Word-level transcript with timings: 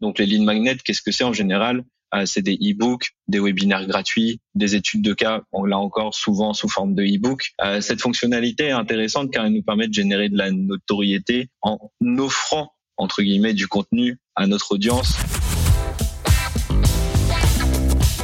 Donc 0.00 0.18
les 0.18 0.26
lead 0.26 0.42
magnets, 0.42 0.76
qu'est-ce 0.84 1.02
que 1.02 1.12
c'est 1.12 1.24
en 1.24 1.32
général? 1.32 1.84
C'est 2.24 2.42
des 2.42 2.54
e-books, 2.54 3.10
des 3.28 3.40
webinaires 3.40 3.86
gratuits, 3.86 4.40
des 4.54 4.74
études 4.74 5.02
de 5.02 5.12
cas, 5.12 5.42
là 5.66 5.76
encore 5.76 6.14
souvent 6.14 6.54
sous 6.54 6.68
forme 6.68 6.94
de 6.94 7.02
e-book. 7.02 7.50
cette 7.80 8.00
fonctionnalité 8.00 8.66
est 8.66 8.70
intéressante 8.70 9.30
car 9.30 9.44
elle 9.44 9.52
nous 9.52 9.62
permet 9.62 9.88
de 9.88 9.92
générer 9.92 10.28
de 10.28 10.36
la 10.38 10.50
notoriété 10.50 11.50
en 11.62 11.78
offrant 12.18 12.70
entre 12.96 13.22
guillemets 13.22 13.54
du 13.54 13.68
contenu 13.68 14.18
à 14.34 14.46
notre 14.46 14.72
audience. 14.72 15.16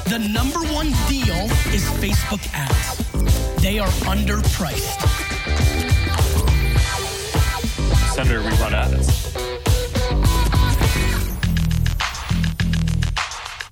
The 0.06 0.18
number 0.18 0.60
one 0.74 0.92
deal 1.08 1.48
is 1.72 1.88
Facebook 2.00 2.42
ads. 2.54 2.98
They 3.62 3.78
are 3.78 3.88
underpriced. 4.06 5.00
Senator, 8.14 8.42
we 8.42 8.50
run 8.60 8.74
ads. 8.74 9.51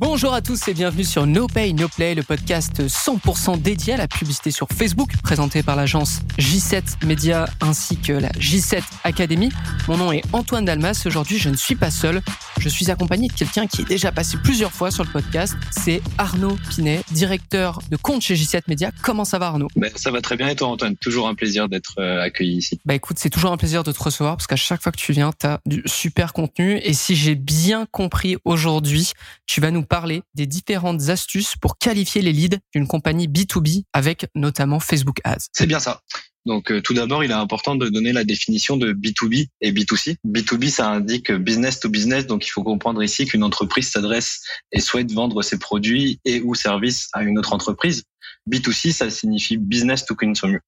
Bonjour 0.00 0.32
à 0.32 0.40
tous 0.40 0.66
et 0.66 0.72
bienvenue 0.72 1.04
sur 1.04 1.26
No 1.26 1.46
Pay 1.46 1.74
No 1.74 1.86
Play, 1.86 2.14
le 2.14 2.22
podcast 2.22 2.82
100% 2.82 3.60
dédié 3.60 3.92
à 3.92 3.96
la 3.98 4.08
publicité 4.08 4.50
sur 4.50 4.66
Facebook, 4.66 5.10
présenté 5.22 5.62
par 5.62 5.76
l'agence 5.76 6.20
J7 6.38 7.04
Media 7.04 7.44
ainsi 7.60 7.98
que 7.98 8.14
la 8.14 8.30
J7 8.30 8.80
Academy. 9.04 9.50
Mon 9.88 9.98
nom 9.98 10.10
est 10.10 10.22
Antoine 10.32 10.64
Dalmas. 10.64 11.02
Aujourd'hui, 11.04 11.36
je 11.36 11.50
ne 11.50 11.54
suis 11.54 11.76
pas 11.76 11.90
seul. 11.90 12.22
Je 12.58 12.70
suis 12.70 12.90
accompagné 12.90 13.28
de 13.28 13.34
quelqu'un 13.34 13.66
qui 13.66 13.82
est 13.82 13.88
déjà 13.88 14.10
passé 14.10 14.38
plusieurs 14.42 14.72
fois 14.72 14.90
sur 14.90 15.04
le 15.04 15.10
podcast. 15.10 15.54
C'est 15.70 16.00
Arnaud 16.16 16.56
Pinet, 16.70 17.02
directeur 17.10 17.80
de 17.90 17.96
compte 17.96 18.22
chez 18.22 18.36
J7 18.36 18.62
Media. 18.68 18.92
Comment 19.02 19.26
ça 19.26 19.38
va 19.38 19.48
Arnaud? 19.48 19.68
Ben, 19.76 19.90
Ça 19.96 20.10
va 20.10 20.22
très 20.22 20.38
bien 20.38 20.48
et 20.48 20.56
toi 20.56 20.68
Antoine? 20.68 20.96
Toujours 20.96 21.28
un 21.28 21.34
plaisir 21.34 21.68
d'être 21.68 21.96
euh, 21.98 22.22
accueilli 22.22 22.56
ici. 22.56 22.80
Bah 22.86 22.94
écoute, 22.94 23.18
c'est 23.18 23.28
toujours 23.28 23.52
un 23.52 23.58
plaisir 23.58 23.82
de 23.82 23.92
te 23.92 24.02
recevoir 24.02 24.38
parce 24.38 24.46
qu'à 24.46 24.56
chaque 24.56 24.82
fois 24.82 24.92
que 24.92 24.98
tu 24.98 25.12
viens, 25.12 25.30
tu 25.38 25.46
as 25.46 25.60
du 25.66 25.82
super 25.84 26.32
contenu. 26.32 26.78
Et 26.84 26.94
si 26.94 27.14
j'ai 27.16 27.34
bien 27.34 27.86
compris 27.90 28.38
aujourd'hui, 28.46 29.12
tu 29.44 29.60
vas 29.60 29.70
nous 29.70 29.84
parler 29.90 30.22
des 30.34 30.46
différentes 30.46 31.10
astuces 31.10 31.56
pour 31.60 31.76
qualifier 31.76 32.22
les 32.22 32.32
leads 32.32 32.58
d'une 32.72 32.86
compagnie 32.86 33.28
B2B 33.28 33.84
avec 33.92 34.28
notamment 34.34 34.80
Facebook 34.80 35.20
Ads. 35.24 35.48
C'est 35.52 35.66
bien 35.66 35.80
ça. 35.80 36.00
Donc 36.46 36.72
euh, 36.72 36.80
tout 36.80 36.94
d'abord, 36.94 37.22
il 37.22 37.30
est 37.30 37.34
important 37.34 37.74
de 37.74 37.88
donner 37.88 38.12
la 38.12 38.24
définition 38.24 38.76
de 38.76 38.92
B2B 38.92 39.48
et 39.60 39.72
B2C. 39.72 40.16
B2B, 40.26 40.70
ça 40.70 40.88
indique 40.88 41.30
business 41.32 41.80
to 41.80 41.90
business, 41.90 42.26
donc 42.26 42.46
il 42.46 42.50
faut 42.50 42.62
comprendre 42.62 43.02
ici 43.02 43.26
qu'une 43.26 43.42
entreprise 43.42 43.90
s'adresse 43.90 44.40
et 44.72 44.80
souhaite 44.80 45.12
vendre 45.12 45.42
ses 45.42 45.58
produits 45.58 46.20
et 46.24 46.40
ou 46.40 46.54
services 46.54 47.08
à 47.12 47.24
une 47.24 47.38
autre 47.38 47.52
entreprise. 47.52 48.04
B2C, 48.48 48.92
ça 48.92 49.10
signifie 49.10 49.56
business 49.56 50.04
to 50.04 50.14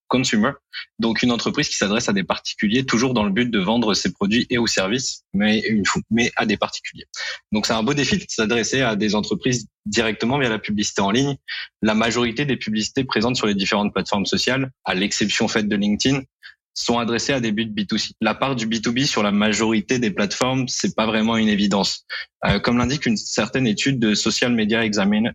consumer. 0.08 0.50
Donc 0.98 1.22
une 1.22 1.32
entreprise 1.32 1.68
qui 1.68 1.76
s'adresse 1.76 2.08
à 2.08 2.12
des 2.12 2.24
particuliers, 2.24 2.84
toujours 2.84 3.14
dans 3.14 3.24
le 3.24 3.30
but 3.30 3.50
de 3.50 3.58
vendre 3.58 3.94
ses 3.94 4.12
produits 4.12 4.46
et 4.50 4.58
ou 4.58 4.66
services, 4.66 5.24
mais, 5.32 5.62
à 6.36 6.46
des 6.46 6.56
particuliers. 6.56 7.06
Donc 7.50 7.66
c'est 7.66 7.72
un 7.72 7.82
beau 7.82 7.94
défi 7.94 8.18
de 8.18 8.24
s'adresser 8.28 8.82
à 8.82 8.96
des 8.96 9.14
entreprises 9.14 9.66
directement 9.86 10.38
via 10.38 10.48
la 10.48 10.58
publicité 10.58 11.00
en 11.00 11.10
ligne. 11.10 11.36
La 11.80 11.94
majorité 11.94 12.44
des 12.44 12.56
publicités 12.56 13.04
présentes 13.04 13.36
sur 13.36 13.46
les 13.46 13.54
différentes 13.54 13.92
plateformes 13.92 14.26
sociales, 14.26 14.70
à 14.84 14.94
l'exception 14.94 15.48
faite 15.48 15.68
de 15.68 15.76
LinkedIn, 15.76 16.22
sont 16.74 16.98
adressées 16.98 17.32
à 17.32 17.40
des 17.40 17.52
buts 17.52 17.66
B2C. 17.66 18.12
La 18.20 18.34
part 18.34 18.56
du 18.56 18.66
B2B 18.66 19.06
sur 19.06 19.22
la 19.22 19.30
majorité 19.30 19.98
des 19.98 20.10
plateformes, 20.10 20.68
c'est 20.68 20.94
pas 20.94 21.06
vraiment 21.06 21.36
une 21.36 21.48
évidence. 21.48 22.06
Euh, 22.46 22.60
comme 22.60 22.78
l'indique 22.78 23.06
une 23.06 23.16
certaine 23.16 23.66
étude 23.66 23.98
de 23.98 24.14
Social 24.14 24.52
Media 24.52 24.84
Examiner, 24.84 25.32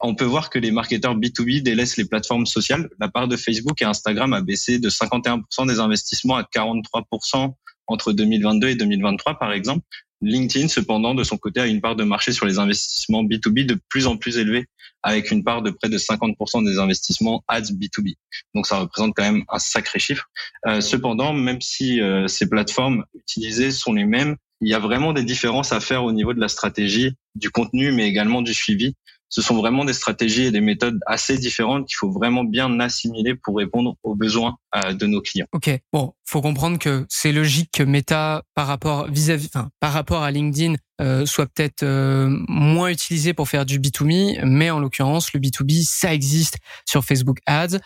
on 0.00 0.14
peut 0.14 0.24
voir 0.24 0.50
que 0.50 0.58
les 0.58 0.70
marketeurs 0.70 1.16
B2B 1.16 1.62
délaissent 1.62 1.96
les 1.96 2.04
plateformes 2.04 2.46
sociales. 2.46 2.88
La 2.98 3.08
part 3.08 3.28
de 3.28 3.36
Facebook 3.36 3.80
et 3.80 3.84
Instagram 3.84 4.32
a 4.32 4.42
baissé 4.42 4.78
de 4.78 4.90
51% 4.90 5.66
des 5.66 5.80
investissements 5.80 6.36
à 6.36 6.42
43% 6.42 7.54
entre 7.86 8.12
2022 8.12 8.68
et 8.68 8.74
2023, 8.74 9.38
par 9.38 9.52
exemple. 9.52 9.84
LinkedIn, 10.20 10.68
cependant, 10.68 11.14
de 11.14 11.22
son 11.22 11.36
côté, 11.36 11.60
a 11.60 11.66
une 11.66 11.80
part 11.80 11.96
de 11.96 12.04
marché 12.04 12.32
sur 12.32 12.46
les 12.46 12.58
investissements 12.58 13.24
B2B 13.24 13.66
de 13.66 13.78
plus 13.88 14.06
en 14.06 14.16
plus 14.16 14.38
élevée, 14.38 14.66
avec 15.02 15.30
une 15.30 15.44
part 15.44 15.60
de 15.62 15.70
près 15.70 15.88
de 15.88 15.98
50% 15.98 16.64
des 16.64 16.78
investissements 16.78 17.44
ads 17.46 17.72
B2B. 17.72 18.14
Donc 18.54 18.66
ça 18.66 18.78
représente 18.78 19.12
quand 19.14 19.24
même 19.24 19.44
un 19.48 19.58
sacré 19.58 19.98
chiffre. 19.98 20.24
Euh, 20.66 20.80
cependant, 20.80 21.34
même 21.34 21.60
si 21.60 22.00
euh, 22.00 22.26
ces 22.26 22.48
plateformes 22.48 23.04
utilisées 23.14 23.70
sont 23.70 23.92
les 23.92 24.06
mêmes, 24.06 24.36
il 24.60 24.68
y 24.68 24.74
a 24.74 24.78
vraiment 24.78 25.12
des 25.12 25.24
différences 25.24 25.72
à 25.72 25.80
faire 25.80 26.04
au 26.04 26.12
niveau 26.12 26.32
de 26.32 26.40
la 26.40 26.48
stratégie, 26.48 27.12
du 27.34 27.50
contenu, 27.50 27.92
mais 27.92 28.08
également 28.08 28.40
du 28.40 28.54
suivi 28.54 28.94
ce 29.34 29.42
sont 29.42 29.56
vraiment 29.56 29.84
des 29.84 29.94
stratégies 29.94 30.44
et 30.44 30.50
des 30.52 30.60
méthodes 30.60 31.00
assez 31.06 31.36
différentes 31.36 31.88
qu'il 31.88 31.96
faut 31.96 32.12
vraiment 32.12 32.44
bien 32.44 32.78
assimiler 32.78 33.34
pour 33.34 33.56
répondre 33.56 33.96
aux 34.04 34.14
besoins 34.14 34.58
euh, 34.76 34.92
de 34.92 35.06
nos 35.06 35.20
clients. 35.20 35.48
Ok, 35.50 35.70
bon, 35.92 36.12
faut 36.24 36.40
comprendre 36.40 36.78
que 36.78 37.04
c'est 37.08 37.32
logique 37.32 37.70
que 37.72 37.82
Meta, 37.82 38.44
par 38.54 38.68
rapport 38.68 39.08
vis-à-vis, 39.10 39.48
enfin, 39.52 39.70
par 39.80 39.92
rapport 39.92 40.22
à 40.22 40.30
LinkedIn, 40.30 40.76
euh, 41.00 41.26
soit 41.26 41.46
peut-être 41.46 41.82
euh, 41.82 42.28
moins 42.46 42.90
utilisé 42.90 43.34
pour 43.34 43.48
faire 43.48 43.66
du 43.66 43.80
B2B, 43.80 44.44
mais 44.44 44.70
en 44.70 44.78
l'occurrence, 44.78 45.32
le 45.32 45.40
B2B, 45.40 45.82
ça 45.82 46.14
existe 46.14 46.58
sur 46.88 47.04
Facebook 47.04 47.38
Ads. 47.46 47.80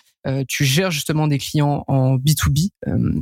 tu 0.48 0.66
gères 0.66 0.90
justement 0.90 1.28
des 1.28 1.38
clients 1.38 1.84
en 1.88 2.18
B2B, 2.18 2.68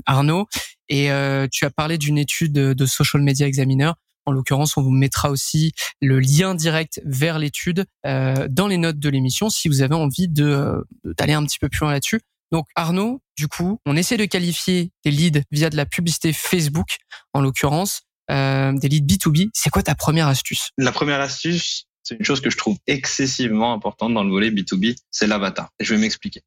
Arnaud, 0.05 0.49
et 0.89 1.11
tu 1.53 1.65
as 1.65 1.71
parlé 1.71 1.97
d'une 1.97 2.19
étude 2.19 2.53
de 2.53 2.87
Social 2.87 3.23
Media 3.23 3.47
Examiner 3.47 3.93
en 4.27 4.33
l'occurrence, 4.33 4.77
on 4.77 4.83
vous 4.83 4.91
mettra 4.91 5.31
aussi 5.31 5.73
le 6.01 6.21
lien 6.21 6.55
direct 6.55 7.01
vers 7.05 7.39
l'étude 7.39 7.87
euh, 8.05 8.49
dans 8.51 8.67
les 8.67 8.77
notes 8.77 8.99
de 8.99 9.09
l'émission 9.09 9.49
si 9.49 9.69
vous 9.69 9.83
avez 9.83 9.95
envie 9.95 10.29
de 10.29 10.85
d'aller 11.05 11.33
un 11.33 11.45
petit 11.45 11.59
peu 11.59 11.69
plus 11.69 11.81
loin 11.81 11.93
là-dessus. 11.93 12.21
Donc 12.53 12.67
Arnaud, 12.75 13.23
du 13.37 13.49
coup, 13.49 13.81
on 13.87 13.97
essaie 13.97 14.17
de 14.17 14.25
qualifier 14.25 14.91
des 15.05 15.11
leads 15.11 15.43
via 15.51 15.71
de 15.71 15.77
la 15.77 15.87
publicité 15.87 16.33
Facebook, 16.33 16.99
en 17.33 17.41
l'occurrence, 17.41 18.03
euh, 18.31 18.73
des 18.73 18.89
leads 18.89 19.07
B2B. 19.07 19.51
C'est 19.53 19.71
quoi 19.71 19.83
ta 19.83 19.95
première 19.95 20.29
astuce? 20.29 20.71
La 20.79 20.93
première 20.93 21.21
astuce, 21.21 21.87
c'est 22.03 22.17
une 22.17 22.25
chose 22.25 22.41
que 22.41 22.51
je 22.51 22.57
trouve 22.57 22.77
excessivement 22.87 23.73
importante 23.73 24.15
dans 24.15 24.23
le 24.23 24.31
volet 24.31 24.51
B2B, 24.51 24.97
c'est 25.11 25.27
l'avatar. 25.27 25.71
Je 25.81 25.95
vais 25.95 26.01
m'expliquer 26.01 26.43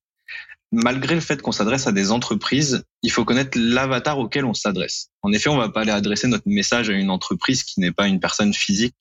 malgré 0.72 1.16
le 1.16 1.22
fait 1.22 1.42
qu'on 1.42 1.52
s'adresse 1.52 1.88
à 1.88 1.92
des 1.92 2.12
entreprises, 2.12 2.84
il 3.02 3.12
faut 3.12 3.26
connaître 3.26 3.58
l'avatar 3.60 4.20
auquel 4.20 4.46
on 4.46 4.54
s'adresse. 4.54 5.10
En 5.22 5.32
effet, 5.32 5.50
on 5.50 5.58
va 5.58 5.70
pas 5.70 5.82
aller 5.82 5.92
adresser 5.92 6.28
notre 6.28 6.48
message 6.48 6.90
à 6.90 6.94
une 6.94 7.10
entreprise 7.10 7.64
qui 7.64 7.80
n'est 7.80 7.92
pas 7.92 8.08
une 8.08 8.20
personne 8.20 8.54
physique. 8.54 8.96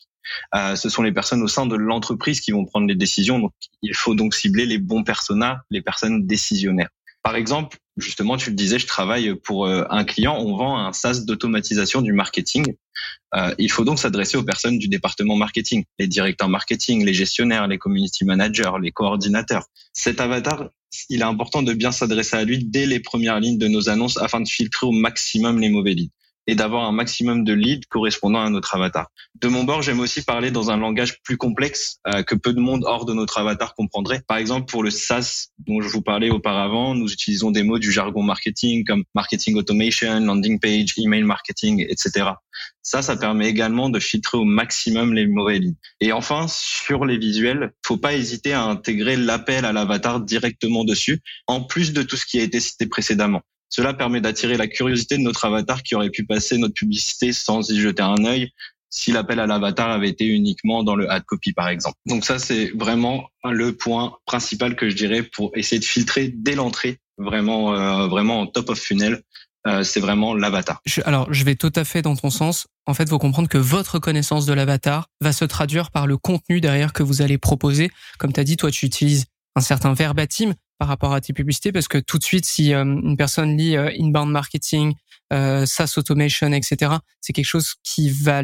Euh, 0.55 0.77
ce 0.77 0.89
sont 0.89 1.03
les 1.03 1.13
personnes 1.13 1.43
au 1.43 1.49
sein 1.49 1.67
de 1.67 1.77
l'entreprise 1.77 2.41
qui 2.41 2.53
vont 2.53 2.65
prendre 2.65 2.87
les 2.87 2.95
décisions. 2.95 3.39
Donc, 3.39 3.53
il 3.83 3.95
faut 3.95 4.15
donc 4.15 4.35
cibler 4.35 4.67
les 4.67 4.79
bons 4.79 5.05
personas, 5.05 5.63
les 5.71 5.83
personnes 5.83 6.27
décisionnaires. 6.27 6.91
Par 7.23 7.37
exemple, 7.37 7.79
justement, 7.97 8.37
tu 8.37 8.51
le 8.51 8.57
disais, 8.57 8.79
je 8.79 8.87
travaille 8.87 9.35
pour 9.35 9.67
euh, 9.67 9.85
un 9.91 10.05
client, 10.05 10.37
on 10.39 10.57
vend 10.57 10.79
un 10.79 10.93
SaaS 10.93 11.21
d'automatisation 11.25 12.01
du 12.01 12.13
marketing. 12.13 12.75
Euh, 13.35 13.55
il 13.59 13.71
faut 13.71 13.85
donc 13.85 13.99
s'adresser 13.99 14.37
aux 14.37 14.45
personnes 14.45 14.79
du 14.79 14.89
département 14.89 15.37
marketing, 15.37 15.85
les 15.99 16.07
directeurs 16.07 16.49
marketing, 16.49 17.05
les 17.05 17.15
gestionnaires, 17.15 17.67
les 17.67 17.79
community 17.79 18.25
managers, 18.25 18.73
les 18.81 18.93
coordinateurs. 18.93 19.67
Cet 19.93 20.21
avatar, 20.21 20.71
il 21.11 21.21
est 21.21 21.25
important 21.25 21.63
de 21.63 21.73
bien 21.73 21.93
s'adresser 21.93 22.37
à 22.37 22.45
lui 22.45 22.65
dès 22.65 22.87
les 22.87 23.01
premières 23.01 23.41
lignes 23.41 23.59
de 23.59 23.69
nos 23.69 23.89
annonces 23.89 24.17
afin 24.19 24.41
de 24.41 24.49
filtrer 24.49 24.87
au 24.87 24.93
maximum 24.93 25.61
les 25.61 25.69
mauvais 25.69 25.95
leads 25.95 26.13
et 26.49 26.55
d'avoir 26.55 26.89
un 26.89 26.93
maximum 26.93 27.45
de 27.45 27.53
leads 27.53 27.87
correspondant 27.89 28.41
à 28.41 28.49
notre 28.49 28.75
avatar. 28.75 29.09
De 29.41 29.49
mon 29.49 29.65
bord, 29.65 29.83
j'aime 29.83 30.01
aussi 30.01 30.23
parler 30.23 30.51
dans 30.51 30.71
un 30.71 30.79
langage 30.79 31.23
plus 31.23 31.37
complexe 31.37 31.99
euh, 32.09 32.23
que 32.23 32.35
peu 32.35 32.55
de 32.55 32.59
monde 32.59 32.85
hors 32.87 33.05
de 33.05 33.13
notre 33.13 33.39
avatar 33.39 33.75
comprendrait. 33.75 34.23
Par 34.27 34.39
exemple, 34.39 34.65
pour 34.69 34.83
le 34.83 34.91
SaaS 34.91 35.49
dont 35.67 35.83
je 35.83 35.89
vous 35.89 36.01
parlais 36.01 36.31
auparavant, 36.31 36.95
nous 36.95 37.13
utilisons 37.13 37.51
des 37.51 37.63
mots 37.63 37.79
du 37.79 37.93
jargon 37.93 38.23
marketing 38.23 38.85
comme 38.85 39.05
marketing 39.15 39.57
automation, 39.57 40.21
landing 40.21 40.59
page, 40.59 40.95
email 40.97 41.23
marketing, 41.23 41.85
etc. 41.87 42.31
Ça, 42.83 43.03
ça 43.03 43.17
permet 43.17 43.49
également 43.49 43.91
de 43.91 44.01
filtrer 44.01 44.39
au 44.39 44.45
maximum 44.45 45.13
les 45.13 45.27
mauvais 45.27 45.59
leads. 45.59 45.77
Et 46.01 46.13
enfin, 46.13 46.47
sur 46.49 47.05
les 47.05 47.19
visuels, 47.19 47.73
faut 47.87 47.99
pas 47.99 48.15
hésiter 48.15 48.55
à 48.55 48.63
intégrer 48.65 49.17
l'appel 49.17 49.67
à 49.67 49.75
l'avatar 49.75 50.21
directement 50.21 50.85
dessus, 50.85 51.21
en 51.47 51.61
plus 51.61 51.93
de 51.93 52.03
tout 52.03 52.17
ce 52.17 52.25
qui 52.25 52.41
a 52.41 52.43
été 52.43 52.59
cité 52.59 52.87
précédemment. 52.87 53.43
Cela 53.69 53.95
permet 53.95 54.21
d'attirer 54.21 54.57
la 54.57 54.67
curiosité 54.67 55.17
de 55.17 55.23
notre 55.23 55.45
avatar 55.45 55.83
qui 55.83 55.95
aurait 55.95 56.11
pu 56.11 56.25
passer 56.25 56.59
notre 56.59 56.75
publicité 56.75 57.33
sans 57.33 57.71
y 57.71 57.81
jeter 57.81 58.03
un 58.03 58.25
œil 58.25 58.51
si 58.91 59.13
l'appel 59.13 59.39
à 59.39 59.47
l'avatar 59.47 59.91
avait 59.91 60.09
été 60.09 60.25
uniquement 60.25 60.83
dans 60.83 60.97
le 60.97 61.11
ad 61.11 61.23
copy 61.27 61.53
par 61.53 61.69
exemple. 61.69 61.97
Donc 62.07 62.25
ça 62.25 62.39
c'est 62.39 62.71
vraiment 62.75 63.29
le 63.45 63.77
point 63.77 64.17
principal 64.25 64.77
que 64.77 64.89
je 64.89 64.97
dirais 64.97 65.23
pour 65.23 65.51
essayer 65.55 65.79
de 65.79 65.85
filtrer 65.85 66.33
dès 66.35 66.55
l'entrée 66.55 66.99
vraiment 67.19 67.75
euh, 67.75 68.07
vraiment 68.07 68.41
en 68.41 68.47
top 68.47 68.71
of 68.71 68.79
funnel 68.79 69.23
euh, 69.67 69.83
c'est 69.83 70.01
vraiment 70.01 70.35
l'avatar. 70.35 70.81
alors, 71.05 71.33
je 71.33 71.45
vais 71.45 71.57
tout 71.57 71.73
à 71.75 71.85
fait 71.85 72.01
dans 72.01 72.15
ton 72.17 72.31
sens. 72.31 72.69
En 72.87 72.95
fait, 72.95 73.09
faut 73.09 73.19
comprendre 73.19 73.49
que 73.49 73.59
votre 73.59 73.99
connaissance 73.99 74.47
de 74.47 74.53
l'avatar 74.53 75.09
va 75.21 75.33
se 75.33 75.45
traduire 75.45 75.91
par 75.91 76.07
le 76.07 76.17
contenu 76.17 76.61
derrière 76.61 76.93
que 76.93 77.03
vous 77.03 77.23
allez 77.23 77.39
proposer. 77.39 77.91
Comme 78.19 78.33
tu 78.33 78.41
as 78.41 78.45
dit, 78.45 78.57
toi, 78.57 78.71
tu 78.71 78.87
utilises 78.87 79.27
un 79.59 79.61
certain 79.61 79.93
verbatim, 79.93 80.55
par 80.79 80.89
rapport 80.89 81.13
à 81.13 81.21
tes 81.21 81.33
publicités 81.33 81.73
parce 81.73 81.89
que 81.89 81.99
tout 81.99 82.19
de 82.19 82.25
suite, 82.25 82.47
si 82.47 82.73
euh, 82.73 82.85
une 82.85 83.17
personne 83.17 83.57
lit 83.57 83.77
euh, 83.77 83.91
inbound 83.99 84.31
marketing, 84.31 84.95
euh, 85.33 85.67
SaaS 85.67 85.95
automation, 85.99 86.53
etc., 86.53 86.93
c'est 87.21 87.33
quelque 87.33 87.45
chose 87.45 87.75
qui 87.83 88.09
va 88.09 88.43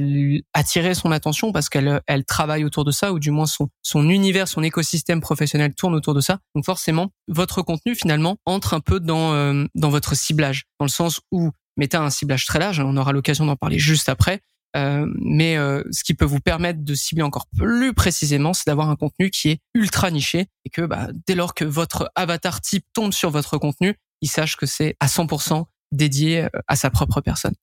attirer 0.53 0.95
son 0.95 1.13
attention 1.13 1.53
parce 1.53 1.69
qu'elle 1.69 2.03
elle 2.07 2.25
travaille 2.25 2.65
autour 2.65 2.85
de 2.85 2.91
ça 2.91 3.13
ou 3.13 3.19
du 3.19 3.31
moins 3.31 3.47
son 3.47 3.69
son 3.83 4.11
univers, 4.11 4.49
son 4.49 4.63
écosystème 4.63 5.21
professionnel 5.21 5.75
tourne 5.75 5.95
autour 5.95 6.13
de 6.13 6.21
ça. 6.21 6.41
Donc 6.55 6.65
forcément, 6.65 7.11
votre 7.29 7.63
contenu 7.63 7.95
finalement 7.95 8.37
entre 8.45 8.75
un 8.75 8.81
peu 8.81 9.01
dans 9.01 9.65
dans 9.75 9.91
votre 9.91 10.15
ciblage, 10.15 10.65
dans 10.79 10.85
le 10.85 10.91
sens 10.91 11.21
où 11.31 11.51
a 11.93 11.99
un 11.99 12.11
ciblage 12.11 12.45
très 12.45 12.59
large. 12.59 12.81
On 12.81 12.97
aura 12.97 13.13
l'occasion 13.13 13.47
d'en 13.47 13.57
parler 13.57 13.79
juste 13.79 14.09
après. 14.09 14.41
Euh, 14.77 15.07
mais 15.21 15.57
euh, 15.57 15.83
ce 15.91 16.03
qui 16.03 16.15
peut 16.15 16.25
vous 16.25 16.41
permettre 16.41 16.83
de 16.83 16.95
cibler 16.95 17.23
encore 17.23 17.47
plus 17.57 17.95
précisément, 17.95 18.53
c'est 18.53 18.67
d'avoir 18.67 18.91
un 18.91 18.97
contenu 18.97 19.31
qui 19.31 19.51
est 19.51 19.59
ultra 19.75 20.11
niché 20.11 20.47
et 20.65 20.71
que 20.71 20.83
bah, 20.83 21.09
dès 21.27 21.35
lors 21.35 21.55
que 21.55 21.65
votre 21.65 22.11
avatar 22.15 22.61
type 22.61 22.85
tombe 22.93 23.13
sur 23.13 23.31
votre 23.31 23.59
contenu, 23.59 23.95
il 24.21 24.29
sache 24.29 24.57
que 24.57 24.67
c'est 24.67 24.97
à 25.01 25.07
100% 25.07 25.67
dédié 25.95 26.45
euh, 26.45 26.49
à 26.69 26.77
sa 26.77 26.91
propre 26.91 27.21
personne. 27.21 27.55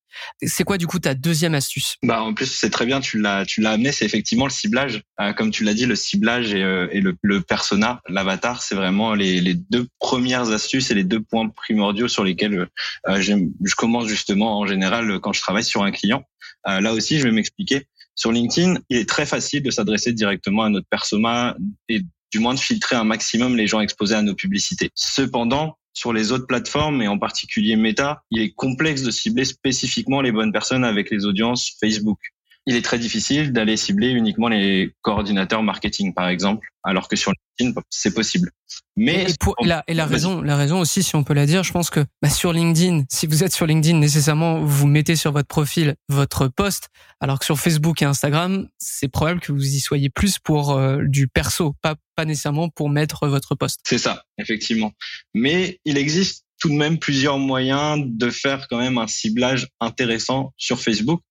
C'est 0.42 0.64
quoi 0.64 0.78
du 0.78 0.88
coup 0.88 1.00
ta 1.00 1.14
deuxième 1.14 1.54
astuce? 1.54 1.98
Bah 2.04 2.22
en 2.22 2.34
plus 2.34 2.48
c'est 2.48 2.70
très 2.70 2.86
bien, 2.86 3.00
tu 3.00 3.20
l'as 3.20 3.46
tu 3.46 3.62
l'as 3.62 3.72
amené, 3.72 3.92
c'est 3.92 4.06
effectivement 4.06 4.46
le 4.46 4.52
ciblage. 4.52 5.04
Euh, 5.20 5.34
comme 5.34 5.52
tu 5.52 5.64
l'as 5.64 5.74
dit, 5.74 5.86
le 5.86 5.96
ciblage 5.96 6.54
et, 6.54 6.64
euh, 6.64 6.88
et 6.92 7.02
le, 7.02 7.16
le, 7.22 7.42
persona, 7.42 8.02
l'avatar, 8.10 8.62
c'est 8.62 8.76
vraiment 8.76 9.14
les, 9.14 9.40
les, 9.42 9.54
deux 9.54 9.88
premières 10.00 10.52
astuces 10.52 10.92
et 10.92 10.96
les 10.96 11.04
deux 11.04 11.22
points 11.22 11.48
primordiaux 11.50 12.08
sur 12.08 12.24
lesquels 12.24 12.68
je 13.08 13.76
commence 13.76 14.08
justement 14.08 14.60
en 14.60 14.66
général 14.66 15.20
quand 15.20 15.34
je 15.34 15.42
travaille 15.42 15.64
sur 15.64 15.84
un 15.84 15.92
client. 15.92 16.24
Là 16.66 16.94
aussi, 16.94 17.20
je 17.20 17.24
vais 17.24 17.32
m'expliquer. 17.32 17.88
Sur 18.16 18.32
LinkedIn, 18.32 18.80
il 18.90 18.98
est 18.98 19.10
très 19.10 19.26
facile 19.26 19.64
de 19.64 19.72
s'adresser 19.72 20.14
directement 20.14 20.64
à 20.64 20.70
notre 20.70 20.88
persona 20.90 21.56
et 21.90 22.02
du 22.32 22.40
moins 22.40 22.54
de 22.54 22.60
filtrer 22.60 22.96
un 22.96 23.04
maximum 23.04 23.56
les 23.56 23.68
gens 23.68 23.82
exposés 23.82 24.16
à 24.16 24.22
nos 24.22 24.36
publicités. 24.36 24.90
Cependant, 24.96 25.78
sur 25.94 26.14
les 26.14 26.32
autres 26.32 26.48
plateformes 26.48 27.02
et 27.02 27.08
en 27.08 27.20
particulier 27.20 27.76
Meta, 27.76 28.24
il 28.32 28.42
est 28.42 28.52
complexe 28.52 29.02
de 29.02 29.12
cibler 29.12 29.46
spécifiquement 29.46 30.22
les 30.22 30.32
bonnes 30.32 30.52
personnes 30.52 30.86
avec 30.86 31.10
les 31.12 31.26
audiences 31.26 31.76
Facebook. 31.80 32.20
Il 32.68 32.76
est 32.76 32.84
très 32.84 33.00
difficile 33.00 33.52
d'aller 33.54 33.76
cibler 33.76 34.10
uniquement 34.10 34.48
les 34.48 34.94
coordinateurs 35.02 35.64
marketing, 35.64 36.14
par 36.14 36.30
exemple, 36.30 36.68
alors 36.84 37.08
que 37.08 37.16
sur 37.16 37.32
LinkedIn, 37.60 37.82
c'est 37.90 38.14
possible. 38.14 38.52
Mais 38.96 39.32
et, 39.32 39.34
pour, 39.40 39.56
la, 39.64 39.84
et 39.88 39.94
la 39.94 40.06
raison, 40.06 40.42
la 40.42 40.56
raison 40.56 40.80
aussi, 40.80 41.02
si 41.02 41.16
on 41.16 41.24
peut 41.24 41.34
la 41.34 41.46
dire, 41.46 41.64
je 41.64 41.72
pense 41.72 41.90
que 41.90 42.06
bah, 42.22 42.30
sur 42.30 42.54
LinkedIn, 42.54 43.06
si 43.10 43.26
vous 43.26 43.44
êtes 43.44 43.54
sur 43.54 43.66
LinkedIn, 43.66 43.98
nécessairement, 43.98 44.64
vous 44.64 44.86
mettez 44.88 45.16
sur 45.16 45.32
votre 45.32 45.48
profil 45.48 45.96
votre 46.08 46.48
poste, 46.48 46.90
alors 47.20 47.40
que 47.40 47.46
sur 47.46 47.60
Facebook 47.60 48.02
et 48.02 48.06
Instagram, 48.06 48.68
c'est 48.78 49.08
probable 49.08 49.40
que 49.40 49.52
vous 49.52 49.66
y 49.66 49.80
soyez 49.80 50.10
plus 50.10 50.38
pour 50.38 50.72
euh, 50.72 51.02
du 51.04 51.28
perso, 51.28 51.76
pas, 51.82 51.96
pas 52.16 52.26
nécessairement 52.26 52.70
pour 52.70 52.90
mettre 52.90 53.28
votre 53.28 53.56
poste. 53.56 53.80
C'est 53.88 53.98
ça, 53.98 54.24
effectivement. 54.38 54.92
Mais 55.34 55.80
il 55.86 55.98
existe 55.98 56.46
tout 56.62 56.70
de 56.70 56.76
même 56.76 57.00
plusieurs 57.00 57.40
moyens 57.40 58.04
de 58.06 58.30
faire 58.30 58.68
quand 58.70 58.78
même 58.78 59.00
un 59.00 59.08
ciblage 59.08 59.68
intéressant 59.80 60.54
sur 60.58 60.80
Facebook. 60.80 61.22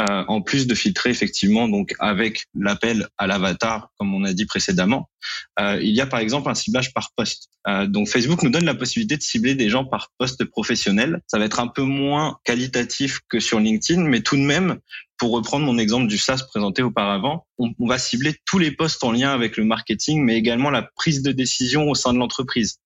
Euh, 0.00 0.24
en 0.26 0.42
plus 0.42 0.66
de 0.66 0.74
filtrer 0.74 1.10
effectivement 1.10 1.68
donc 1.68 1.94
avec 2.00 2.46
l'appel 2.52 3.06
à 3.16 3.28
l'avatar 3.28 3.92
comme 3.96 4.12
on 4.12 4.24
a 4.24 4.32
dit 4.32 4.44
précédemment 4.44 5.08
euh, 5.60 5.78
il 5.80 5.94
y 5.94 6.00
a 6.00 6.06
par 6.06 6.18
exemple 6.18 6.50
un 6.50 6.54
ciblage 6.56 6.92
par 6.92 7.12
poste. 7.14 7.48
Euh, 7.68 7.86
donc 7.86 8.08
Facebook 8.08 8.42
nous 8.42 8.50
donne 8.50 8.64
la 8.64 8.74
possibilité 8.74 9.16
de 9.16 9.22
cibler 9.22 9.54
des 9.54 9.70
gens 9.70 9.84
par 9.84 10.10
poste 10.18 10.44
professionnel. 10.46 11.20
Ça 11.28 11.38
va 11.38 11.44
être 11.44 11.60
un 11.60 11.68
peu 11.68 11.82
moins 11.82 12.38
qualitatif 12.44 13.20
que 13.28 13.38
sur 13.38 13.60
LinkedIn 13.60 14.02
mais 14.02 14.20
tout 14.20 14.36
de 14.36 14.42
même 14.42 14.80
pour 15.18 15.32
reprendre 15.32 15.64
mon 15.64 15.78
exemple 15.78 16.06
du 16.06 16.18
SaaS 16.18 16.42
présenté 16.48 16.82
auparavant, 16.82 17.46
on, 17.58 17.72
va 17.80 17.98
cibler 17.98 18.34
tous 18.46 18.58
les 18.58 18.70
postes 18.70 19.02
en 19.04 19.12
lien 19.12 19.32
avec 19.32 19.56
le 19.56 19.64
marketing, 19.64 20.22
mais 20.22 20.36
également 20.36 20.70
la 20.70 20.82
prise 20.82 21.22
de 21.22 21.32
décision 21.32 21.88
au 21.88 21.94
sein 21.94 22.12
de 22.12 22.18
l'entreprise. 22.18 22.78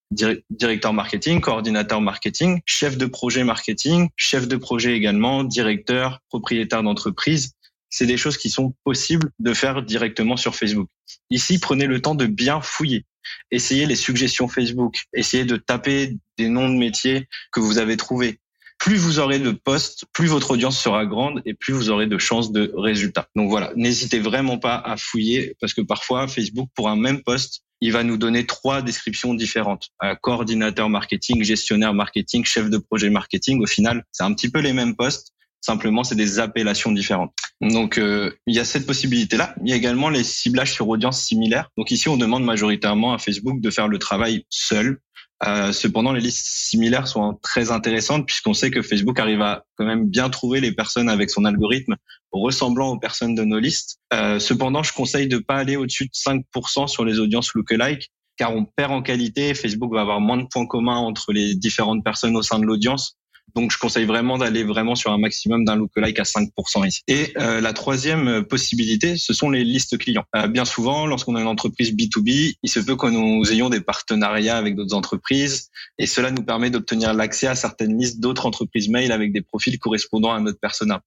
Directeur 0.50 0.92
marketing, 0.92 1.40
coordinateur 1.40 2.00
marketing, 2.00 2.60
chef 2.66 2.98
de 2.98 3.06
projet 3.06 3.44
marketing, 3.44 4.08
chef 4.16 4.46
de 4.46 4.56
projet 4.56 4.94
également, 4.94 5.44
directeur, 5.44 6.20
propriétaire 6.28 6.82
d'entreprise. 6.82 7.52
C'est 7.90 8.06
des 8.06 8.18
choses 8.18 8.36
qui 8.36 8.50
sont 8.50 8.74
possibles 8.84 9.30
de 9.38 9.54
faire 9.54 9.82
directement 9.82 10.36
sur 10.36 10.54
Facebook. 10.54 10.88
Ici, 11.30 11.58
prenez 11.58 11.86
le 11.86 12.02
temps 12.02 12.14
de 12.14 12.26
bien 12.26 12.60
fouiller. 12.60 13.06
Essayez 13.50 13.86
les 13.86 13.96
suggestions 13.96 14.48
Facebook. 14.48 15.04
Essayez 15.14 15.44
de 15.44 15.56
taper 15.56 16.16
des 16.36 16.48
noms 16.48 16.68
de 16.68 16.76
métiers 16.76 17.28
que 17.52 17.60
vous 17.60 17.78
avez 17.78 17.96
trouvés 17.96 18.38
plus 18.78 18.96
vous 18.96 19.18
aurez 19.18 19.38
de 19.38 19.50
postes, 19.50 20.04
plus 20.12 20.28
votre 20.28 20.52
audience 20.52 20.80
sera 20.80 21.04
grande 21.04 21.42
et 21.44 21.54
plus 21.54 21.74
vous 21.74 21.90
aurez 21.90 22.06
de 22.06 22.18
chances 22.18 22.52
de 22.52 22.72
résultats. 22.76 23.28
Donc 23.34 23.50
voilà, 23.50 23.72
n'hésitez 23.76 24.20
vraiment 24.20 24.58
pas 24.58 24.76
à 24.76 24.96
fouiller 24.96 25.56
parce 25.60 25.74
que 25.74 25.80
parfois 25.80 26.28
Facebook 26.28 26.68
pour 26.74 26.88
un 26.88 26.96
même 26.96 27.22
poste, 27.22 27.62
il 27.80 27.92
va 27.92 28.02
nous 28.02 28.16
donner 28.16 28.46
trois 28.46 28.82
descriptions 28.82 29.34
différentes. 29.34 29.88
coordinateur 30.22 30.88
marketing, 30.88 31.42
gestionnaire 31.42 31.94
marketing, 31.94 32.44
chef 32.44 32.70
de 32.70 32.78
projet 32.78 33.10
marketing. 33.10 33.62
Au 33.62 33.66
final, 33.66 34.04
c'est 34.10 34.24
un 34.24 34.32
petit 34.32 34.50
peu 34.50 34.60
les 34.60 34.72
mêmes 34.72 34.96
postes. 34.96 35.32
Simplement, 35.60 36.04
c'est 36.04 36.14
des 36.14 36.38
appellations 36.38 36.92
différentes. 36.92 37.34
Donc, 37.60 37.98
euh, 37.98 38.32
il 38.46 38.54
y 38.54 38.60
a 38.60 38.64
cette 38.64 38.86
possibilité-là. 38.86 39.54
Il 39.64 39.70
y 39.70 39.72
a 39.72 39.76
également 39.76 40.08
les 40.08 40.22
ciblages 40.22 40.72
sur 40.72 40.88
audience 40.88 41.20
similaires. 41.20 41.70
Donc 41.76 41.90
ici, 41.90 42.08
on 42.08 42.16
demande 42.16 42.44
majoritairement 42.44 43.12
à 43.12 43.18
Facebook 43.18 43.60
de 43.60 43.70
faire 43.70 43.88
le 43.88 43.98
travail 43.98 44.44
seul, 44.48 45.00
euh, 45.46 45.72
cependant, 45.72 46.12
les 46.12 46.20
listes 46.20 46.46
similaires 46.46 47.06
sont 47.06 47.38
très 47.42 47.70
intéressantes 47.70 48.26
puisqu'on 48.26 48.54
sait 48.54 48.70
que 48.70 48.82
Facebook 48.82 49.20
arrive 49.20 49.40
à 49.40 49.64
quand 49.76 49.84
même 49.84 50.08
bien 50.08 50.30
trouver 50.30 50.60
les 50.60 50.72
personnes 50.72 51.08
avec 51.08 51.30
son 51.30 51.44
algorithme 51.44 51.94
ressemblant 52.32 52.90
aux 52.90 52.98
personnes 52.98 53.34
de 53.34 53.44
nos 53.44 53.58
listes. 53.58 53.98
Euh, 54.12 54.38
cependant, 54.38 54.82
je 54.82 54.92
conseille 54.92 55.28
de 55.28 55.38
pas 55.38 55.56
aller 55.56 55.76
au-dessus 55.76 56.06
de 56.06 56.12
5% 56.12 56.88
sur 56.88 57.04
les 57.04 57.20
audiences 57.20 57.54
lookalike 57.54 58.10
car 58.36 58.54
on 58.54 58.64
perd 58.64 58.92
en 58.92 59.02
qualité. 59.02 59.54
Facebook 59.54 59.92
va 59.92 60.00
avoir 60.00 60.20
moins 60.20 60.38
de 60.38 60.46
points 60.46 60.66
communs 60.66 60.96
entre 60.96 61.32
les 61.32 61.54
différentes 61.54 62.04
personnes 62.04 62.36
au 62.36 62.42
sein 62.42 62.58
de 62.58 62.64
l'audience 62.64 63.17
donc, 63.54 63.72
je 63.72 63.78
conseille 63.78 64.04
vraiment 64.04 64.38
d'aller 64.38 64.62
vraiment 64.62 64.94
sur 64.94 65.10
un 65.10 65.18
maximum 65.18 65.64
d'un 65.64 65.76
lookalike 65.76 66.20
à 66.20 66.24
5% 66.24 66.86
ici. 66.86 67.02
Et 67.08 67.32
euh, 67.38 67.60
la 67.60 67.72
troisième 67.72 68.28
euh, 68.28 68.42
possibilité, 68.42 69.16
ce 69.16 69.32
sont 69.32 69.50
les 69.50 69.64
listes 69.64 69.96
clients. 69.96 70.24
Euh, 70.36 70.48
bien 70.48 70.64
souvent, 70.64 71.06
lorsqu'on 71.06 71.34
a 71.34 71.40
une 71.40 71.46
entreprise 71.46 71.92
B2B, 71.92 72.54
il 72.62 72.70
se 72.70 72.80
peut 72.80 72.96
que 72.96 73.06
nous 73.06 73.50
ayons 73.50 73.70
des 73.70 73.80
partenariats 73.80 74.58
avec 74.58 74.76
d'autres 74.76 74.94
entreprises 74.94 75.70
et 75.98 76.06
cela 76.06 76.30
nous 76.30 76.42
permet 76.42 76.70
d'obtenir 76.70 77.14
l'accès 77.14 77.46
à 77.46 77.54
certaines 77.54 77.98
listes 77.98 78.20
d'autres 78.20 78.46
entreprises 78.46 78.88
mail 78.88 79.12
avec 79.12 79.32
des 79.32 79.40
profils 79.40 79.78
correspondant 79.78 80.32
à 80.32 80.40
notre 80.40 80.60
persona. 80.60 81.02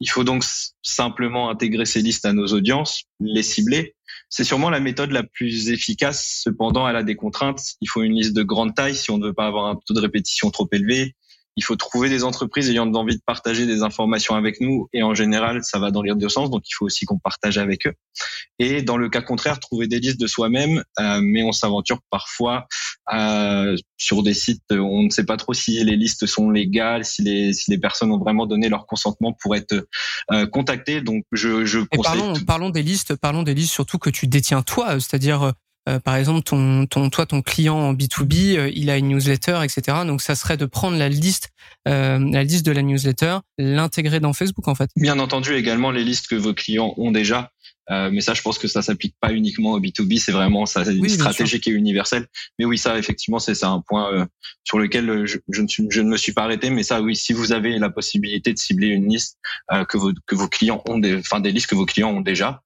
Il 0.00 0.10
faut 0.10 0.24
donc 0.24 0.44
simplement 0.82 1.48
intégrer 1.48 1.86
ces 1.86 2.02
listes 2.02 2.26
à 2.26 2.32
nos 2.32 2.48
audiences, 2.48 3.04
les 3.20 3.42
cibler. 3.42 3.94
C'est 4.28 4.44
sûrement 4.44 4.70
la 4.70 4.80
méthode 4.80 5.12
la 5.12 5.22
plus 5.22 5.70
efficace. 5.70 6.40
Cependant, 6.42 6.86
elle 6.88 6.96
a 6.96 7.04
des 7.04 7.14
contraintes. 7.14 7.62
Il 7.80 7.88
faut 7.88 8.02
une 8.02 8.14
liste 8.14 8.34
de 8.34 8.42
grande 8.42 8.74
taille 8.74 8.96
si 8.96 9.10
on 9.10 9.18
ne 9.18 9.26
veut 9.26 9.32
pas 9.32 9.46
avoir 9.46 9.66
un 9.66 9.76
taux 9.86 9.94
de 9.94 10.00
répétition 10.00 10.50
trop 10.50 10.68
élevé 10.72 11.14
il 11.56 11.64
faut 11.64 11.76
trouver 11.76 12.08
des 12.08 12.22
entreprises 12.22 12.68
ayant 12.68 12.92
envie 12.94 13.16
de 13.16 13.22
partager 13.24 13.66
des 13.66 13.82
informations 13.82 14.34
avec 14.34 14.60
nous. 14.60 14.88
Et 14.92 15.02
en 15.02 15.14
général 15.14 15.62
ça 15.62 15.78
va 15.78 15.90
dans 15.90 16.02
les 16.02 16.14
deux 16.14 16.28
sens. 16.28 16.50
Donc 16.50 16.62
il 16.68 16.72
faut 16.74 16.84
aussi 16.84 17.06
qu'on 17.06 17.18
partage 17.18 17.58
avec 17.58 17.86
eux. 17.86 17.94
Et 18.58 18.82
dans 18.82 18.96
le 18.96 19.08
cas 19.08 19.22
contraire 19.22 19.58
trouver 19.58 19.86
des 19.86 19.98
listes 19.98 20.20
de 20.20 20.26
soi-même 20.26 20.82
euh, 21.00 21.20
mais 21.22 21.42
on 21.42 21.52
s'aventure 21.52 22.00
parfois 22.10 22.66
euh, 23.12 23.76
sur 23.96 24.22
des 24.22 24.34
sites 24.34 24.62
on 24.70 25.04
ne 25.04 25.10
sait 25.10 25.24
pas 25.24 25.36
trop 25.36 25.54
si 25.54 25.82
les 25.82 25.96
listes 25.96 26.26
sont 26.26 26.50
légales 26.50 27.04
si 27.04 27.22
les 27.22 27.52
si 27.52 27.70
les 27.70 27.78
personnes 27.78 28.12
ont 28.12 28.18
vraiment 28.18 28.46
donné 28.46 28.68
leur 28.68 28.86
consentement 28.86 29.32
pour 29.32 29.56
être 29.56 29.86
euh, 30.32 30.46
contactées. 30.46 31.00
Donc 31.00 31.24
je 31.32 31.64
je 31.64 31.80
conseille 31.80 32.20
parlons, 32.20 32.44
parlons 32.46 32.70
des 32.70 32.82
listes 32.82 33.16
parlons 33.16 33.42
des 33.42 33.54
listes 33.54 33.72
surtout 33.72 33.98
que 33.98 34.10
tu 34.10 34.26
détiens 34.26 34.62
toi 34.62 35.00
c'est-à-dire 35.00 35.52
euh, 35.88 36.00
par 36.00 36.16
exemple, 36.16 36.42
ton, 36.42 36.86
ton, 36.86 37.10
toi, 37.10 37.26
ton 37.26 37.42
client 37.42 37.76
en 37.76 37.94
B2B, 37.94 38.56
euh, 38.56 38.70
il 38.74 38.90
a 38.90 38.96
une 38.96 39.08
newsletter, 39.08 39.60
etc. 39.62 39.98
Donc, 40.04 40.20
ça 40.20 40.34
serait 40.34 40.56
de 40.56 40.66
prendre 40.66 40.96
la 40.96 41.08
liste, 41.08 41.50
euh, 41.86 42.18
la 42.18 42.42
liste 42.42 42.66
de 42.66 42.72
la 42.72 42.82
newsletter, 42.82 43.38
l'intégrer 43.58 44.18
dans 44.18 44.32
Facebook, 44.32 44.66
en 44.66 44.74
fait. 44.74 44.90
Bien 44.96 45.18
entendu, 45.20 45.54
également 45.54 45.92
les 45.92 46.02
listes 46.02 46.26
que 46.26 46.34
vos 46.34 46.54
clients 46.54 46.94
ont 46.96 47.12
déjà. 47.12 47.52
mais 47.88 48.20
ça, 48.20 48.34
je 48.34 48.42
pense 48.42 48.58
que 48.58 48.66
ça 48.66 48.82
s'applique 48.82 49.14
pas 49.20 49.32
uniquement 49.32 49.72
au 49.72 49.80
B2B, 49.80 50.18
c'est 50.18 50.32
vraiment 50.32 50.66
ça, 50.66 50.82
une 50.90 51.08
stratégie 51.08 51.60
qui 51.60 51.70
est 51.70 51.72
universelle. 51.72 52.26
Mais 52.58 52.64
oui, 52.64 52.78
ça, 52.78 52.98
effectivement, 52.98 53.38
c'est 53.38 53.62
un 53.62 53.80
point 53.86 54.26
sur 54.64 54.80
lequel 54.80 55.24
je, 55.24 55.38
je, 55.52 55.62
ne 55.62 55.68
suis, 55.68 55.86
je 55.88 56.00
ne 56.00 56.08
me 56.08 56.16
suis 56.16 56.32
pas 56.32 56.42
arrêté. 56.42 56.70
Mais 56.70 56.82
ça, 56.82 57.00
oui, 57.00 57.14
si 57.14 57.32
vous 57.32 57.52
avez 57.52 57.78
la 57.78 57.90
possibilité 57.90 58.52
de 58.52 58.58
cibler 58.58 58.88
une 58.88 59.08
liste 59.08 59.38
que, 59.88 59.96
vos, 59.96 60.12
que 60.26 60.34
vos 60.34 60.48
clients 60.48 60.82
ont, 60.88 60.98
des, 60.98 61.16
enfin 61.16 61.38
des 61.38 61.52
listes 61.52 61.68
que 61.68 61.76
vos 61.76 61.86
clients 61.86 62.10
ont 62.10 62.22
déjà, 62.22 62.64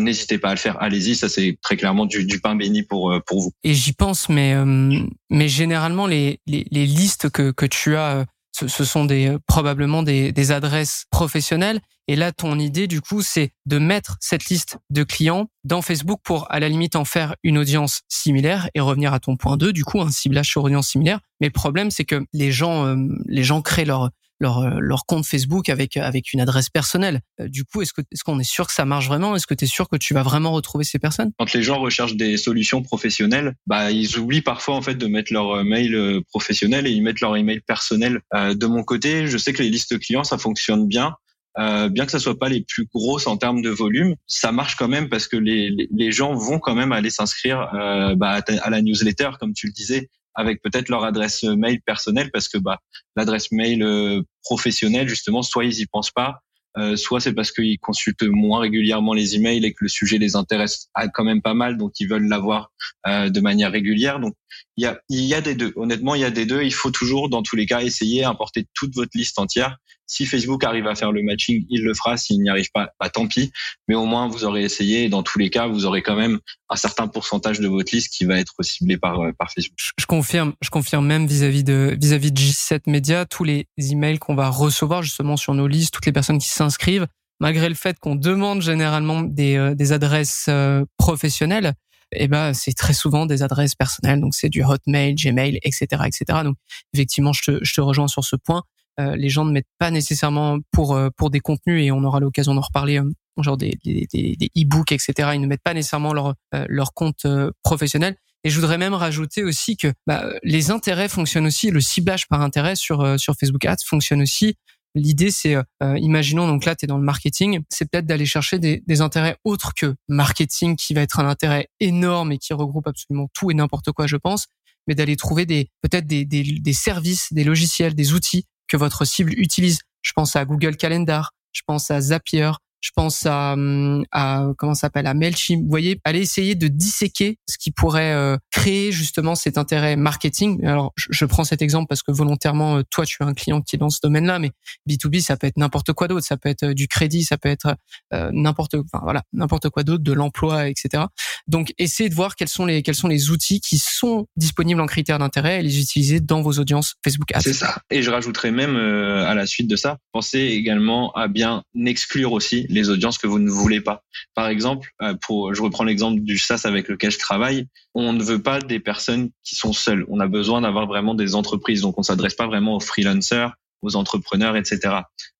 n'hésitez 0.00 0.38
pas 0.38 0.50
à 0.50 0.54
le 0.54 0.58
faire. 0.58 0.80
Allez-y, 0.80 1.14
ça 1.16 1.28
c'est 1.28 1.58
très 1.62 1.76
clairement 1.76 2.06
du, 2.06 2.40
pain 2.40 2.54
béni 2.56 2.82
pour 2.82 3.12
euh, 3.12 3.20
pour 3.26 3.40
vous. 3.40 3.52
Et 3.64 3.74
j'y 3.74 3.92
pense, 3.92 4.28
mais 4.28 4.54
euh, 4.54 5.04
mais 5.30 5.48
généralement 5.48 6.06
les, 6.06 6.40
les, 6.46 6.66
les 6.70 6.86
listes 6.86 7.30
que 7.30 7.50
que 7.50 7.66
tu 7.66 7.96
as, 7.96 8.26
ce, 8.52 8.68
ce 8.68 8.84
sont 8.84 9.04
des 9.04 9.36
probablement 9.46 10.02
des, 10.02 10.32
des 10.32 10.52
adresses 10.52 11.04
professionnelles. 11.10 11.80
Et 12.08 12.16
là, 12.16 12.32
ton 12.32 12.58
idée 12.58 12.88
du 12.88 13.00
coup, 13.00 13.22
c'est 13.22 13.52
de 13.66 13.78
mettre 13.78 14.16
cette 14.20 14.46
liste 14.46 14.78
de 14.90 15.04
clients 15.04 15.48
dans 15.62 15.80
Facebook 15.80 16.20
pour 16.24 16.50
à 16.50 16.58
la 16.58 16.68
limite 16.68 16.96
en 16.96 17.04
faire 17.04 17.36
une 17.44 17.56
audience 17.56 18.00
similaire 18.08 18.68
et 18.74 18.80
revenir 18.80 19.14
à 19.14 19.20
ton 19.20 19.36
point 19.36 19.56
2, 19.56 19.72
du 19.72 19.84
coup 19.84 20.00
un 20.00 20.10
ciblage 20.10 20.48
sur 20.48 20.64
audience 20.64 20.88
similaire. 20.88 21.20
Mais 21.40 21.46
le 21.46 21.52
problème, 21.52 21.90
c'est 21.90 22.04
que 22.04 22.24
les 22.32 22.50
gens 22.50 22.96
les 23.26 23.44
gens 23.44 23.62
créent 23.62 23.84
leur 23.84 24.10
leur, 24.40 24.58
euh, 24.58 24.78
leur 24.80 25.06
compte 25.06 25.24
Facebook 25.26 25.68
avec 25.68 25.96
avec 25.96 26.32
une 26.32 26.40
adresse 26.40 26.68
personnelle. 26.68 27.20
Euh, 27.40 27.48
du 27.48 27.64
coup, 27.64 27.82
est-ce 27.82 27.92
que 27.92 28.02
est-ce 28.10 28.24
qu'on 28.24 28.38
est 28.38 28.50
sûr 28.50 28.66
que 28.66 28.72
ça 28.72 28.84
marche 28.84 29.06
vraiment? 29.06 29.36
Est-ce 29.36 29.46
que 29.46 29.54
tu 29.54 29.64
es 29.64 29.68
sûr 29.68 29.88
que 29.88 29.96
tu 29.96 30.14
vas 30.14 30.22
vraiment 30.22 30.52
retrouver 30.52 30.84
ces 30.84 30.98
personnes? 30.98 31.30
Quand 31.38 31.52
les 31.52 31.62
gens 31.62 31.78
recherchent 31.78 32.16
des 32.16 32.36
solutions 32.36 32.82
professionnelles, 32.82 33.54
bah 33.66 33.90
ils 33.90 34.18
oublient 34.18 34.42
parfois 34.42 34.74
en 34.74 34.82
fait 34.82 34.94
de 34.94 35.06
mettre 35.06 35.32
leur 35.32 35.50
euh, 35.50 35.64
mail 35.64 36.20
professionnel 36.28 36.86
et 36.86 36.90
ils 36.90 37.02
mettent 37.02 37.20
leur 37.20 37.36
email 37.36 37.60
personnel. 37.60 38.20
de 38.34 38.66
mon 38.66 38.82
côté, 38.82 39.26
je 39.26 39.38
sais 39.38 39.52
que 39.52 39.62
les 39.62 39.70
listes 39.70 39.98
clients 39.98 40.24
ça 40.24 40.38
fonctionne 40.38 40.86
bien. 40.86 41.14
Euh, 41.58 41.88
bien 41.88 42.06
que 42.06 42.12
ça 42.12 42.20
soit 42.20 42.38
pas 42.38 42.48
les 42.48 42.62
plus 42.62 42.86
grosses 42.86 43.26
en 43.26 43.36
termes 43.36 43.60
de 43.60 43.70
volume, 43.70 44.14
ça 44.26 44.52
marche 44.52 44.76
quand 44.76 44.86
même 44.86 45.08
parce 45.08 45.26
que 45.26 45.36
les, 45.36 45.88
les, 45.90 46.12
gens 46.12 46.32
vont 46.32 46.60
quand 46.60 46.76
même 46.76 46.92
aller 46.92 47.10
s'inscrire 47.10 47.68
euh, 47.74 48.14
bah, 48.14 48.40
à 48.62 48.70
la 48.70 48.82
newsletter, 48.82 49.30
comme 49.40 49.52
tu 49.52 49.66
le 49.66 49.72
disais, 49.72 50.08
avec 50.34 50.62
peut-être 50.62 50.88
leur 50.88 51.04
adresse 51.04 51.42
mail 51.44 51.80
personnelle 51.82 52.30
parce 52.32 52.48
que 52.48 52.58
bah 52.58 52.80
l'adresse 53.16 53.52
mail 53.52 53.82
euh, 53.82 54.22
professionnelle 54.42 55.08
justement 55.08 55.42
soit 55.42 55.64
ils 55.64 55.80
y 55.80 55.86
pensent 55.86 56.12
pas 56.12 56.40
euh, 56.78 56.96
soit 56.96 57.20
c'est 57.20 57.32
parce 57.32 57.50
qu'ils 57.50 57.78
consultent 57.80 58.22
moins 58.22 58.60
régulièrement 58.60 59.12
les 59.12 59.34
emails 59.34 59.64
et 59.64 59.72
que 59.72 59.78
le 59.82 59.88
sujet 59.88 60.18
les 60.18 60.36
intéresse 60.36 60.88
quand 61.14 61.24
même 61.24 61.42
pas 61.42 61.54
mal, 61.54 61.76
donc 61.76 61.98
ils 61.98 62.08
veulent 62.08 62.28
l'avoir 62.28 62.70
euh, 63.08 63.28
de 63.28 63.40
manière 63.40 63.72
régulière. 63.72 64.20
Donc 64.20 64.34
il 64.76 64.84
y 64.84 64.86
a, 64.86 65.00
il 65.08 65.24
y 65.24 65.34
a 65.34 65.40
des 65.40 65.56
deux. 65.56 65.72
Honnêtement, 65.74 66.14
il 66.14 66.20
y 66.20 66.24
a 66.24 66.30
des 66.30 66.46
deux. 66.46 66.62
Il 66.62 66.72
faut 66.72 66.92
toujours, 66.92 67.28
dans 67.28 67.42
tous 67.42 67.56
les 67.56 67.66
cas, 67.66 67.82
essayer 67.82 68.22
d'importer 68.22 68.66
toute 68.74 68.94
votre 68.94 69.10
liste 69.14 69.38
entière. 69.38 69.78
Si 70.10 70.26
Facebook 70.26 70.64
arrive 70.64 70.88
à 70.88 70.96
faire 70.96 71.12
le 71.12 71.22
matching, 71.22 71.64
il 71.70 71.84
le 71.84 71.94
fera. 71.94 72.16
S'il 72.16 72.42
n'y 72.42 72.50
arrive 72.50 72.68
pas, 72.74 72.90
bah, 72.98 73.08
tant 73.08 73.28
pis. 73.28 73.52
Mais 73.86 73.94
au 73.94 74.06
moins, 74.06 74.26
vous 74.26 74.44
aurez 74.44 74.64
essayé. 74.64 75.08
Dans 75.08 75.22
tous 75.22 75.38
les 75.38 75.50
cas, 75.50 75.68
vous 75.68 75.86
aurez 75.86 76.02
quand 76.02 76.16
même 76.16 76.40
un 76.68 76.74
certain 76.74 77.06
pourcentage 77.06 77.60
de 77.60 77.68
votre 77.68 77.94
liste 77.94 78.12
qui 78.12 78.24
va 78.24 78.40
être 78.40 78.54
ciblé 78.62 78.96
par, 78.96 79.20
euh, 79.20 79.30
par 79.38 79.52
Facebook. 79.52 79.78
Je 79.96 80.06
confirme, 80.06 80.54
je 80.60 80.70
confirme 80.70 81.06
même 81.06 81.28
vis-à-vis 81.28 81.62
de, 81.62 81.96
vis-à-vis 82.00 82.32
de 82.32 82.40
G7 82.40 82.80
Media, 82.88 83.24
tous 83.24 83.44
les 83.44 83.68
emails 83.78 84.18
qu'on 84.18 84.34
va 84.34 84.48
recevoir 84.48 85.04
justement 85.04 85.36
sur 85.36 85.54
nos 85.54 85.68
listes, 85.68 85.94
toutes 85.94 86.06
les 86.06 86.12
personnes 86.12 86.38
qui 86.38 86.48
s'inscrivent, 86.48 87.06
malgré 87.38 87.68
le 87.68 87.76
fait 87.76 87.96
qu'on 88.00 88.16
demande 88.16 88.62
généralement 88.62 89.22
des, 89.22 89.56
euh, 89.56 89.76
des 89.76 89.92
adresses 89.92 90.46
euh, 90.48 90.84
professionnelles, 90.98 91.74
eh 92.12 92.26
ben 92.26 92.52
c'est 92.52 92.72
très 92.72 92.92
souvent 92.92 93.26
des 93.26 93.42
adresses 93.42 93.76
personnelles, 93.76 94.20
donc 94.20 94.34
c'est 94.34 94.48
du 94.48 94.64
Hotmail, 94.64 95.14
Gmail, 95.14 95.60
etc., 95.62 95.86
etc. 96.06 96.40
Donc 96.42 96.56
effectivement, 96.92 97.32
je 97.32 97.42
te, 97.42 97.58
je 97.62 97.74
te 97.74 97.80
rejoins 97.80 98.08
sur 98.08 98.24
ce 98.24 98.34
point. 98.34 98.64
Euh, 99.00 99.16
les 99.16 99.28
gens 99.28 99.44
ne 99.44 99.52
mettent 99.52 99.66
pas 99.78 99.90
nécessairement 99.90 100.58
pour 100.70 100.98
pour 101.16 101.30
des 101.30 101.40
contenus 101.40 101.84
et 101.84 101.90
on 101.90 102.04
aura 102.04 102.20
l'occasion 102.20 102.54
d'en 102.54 102.60
reparler, 102.60 103.00
genre 103.38 103.56
des 103.56 103.78
des, 103.84 104.50
e-books, 104.56 104.92
etc. 104.92 105.30
Ils 105.34 105.40
ne 105.40 105.46
mettent 105.46 105.62
pas 105.62 105.74
nécessairement 105.74 106.12
leur 106.12 106.34
leur 106.52 106.94
compte 106.94 107.26
professionnel. 107.62 108.16
Et 108.42 108.48
je 108.50 108.58
voudrais 108.58 108.78
même 108.78 108.94
rajouter 108.94 109.44
aussi 109.44 109.76
que 109.76 109.92
bah, 110.06 110.24
les 110.42 110.70
intérêts 110.70 111.08
fonctionnent 111.08 111.46
aussi, 111.46 111.70
le 111.70 111.80
ciblage 111.80 112.26
par 112.28 112.40
intérêt 112.40 112.76
sur 112.76 113.18
sur 113.18 113.34
Facebook 113.34 113.64
Ads 113.64 113.84
fonctionne 113.84 114.22
aussi. 114.22 114.56
L'idée, 114.94 115.30
c'est, 115.30 115.54
euh, 115.54 115.62
euh, 115.82 115.98
imaginons, 115.98 116.48
donc 116.48 116.64
là, 116.64 116.74
tu 116.74 116.84
es 116.84 116.88
dans 116.88 116.98
le 116.98 117.04
marketing, 117.04 117.60
c'est 117.68 117.88
peut-être 117.88 118.06
d'aller 118.06 118.26
chercher 118.26 118.58
des, 118.58 119.00
intérêts 119.00 119.36
autres 119.44 119.72
que 119.74 119.94
marketing, 120.08 120.76
qui 120.76 120.94
va 120.94 121.02
être 121.02 121.20
un 121.20 121.28
intérêt 121.28 121.68
énorme 121.78 122.32
et 122.32 122.38
qui 122.38 122.52
regroupe 122.52 122.88
absolument 122.88 123.28
tout 123.32 123.50
et 123.50 123.54
n'importe 123.54 123.92
quoi, 123.92 124.06
je 124.06 124.16
pense, 124.16 124.48
mais 124.86 124.94
d'aller 124.94 125.16
trouver 125.16 125.46
des 125.46 125.68
peut-être 125.82 126.06
des, 126.06 126.24
des, 126.24 126.72
services, 126.72 127.32
des 127.32 127.44
logiciels, 127.44 127.94
des 127.94 128.12
outils 128.12 128.46
que 128.70 128.76
votre 128.76 129.04
cible 129.04 129.34
utilise. 129.34 129.80
Je 130.00 130.12
pense 130.12 130.36
à 130.36 130.44
Google 130.46 130.76
Calendar, 130.76 131.32
je 131.52 131.62
pense 131.66 131.90
à 131.90 132.00
Zapier, 132.00 132.52
je 132.80 132.90
pense 132.94 133.26
à, 133.26 133.52
hum, 133.52 134.04
à 134.10 134.48
comment 134.56 134.74
s'appelle 134.74 135.06
à 135.06 135.14
Mailchimp. 135.14 135.62
Vous 135.62 135.68
voyez, 135.70 136.00
allez 136.04 136.20
essayer 136.20 136.54
de 136.54 136.68
disséquer 136.68 137.38
ce 137.46 137.58
qui 137.58 137.70
pourrait 137.70 138.12
euh, 138.12 138.36
créer 138.50 138.90
justement 138.90 139.34
cet 139.34 139.58
intérêt 139.58 139.96
marketing. 139.96 140.64
Alors, 140.64 140.92
je, 140.96 141.08
je, 141.10 141.24
prends 141.26 141.44
cet 141.44 141.62
exemple 141.62 141.86
parce 141.88 142.02
que 142.02 142.10
volontairement, 142.10 142.78
euh, 142.78 142.82
toi, 142.90 143.04
tu 143.04 143.22
es 143.22 143.26
un 143.26 143.34
client 143.34 143.60
qui 143.60 143.76
est 143.76 143.78
dans 143.78 143.90
ce 143.90 144.00
domaine-là, 144.02 144.38
mais 144.38 144.50
B2B, 144.88 145.20
ça 145.20 145.36
peut 145.36 145.46
être 145.46 145.58
n'importe 145.58 145.92
quoi 145.92 146.08
d'autre. 146.08 146.26
Ça 146.26 146.36
peut 146.36 146.48
être 146.48 146.64
euh, 146.64 146.74
du 146.74 146.88
crédit, 146.88 147.22
ça 147.22 147.36
peut 147.36 147.48
être 147.48 147.76
euh, 148.14 148.30
n'importe, 148.32 148.74
enfin 148.74 149.00
voilà, 149.02 149.22
n'importe 149.32 149.68
quoi 149.68 149.82
d'autre, 149.82 150.02
de 150.02 150.12
l'emploi, 150.12 150.68
etc. 150.68 151.04
Donc, 151.46 151.74
essayez 151.78 152.08
de 152.08 152.14
voir 152.14 152.34
quels 152.34 152.48
sont 152.48 152.64
les 152.64 152.82
quels 152.82 152.94
sont 152.94 153.08
les 153.08 153.30
outils 153.30 153.60
qui 153.60 153.78
sont 153.78 154.26
disponibles 154.36 154.80
en 154.80 154.86
critères 154.86 155.18
d'intérêt 155.18 155.60
et 155.60 155.62
les 155.62 155.80
utiliser 155.80 156.20
dans 156.20 156.40
vos 156.40 156.52
audiences 156.52 156.94
Facebook 157.04 157.30
Ads. 157.34 157.42
C'est 157.42 157.52
ça. 157.52 157.76
Et 157.90 158.02
je 158.02 158.10
rajouterais 158.10 158.50
même 158.50 158.76
à 158.76 159.34
la 159.34 159.46
suite 159.46 159.68
de 159.68 159.76
ça, 159.76 159.98
pensez 160.12 160.38
également 160.38 161.12
à 161.12 161.28
bien 161.28 161.62
exclure 161.86 162.32
aussi 162.32 162.66
les 162.70 162.88
audiences 162.90 163.18
que 163.18 163.26
vous 163.26 163.38
ne 163.38 163.50
voulez 163.50 163.80
pas. 163.80 164.02
Par 164.34 164.48
exemple, 164.48 164.90
euh, 165.02 165.14
pour, 165.20 165.54
je 165.54 165.62
reprends 165.62 165.84
l'exemple 165.84 166.20
du 166.20 166.38
SaaS 166.38 166.62
avec 166.64 166.88
lequel 166.88 167.10
je 167.10 167.18
travaille, 167.18 167.66
on 167.94 168.12
ne 168.12 168.22
veut 168.22 168.42
pas 168.42 168.60
des 168.60 168.80
personnes 168.80 169.30
qui 169.44 169.54
sont 169.54 169.72
seules. 169.72 170.06
On 170.08 170.20
a 170.20 170.26
besoin 170.26 170.60
d'avoir 170.60 170.86
vraiment 170.86 171.14
des 171.14 171.34
entreprises. 171.34 171.82
Donc, 171.82 171.98
on 171.98 172.02
s'adresse 172.02 172.34
pas 172.34 172.46
vraiment 172.46 172.76
aux 172.76 172.80
freelancers, 172.80 173.52
aux 173.82 173.96
entrepreneurs, 173.96 174.56
etc. 174.56 174.94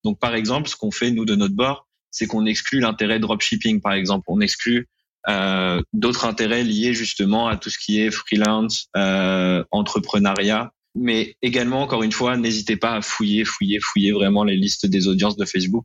Donc, 0.05 0.19
par 0.19 0.35
exemple, 0.35 0.69
ce 0.69 0.77
qu'on 0.77 0.91
fait 0.91 1.11
nous 1.11 1.25
de 1.25 1.37
notre 1.37 1.55
bord, 1.55 1.87
c'est 2.11 2.27
qu'on 2.27 2.47
exclut 2.47 2.81
l'intérêt 2.81 3.21
dropshipping, 3.21 3.81
par 3.81 3.93
exemple. 3.93 4.25
On 4.29 4.41
exclut 4.41 4.89
euh, 5.29 5.83
d'autres 5.93 6.25
intérêts 6.25 6.65
liés 6.65 6.95
justement 6.95 7.47
à 7.47 7.57
tout 7.57 7.71
ce 7.71 7.79
qui 7.79 8.01
est 8.01 8.11
freelance, 8.11 8.89
euh, 8.97 9.63
entrepreneuriat. 9.71 10.73
Mais 10.97 11.37
également, 11.43 11.83
encore 11.83 12.03
une 12.03 12.13
fois, 12.13 12.37
n'hésitez 12.37 12.77
pas 12.77 12.95
à 12.95 13.03
fouiller, 13.03 13.45
fouiller, 13.45 13.79
fouiller 13.81 14.13
vraiment 14.13 14.43
les 14.43 14.57
listes 14.57 14.87
des 14.87 15.07
audiences 15.07 15.37
de 15.37 15.45
Facebook 15.45 15.85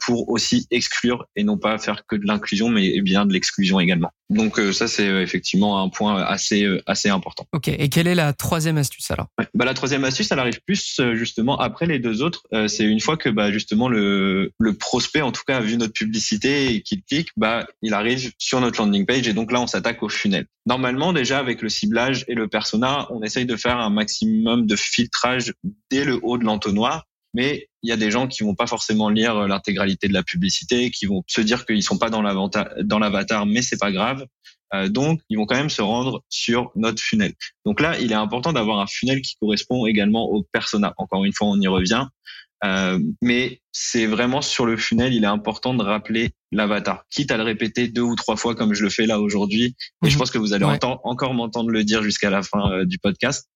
pour 0.00 0.28
aussi 0.28 0.66
exclure 0.70 1.26
et 1.36 1.44
non 1.44 1.58
pas 1.58 1.78
faire 1.78 2.06
que 2.06 2.16
de 2.16 2.26
l'inclusion, 2.26 2.68
mais 2.68 3.00
bien 3.00 3.26
de 3.26 3.32
l'exclusion 3.32 3.80
également. 3.80 4.10
Donc 4.30 4.58
euh, 4.58 4.72
ça 4.72 4.88
c'est 4.88 5.06
euh, 5.06 5.22
effectivement 5.22 5.82
un 5.82 5.88
point 5.88 6.22
assez 6.22 6.66
assez 6.86 7.08
important. 7.08 7.46
Ok. 7.52 7.68
Et 7.68 7.88
quelle 7.88 8.06
est 8.06 8.14
la 8.14 8.32
troisième 8.32 8.78
astuce 8.78 9.10
alors? 9.10 9.26
Bah, 9.54 9.64
la 9.64 9.74
troisième 9.74 10.04
astuce, 10.04 10.30
elle 10.32 10.38
arrive 10.38 10.60
plus 10.66 11.00
justement 11.12 11.58
après 11.58 11.86
les 11.86 11.98
deux 11.98 12.22
autres. 12.22 12.42
c'est 12.68 12.84
une 12.84 13.00
fois 13.00 13.16
que 13.16 13.28
bah, 13.28 13.52
justement 13.52 13.88
le 13.88 14.52
le 14.58 14.74
prospect 14.74 15.20
en 15.20 15.32
tout 15.32 15.42
cas 15.46 15.58
a 15.58 15.60
vu 15.60 15.76
notre 15.76 15.92
publicité 15.92 16.74
et 16.74 16.82
qu'il 16.82 17.02
clique, 17.02 17.28
bah 17.36 17.66
il 17.82 17.94
arrive 17.94 18.32
sur 18.38 18.60
notre 18.60 18.80
landing 18.80 19.06
page 19.06 19.28
et 19.28 19.34
donc 19.34 19.52
là 19.52 19.60
on 19.60 19.66
s'attaque 19.66 20.02
au 20.02 20.08
funnel. 20.08 20.46
Normalement 20.66 21.12
déjà 21.12 21.38
avec 21.38 21.60
le 21.60 21.68
ciblage 21.68 22.24
et 22.28 22.34
le 22.34 22.48
persona, 22.48 23.06
on 23.10 23.22
essaye 23.22 23.46
de 23.46 23.56
faire 23.56 23.78
un 23.78 23.90
maximum 23.90 24.66
de 24.66 24.76
filtrage 24.76 25.52
dès 25.90 26.04
le 26.04 26.18
haut 26.22 26.38
de 26.38 26.44
l'entonnoir 26.44 27.04
mais 27.34 27.68
il 27.82 27.90
y 27.90 27.92
a 27.92 27.96
des 27.96 28.10
gens 28.10 28.26
qui 28.26 28.42
vont 28.42 28.54
pas 28.54 28.66
forcément 28.66 29.10
lire 29.10 29.36
euh, 29.36 29.46
l'intégralité 29.46 30.08
de 30.08 30.14
la 30.14 30.22
publicité, 30.22 30.90
qui 30.90 31.06
vont 31.06 31.22
se 31.26 31.40
dire 31.40 31.66
qu'ils 31.66 31.82
sont 31.82 31.98
pas 31.98 32.08
dans 32.08 32.22
l'avatar, 32.22 33.46
mais 33.46 33.60
c'est 33.60 33.78
pas 33.78 33.92
grave. 33.92 34.24
Euh, 34.72 34.88
donc, 34.88 35.20
ils 35.28 35.36
vont 35.36 35.46
quand 35.46 35.56
même 35.56 35.70
se 35.70 35.82
rendre 35.82 36.22
sur 36.28 36.70
notre 36.74 37.02
funnel. 37.02 37.34
Donc 37.66 37.80
là, 37.80 37.98
il 37.98 38.12
est 38.12 38.16
important 38.16 38.52
d'avoir 38.52 38.78
un 38.78 38.86
funnel 38.86 39.20
qui 39.20 39.36
correspond 39.40 39.86
également 39.86 40.24
au 40.30 40.44
persona. 40.52 40.94
Encore 40.96 41.24
une 41.24 41.32
fois, 41.32 41.48
on 41.48 41.60
y 41.60 41.68
revient. 41.68 42.06
Euh, 42.64 42.98
mais 43.20 43.60
c'est 43.72 44.06
vraiment 44.06 44.40
sur 44.40 44.64
le 44.64 44.78
funnel, 44.78 45.12
il 45.12 45.24
est 45.24 45.26
important 45.26 45.74
de 45.74 45.82
rappeler 45.82 46.30
l'avatar, 46.50 47.04
quitte 47.10 47.30
à 47.30 47.36
le 47.36 47.42
répéter 47.42 47.88
deux 47.88 48.00
ou 48.00 48.14
trois 48.14 48.36
fois 48.36 48.54
comme 48.54 48.72
je 48.72 48.82
le 48.82 48.88
fais 48.88 49.04
là 49.04 49.20
aujourd'hui. 49.20 49.76
Et 50.02 50.08
je 50.08 50.14
mhm. 50.14 50.18
pense 50.18 50.30
que 50.30 50.38
vous 50.38 50.54
allez 50.54 50.64
encore 50.64 51.34
m'entendre 51.34 51.70
le 51.70 51.84
dire 51.84 52.02
jusqu'à 52.02 52.30
la 52.30 52.42
fin 52.42 52.84
du 52.84 52.98
podcast 52.98 53.50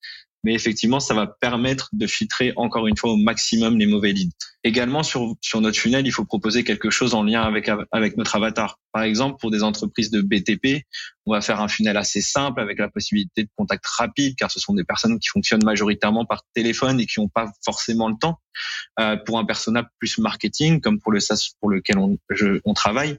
mais 0.45 0.55
effectivement, 0.55 1.01
ça 1.01 1.15
va 1.15 1.27
permettre 1.27 1.91
de 1.93 2.07
filtrer 2.07 2.53
encore 2.57 2.87
une 2.87 2.97
fois 2.97 3.13
au 3.13 3.17
maximum 3.17 3.79
les 3.79 3.87
mauvais 3.87 4.13
leads. 4.13 4.35
Également, 4.65 5.03
sur, 5.03 5.35
sur 5.41 5.61
notre 5.61 5.79
funnel, 5.79 6.07
il 6.07 6.13
faut 6.13 6.25
proposer 6.25 6.65
quelque 6.65 6.91
chose 6.91 7.15
en 7.15 7.23
lien 7.23 7.43
avec, 7.43 7.71
avec 7.93 8.17
notre 8.17 8.37
avatar. 8.37 8.79
Par 8.93 9.03
exemple, 9.03 9.37
pour 9.41 9.51
des 9.51 9.63
entreprises 9.63 10.11
de 10.11 10.21
BTP, 10.21 10.85
on 11.27 11.33
va 11.33 11.41
faire 11.41 11.61
un 11.61 11.69
funnel 11.69 11.97
assez 11.97 12.21
simple 12.21 12.61
avec 12.61 12.79
la 12.79 12.89
possibilité 12.89 13.45
de 13.45 13.49
contact 13.57 13.85
rapide, 13.87 14.37
car 14.37 14.51
ce 14.51 14.61
sont 14.61 14.75
des 14.75 14.85
personnes 14.85 15.19
qui 15.19 15.29
fonctionnent 15.29 15.65
majoritairement 15.65 16.25
par 16.25 16.43
téléphone 16.55 17.01
et 17.01 17.07
qui 17.07 17.21
n'ont 17.21 17.29
pas 17.29 17.53
forcément 17.65 18.09
le 18.09 18.17
temps. 18.21 18.41
Euh, 18.99 19.17
pour 19.17 19.39
un 19.39 19.45
persona 19.45 19.89
plus 20.01 20.19
marketing, 20.19 20.81
comme 20.81 21.01
pour 21.01 21.13
le 21.13 21.21
SaaS 21.21 21.51
pour 21.61 21.71
lequel 21.71 21.99
on, 21.99 22.19
je, 22.31 22.61
on 22.65 22.75
travaille, 22.75 23.17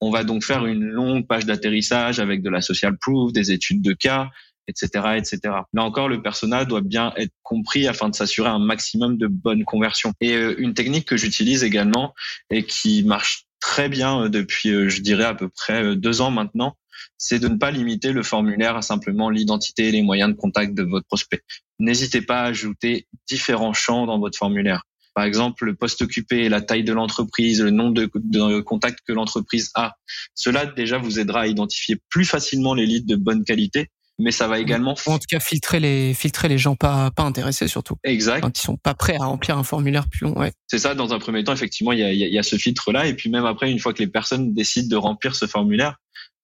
on 0.00 0.10
va 0.10 0.24
donc 0.24 0.44
faire 0.44 0.66
une 0.66 0.84
longue 0.84 1.26
page 1.26 1.46
d'atterrissage 1.46 2.20
avec 2.20 2.42
de 2.42 2.50
la 2.50 2.60
social 2.60 2.98
proof, 2.98 3.32
des 3.32 3.52
études 3.52 3.80
de 3.80 3.92
cas, 3.92 4.28
etc., 4.68 4.88
etc. 5.16 5.40
Là 5.72 5.82
encore, 5.84 6.08
le 6.08 6.22
persona 6.22 6.64
doit 6.64 6.80
bien 6.80 7.12
être 7.16 7.32
compris 7.42 7.86
afin 7.86 8.08
de 8.08 8.14
s'assurer 8.14 8.48
un 8.48 8.58
maximum 8.58 9.16
de 9.18 9.26
bonnes 9.26 9.64
conversions. 9.64 10.12
Et 10.20 10.34
euh, 10.34 10.54
une 10.58 10.74
technique 10.74 11.06
que 11.06 11.16
j'utilise 11.16 11.64
également 11.64 12.14
et 12.50 12.64
qui 12.64 13.04
marche 13.04 13.46
très 13.60 13.88
bien 13.88 14.24
euh, 14.24 14.28
depuis, 14.28 14.70
euh, 14.70 14.88
je 14.88 15.00
dirais, 15.00 15.24
à 15.24 15.34
peu 15.34 15.48
près 15.48 15.96
deux 15.96 16.20
ans 16.20 16.30
maintenant, 16.30 16.76
c'est 17.18 17.38
de 17.38 17.48
ne 17.48 17.56
pas 17.56 17.70
limiter 17.70 18.12
le 18.12 18.22
formulaire 18.22 18.76
à 18.76 18.82
simplement 18.82 19.30
l'identité 19.30 19.88
et 19.88 19.92
les 19.92 20.02
moyens 20.02 20.30
de 20.30 20.36
contact 20.36 20.74
de 20.74 20.82
votre 20.82 21.06
prospect. 21.06 21.42
N'hésitez 21.78 22.22
pas 22.22 22.40
à 22.40 22.44
ajouter 22.44 23.06
différents 23.28 23.72
champs 23.72 24.06
dans 24.06 24.18
votre 24.18 24.38
formulaire. 24.38 24.84
Par 25.14 25.24
exemple, 25.24 25.64
le 25.64 25.76
poste 25.76 26.02
occupé, 26.02 26.48
la 26.48 26.60
taille 26.60 26.82
de 26.82 26.92
l'entreprise, 26.92 27.62
le 27.62 27.70
nombre 27.70 27.94
de, 27.94 28.10
de 28.16 28.60
contacts 28.60 28.98
que 29.06 29.12
l'entreprise 29.12 29.70
a. 29.74 29.94
Cela 30.34 30.66
déjà 30.66 30.98
vous 30.98 31.20
aidera 31.20 31.42
à 31.42 31.46
identifier 31.46 32.00
plus 32.10 32.24
facilement 32.24 32.74
les 32.74 32.84
leads 32.84 33.06
de 33.06 33.14
bonne 33.14 33.44
qualité 33.44 33.90
mais 34.18 34.30
ça 34.30 34.46
va 34.46 34.60
également 34.60 34.94
en 35.06 35.18
tout 35.18 35.26
cas 35.28 35.40
filtrer 35.40 35.80
les 35.80 36.14
filtrer 36.14 36.48
les 36.48 36.58
gens 36.58 36.76
pas 36.76 37.10
pas 37.10 37.24
intéressés 37.24 37.68
surtout. 37.68 37.96
Exact. 38.04 38.42
Quand 38.42 38.58
ils 38.58 38.62
sont 38.62 38.76
pas 38.76 38.94
prêts 38.94 39.16
à 39.16 39.24
remplir 39.24 39.58
un 39.58 39.64
formulaire 39.64 40.08
plus 40.08 40.26
long 40.26 40.38
ouais. 40.38 40.52
C'est 40.68 40.78
ça 40.78 40.94
dans 40.94 41.12
un 41.12 41.18
premier 41.18 41.42
temps 41.42 41.52
effectivement 41.52 41.92
il 41.92 41.98
y 41.98 42.04
a, 42.04 42.12
il 42.12 42.32
y 42.32 42.38
a 42.38 42.42
ce 42.42 42.56
filtre 42.56 42.92
là 42.92 43.06
et 43.06 43.14
puis 43.14 43.30
même 43.30 43.44
après 43.44 43.70
une 43.70 43.78
fois 43.78 43.92
que 43.92 43.98
les 43.98 44.06
personnes 44.06 44.54
décident 44.54 44.88
de 44.88 44.96
remplir 44.96 45.34
ce 45.34 45.46
formulaire 45.46 45.96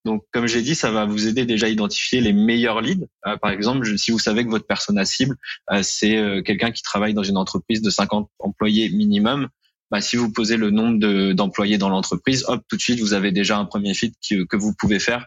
donc, 0.04 0.24
comme 0.32 0.46
j'ai 0.46 0.62
dit, 0.62 0.74
ça 0.74 0.90
va 0.90 1.04
vous 1.04 1.28
aider 1.28 1.44
déjà 1.44 1.66
à 1.66 1.68
identifier 1.68 2.20
les 2.20 2.32
meilleurs 2.32 2.80
leads. 2.80 3.06
Euh, 3.26 3.36
par 3.36 3.50
exemple, 3.50 3.98
si 3.98 4.10
vous 4.10 4.18
savez 4.18 4.44
que 4.44 4.50
votre 4.50 4.66
persona 4.66 5.04
cible, 5.04 5.36
euh, 5.72 5.82
c'est 5.82 6.16
euh, 6.16 6.42
quelqu'un 6.42 6.70
qui 6.70 6.82
travaille 6.82 7.12
dans 7.12 7.22
une 7.22 7.36
entreprise 7.36 7.82
de 7.82 7.90
50 7.90 8.30
employés 8.38 8.88
minimum, 8.88 9.48
bah, 9.90 10.00
si 10.00 10.16
vous 10.16 10.32
posez 10.32 10.56
le 10.56 10.70
nombre 10.70 11.32
d'employés 11.32 11.76
dans 11.76 11.90
l'entreprise, 11.90 12.44
hop, 12.46 12.62
tout 12.68 12.76
de 12.76 12.80
suite, 12.80 13.00
vous 13.00 13.12
avez 13.12 13.32
déjà 13.32 13.58
un 13.58 13.66
premier 13.66 13.92
feed 13.92 14.14
que 14.48 14.56
vous 14.56 14.72
pouvez 14.78 15.00
faire 15.00 15.26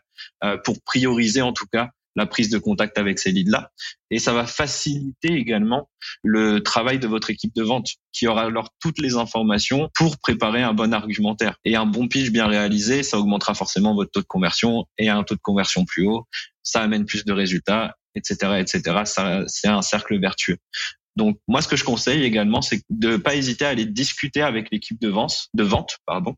pour 0.64 0.82
prioriser 0.86 1.42
en 1.42 1.52
tout 1.52 1.66
cas 1.70 1.90
la 2.16 2.26
prise 2.26 2.50
de 2.50 2.58
contact 2.58 2.98
avec 2.98 3.20
ces 3.20 3.32
leads-là. 3.32 3.72
Et 4.12 4.20
ça 4.20 4.34
va 4.34 4.46
faciliter 4.46 5.34
également 5.34 5.90
le 6.24 6.62
travail 6.62 7.00
de 7.00 7.08
votre 7.08 7.30
équipe 7.30 7.56
de 7.56 7.64
vente 7.64 7.88
qui 8.12 8.28
aura 8.28 8.44
alors 8.44 8.70
toutes 8.80 9.00
les 9.00 9.16
informations 9.16 9.90
pour 9.96 10.18
préparer 10.20 10.62
un 10.62 10.74
bon 10.74 10.94
argumentaire. 10.94 11.58
Et 11.66 11.76
un 11.76 11.86
bon 11.86 12.08
pitch 12.08 12.30
bien 12.30 12.48
réalisé, 12.48 13.04
ça 13.04 13.18
augmentera 13.18 13.54
forcément 13.54 13.96
votre 13.96 14.12
taux 14.12 14.22
de 14.22 14.26
conversion 14.26 14.86
et 14.98 15.10
un 15.10 15.24
taux 15.24 15.36
de 15.36 15.42
conversion 15.42 15.86
plus 15.86 16.08
haut. 16.08 16.28
Ça 16.62 16.82
amène 16.82 17.06
plus 17.06 17.26
de 17.26 17.34
résultats, 17.34 17.96
etc., 18.16 18.60
etc. 18.60 19.04
C'est 19.48 19.68
un 19.68 19.82
cercle 19.82 20.20
vertueux. 20.20 20.58
Donc 21.16 21.38
moi, 21.48 21.62
ce 21.62 21.68
que 21.68 21.76
je 21.76 21.84
conseille 21.84 22.24
également, 22.24 22.62
c'est 22.62 22.82
de 22.90 23.18
pas 23.18 23.36
hésiter 23.36 23.66
à 23.66 23.70
aller 23.70 23.86
discuter 23.86 24.42
avec 24.42 24.70
l'équipe 24.72 25.00
de 25.00 25.10
vente, 25.10 25.48
de 25.54 25.64
vente, 25.64 25.98
pardon, 26.06 26.36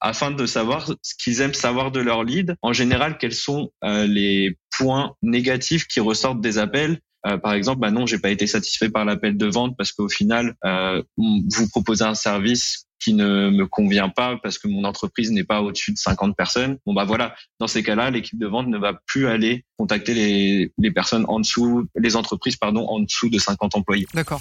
afin 0.00 0.30
de 0.30 0.46
savoir 0.46 0.90
ce 1.02 1.14
qu'ils 1.18 1.40
aiment 1.40 1.54
savoir 1.54 1.92
de 1.92 2.00
leur 2.00 2.24
lead. 2.24 2.56
En 2.62 2.72
général, 2.72 3.18
quels 3.18 3.34
sont 3.34 3.70
euh, 3.84 4.06
les 4.06 4.58
points 4.76 5.14
négatifs 5.22 5.86
qui 5.86 6.00
ressortent 6.00 6.40
des 6.40 6.58
appels 6.58 7.00
euh, 7.26 7.38
par 7.38 7.54
exemple, 7.54 7.80
bah 7.80 7.90
non, 7.90 8.06
j'ai 8.06 8.18
pas 8.18 8.30
été 8.30 8.46
satisfait 8.46 8.88
par 8.88 9.04
l'appel 9.04 9.36
de 9.36 9.46
vente 9.46 9.76
parce 9.76 9.90
qu'au 9.90 10.08
final, 10.08 10.54
euh, 10.64 11.02
vous 11.16 11.68
proposez 11.70 12.04
un 12.04 12.14
service 12.14 12.85
qui 12.98 13.14
ne 13.14 13.50
me 13.50 13.66
convient 13.66 14.08
pas 14.08 14.38
parce 14.42 14.58
que 14.58 14.68
mon 14.68 14.84
entreprise 14.84 15.30
n'est 15.30 15.44
pas 15.44 15.60
au-dessus 15.60 15.92
de 15.92 15.98
50 15.98 16.36
personnes. 16.36 16.78
Bon 16.86 16.94
bah 16.94 17.04
voilà, 17.04 17.34
dans 17.60 17.66
ces 17.66 17.82
cas-là, 17.82 18.10
l'équipe 18.10 18.38
de 18.38 18.46
vente 18.46 18.68
ne 18.68 18.78
va 18.78 18.94
plus 19.06 19.26
aller 19.26 19.64
contacter 19.76 20.14
les, 20.14 20.72
les 20.78 20.90
personnes 20.90 21.24
en 21.28 21.40
dessous, 21.40 21.86
les 21.94 22.16
entreprises 22.16 22.56
pardon 22.56 22.86
en 22.86 23.00
dessous 23.00 23.28
de 23.28 23.38
50 23.38 23.76
employés. 23.76 24.06
D'accord. 24.14 24.40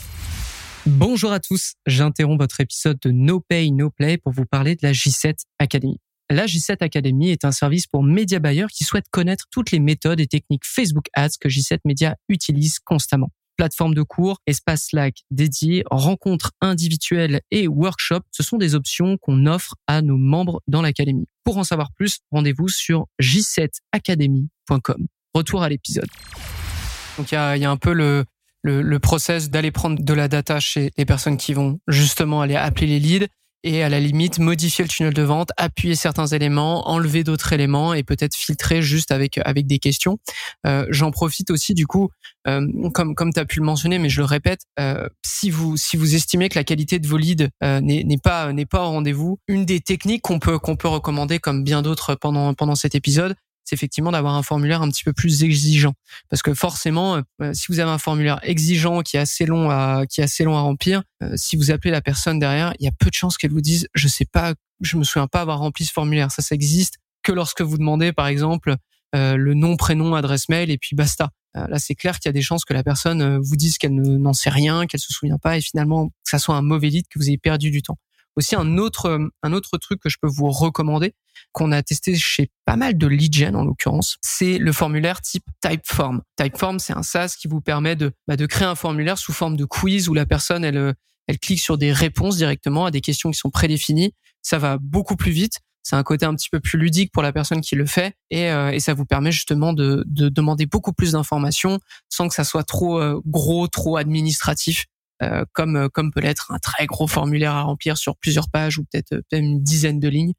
Bonjour 0.86 1.32
à 1.32 1.40
tous, 1.40 1.74
j'interromps 1.88 2.40
votre 2.40 2.62
épisode 2.62 3.00
de 3.02 3.10
No 3.10 3.40
Pay 3.40 3.72
No 3.72 3.90
Play 3.90 4.18
pour 4.18 4.34
vous 4.34 4.46
parler 4.46 4.76
de 4.76 4.82
la 4.84 4.92
J7 4.92 5.34
Academy. 5.58 6.00
La 6.30 6.46
J7 6.46 6.78
Academy 6.82 7.32
est 7.32 7.44
un 7.44 7.52
service 7.52 7.88
pour 7.88 8.04
média 8.04 8.40
buyers 8.40 8.68
qui 8.72 8.84
souhaitent 8.84 9.10
connaître 9.12 9.46
toutes 9.52 9.72
les 9.72 9.80
méthodes 9.80 10.20
et 10.20 10.28
techniques 10.28 10.64
Facebook 10.66 11.06
Ads 11.14 11.38
que 11.40 11.50
J7 11.50 11.80
Media 11.86 12.16
utilise 12.30 12.80
constamment. 12.80 13.32
Plateforme 13.58 13.94
de 13.94 14.02
cours, 14.04 14.42
espace 14.48 14.88
Slack 14.88 15.24
dédié, 15.32 15.84
rencontres 15.90 16.52
individuelles 16.62 17.42
et 17.52 17.68
workshops, 17.68 18.26
ce 18.32 18.44
sont 18.44 18.58
des 18.58 18.76
options 18.76 19.18
qu'on 19.18 19.46
offre 19.46 19.76
à 19.88 20.02
nos 20.02 20.18
membres 20.18 20.62
dans 20.68 20.82
l'académie. 20.82 21.28
Pour 21.44 21.58
en 21.58 21.64
savoir 21.64 21.92
plus, 21.94 22.20
rendez-vous 22.32 22.68
sur 22.68 23.06
j7academy.com. 23.22 25.08
Retour 25.34 25.64
à 25.64 25.70
l'épisode. 25.70 26.08
Donc 27.18 27.32
il 27.32 27.36
y 27.36 27.38
a, 27.38 27.72
un 27.72 27.78
peu 27.78 27.94
le, 27.94 28.26
le, 28.62 28.82
le 28.82 29.00
process 29.00 29.50
d'aller 29.50 29.72
prendre 29.72 30.04
de 30.04 30.14
la 30.14 30.28
data 30.28 30.60
chez 30.60 30.92
les 30.98 31.06
personnes 31.06 31.38
qui 31.38 31.54
vont 31.54 31.80
justement 31.88 32.42
aller 32.42 32.56
appeler 32.56 32.88
les 32.88 33.00
leads 33.00 33.28
et 33.66 33.84
à 33.84 33.90
la 33.90 34.00
limite 34.00 34.40
modifier 34.40 34.86
le 34.86 34.90
tunnel 34.90 35.14
de 35.14 35.24
vente, 35.24 35.50
appuyer 35.58 35.96
certains 35.96 36.28
éléments, 36.28 36.88
enlever 36.88 37.24
d'autres 37.24 37.52
éléments 37.52 37.94
et 37.94 38.04
peut-être 38.04 38.36
filtrer 38.36 38.82
juste 38.82 39.12
avec 39.12 39.40
avec 39.44 39.68
des 39.68 39.80
questions. 39.80 40.20
Euh, 40.66 40.86
J'en 40.90 41.12
profite 41.12 41.50
aussi 41.50 41.74
du 41.74 41.88
coup, 41.88 42.10
euh, 42.48 42.66
comme 42.94 43.16
comme 43.16 43.34
tu 43.34 43.40
as 43.40 43.46
pu 43.46 43.60
le 43.60 43.66
mentionner, 43.66 43.98
mais 43.98 44.10
je 44.10 44.22
le 44.22 44.26
répète, 44.26 44.62
euh, 44.80 45.10
si 45.26 45.50
vous 45.50 45.78
si 45.78 45.98
vous 45.98 46.14
estimez 46.16 46.48
que 46.48 46.58
la 46.58 46.64
qualité 46.64 47.00
de 47.00 47.08
vos 47.08 47.18
leads 47.18 47.50
euh, 47.64 47.82
n'est 47.82 48.06
pas 48.24 48.54
n'est 48.54 48.68
pas 48.68 48.84
au 48.84 48.92
rendez-vous, 48.92 49.40
une 49.48 49.66
des 49.66 49.82
techniques 49.82 50.22
qu'on 50.22 50.40
peut 50.40 50.60
qu'on 50.60 50.76
peut 50.76 50.88
recommander 50.88 51.40
comme 51.40 51.64
bien 51.64 51.82
d'autres 51.82 52.14
pendant 52.16 52.54
pendant 52.54 52.76
cet 52.76 52.94
épisode, 52.94 53.36
c'est 53.66 53.76
effectivement 53.76 54.12
d'avoir 54.12 54.36
un 54.36 54.44
formulaire 54.44 54.82
un 54.82 54.90
petit 54.90 55.04
peu 55.04 55.12
plus 55.12 55.44
exigeant. 55.44 55.94
Parce 56.30 56.42
que 56.42 56.54
forcément, 56.54 57.22
euh, 57.42 57.54
si 57.54 57.66
vous 57.70 57.80
avez 57.80 57.90
un 57.90 57.98
formulaire 57.98 58.40
exigeant 58.44 59.02
qui 59.02 59.18
est 59.18 59.20
assez 59.20 59.46
long 59.46 59.70
à, 59.70 60.06
qui 60.08 60.22
est 60.22 60.24
assez 60.24 60.44
long 60.44 60.56
à 60.56 60.62
remplir, 60.62 61.04
euh, 61.24 61.34
si 61.36 61.56
vous 61.58 61.72
appelez 61.72 61.92
la 61.92 62.02
personne 62.02 62.40
derrière, 62.40 62.74
il 62.80 62.86
y 62.86 62.88
a 62.88 62.92
peu 62.92 63.10
de 63.10 63.16
chances 63.16 63.38
qu'elle 63.38 63.52
vous 63.52 63.62
dise, 63.62 63.88
je 63.94 64.08
sais 64.08 64.26
pas, 64.26 64.54
je 64.82 64.98
me 64.98 65.04
souviens 65.04 65.28
pas 65.28 65.42
avoir 65.42 65.60
rempli 65.60 65.84
ce 65.84 65.92
formulaire. 65.92 66.32
Ça, 66.32 66.42
ça 66.42 66.54
existe 66.54 66.98
que 67.24 67.32
lorsque 67.32 67.62
vous 67.62 67.78
demandez, 67.78 68.14
par 68.14 68.28
exemple, 68.28 68.76
euh, 69.16 69.36
le 69.36 69.56
nom, 69.56 69.78
prénom, 69.78 70.14
adresse 70.14 70.48
mail 70.48 70.70
et 70.70 70.78
puis 70.78 70.96
basta. 70.96 71.30
là, 71.56 71.80
c'est 71.80 71.96
clair 71.96 72.20
qu'il 72.20 72.30
y 72.30 72.32
a 72.32 72.34
des 72.34 72.42
chances 72.42 72.66
que 72.66 72.74
la 72.74 72.84
personne 72.84 73.38
vous 73.38 73.56
dise 73.56 73.78
qu'elle 73.78 73.96
n'en 73.96 74.34
sait 74.34 74.50
rien, 74.50 74.86
qu'elle 74.86 75.00
se 75.00 75.12
souvient 75.12 75.38
pas 75.38 75.58
et 75.58 75.62
finalement 75.62 76.10
que 76.10 76.14
ça 76.24 76.38
soit 76.38 76.56
un 76.56 76.62
mauvais 76.62 76.90
lead, 76.90 77.08
que 77.08 77.18
vous 77.18 77.30
ayez 77.30 77.38
perdu 77.38 77.72
du 77.72 77.82
temps. 77.82 77.98
Aussi 78.36 78.56
un 78.56 78.78
autre 78.78 79.30
un 79.44 79.54
autre 79.54 79.78
truc 79.78 80.00
que 80.02 80.10
je 80.10 80.18
peux 80.22 80.28
vous 80.28 80.50
recommander 80.50 81.14
qu'on 81.52 81.72
a 81.72 81.82
testé 81.84 82.16
chez 82.16 82.50
pas 82.66 82.76
mal 82.76 82.98
de 82.98 83.08
lead 83.08 83.34
gen 83.34 83.56
en 83.56 83.64
l'occurrence, 83.64 84.18
c'est 84.22 84.58
le 84.58 84.72
formulaire 84.72 85.22
type 85.22 85.46
Typeform. 85.62 86.22
Typeform, 86.38 86.80
c'est 86.80 86.94
un 86.94 87.04
SaaS 87.04 87.36
qui 87.40 87.48
vous 87.48 87.62
permet 87.62 87.96
de 87.96 88.12
bah, 88.28 88.36
de 88.36 88.46
créer 88.46 88.68
un 88.68 88.76
formulaire 88.76 89.18
sous 89.18 89.34
forme 89.34 89.56
de 89.56 89.66
quiz 89.66 90.10
où 90.10 90.14
la 90.14 90.26
personne 90.26 90.64
elle 90.64 90.96
elle 91.28 91.40
clique 91.40 91.60
sur 91.60 91.78
des 91.78 91.92
réponses 91.92 92.38
directement 92.38 92.86
à 92.86 92.92
des 92.92 93.02
questions 93.02 93.32
qui 93.32 93.38
sont 93.38 93.50
prédéfinies. 93.50 94.14
Ça 94.42 94.60
va 94.60 94.78
beaucoup 94.80 95.16
plus 95.16 95.32
vite. 95.32 95.60
C'est 95.82 95.96
un 95.96 96.04
côté 96.04 96.26
un 96.26 96.34
petit 96.36 96.50
peu 96.50 96.60
plus 96.60 96.80
ludique 96.80 97.12
pour 97.12 97.22
la 97.22 97.32
personne 97.32 97.62
qui 97.62 97.76
le 97.76 97.86
fait 97.86 98.16
et, 98.32 98.50
euh, 98.50 98.72
et 98.72 98.80
ça 98.80 98.96
vous 98.96 99.06
permet 99.06 99.32
justement 99.32 99.72
de, 99.72 100.04
de 100.08 100.30
demander 100.30 100.66
beaucoup 100.66 100.94
plus 100.94 101.12
d'informations 101.12 101.80
sans 102.10 102.28
que 102.28 102.34
ça 102.34 102.44
soit 102.44 102.64
trop 102.64 103.00
euh, 103.00 103.22
gros, 103.28 103.68
trop 103.68 103.98
administratif. 103.98 104.86
Euh, 105.24 105.46
comme 105.54 105.78
euh, 105.78 105.88
comme 105.88 106.12
peut 106.12 106.20
l'être 106.20 106.52
un 106.52 106.60
très 106.60 106.88
gros 106.88 107.08
formulaire 107.08 107.54
à 107.54 107.62
remplir 107.62 107.98
sur 107.98 108.18
plusieurs 108.18 108.50
pages 108.50 108.78
ou 108.78 108.84
peut-être 108.84 109.14
euh, 109.14 109.22
peut 109.30 109.38
une 109.38 109.64
dizaine 109.64 109.98
de 109.98 110.10
lignes. 110.10 110.34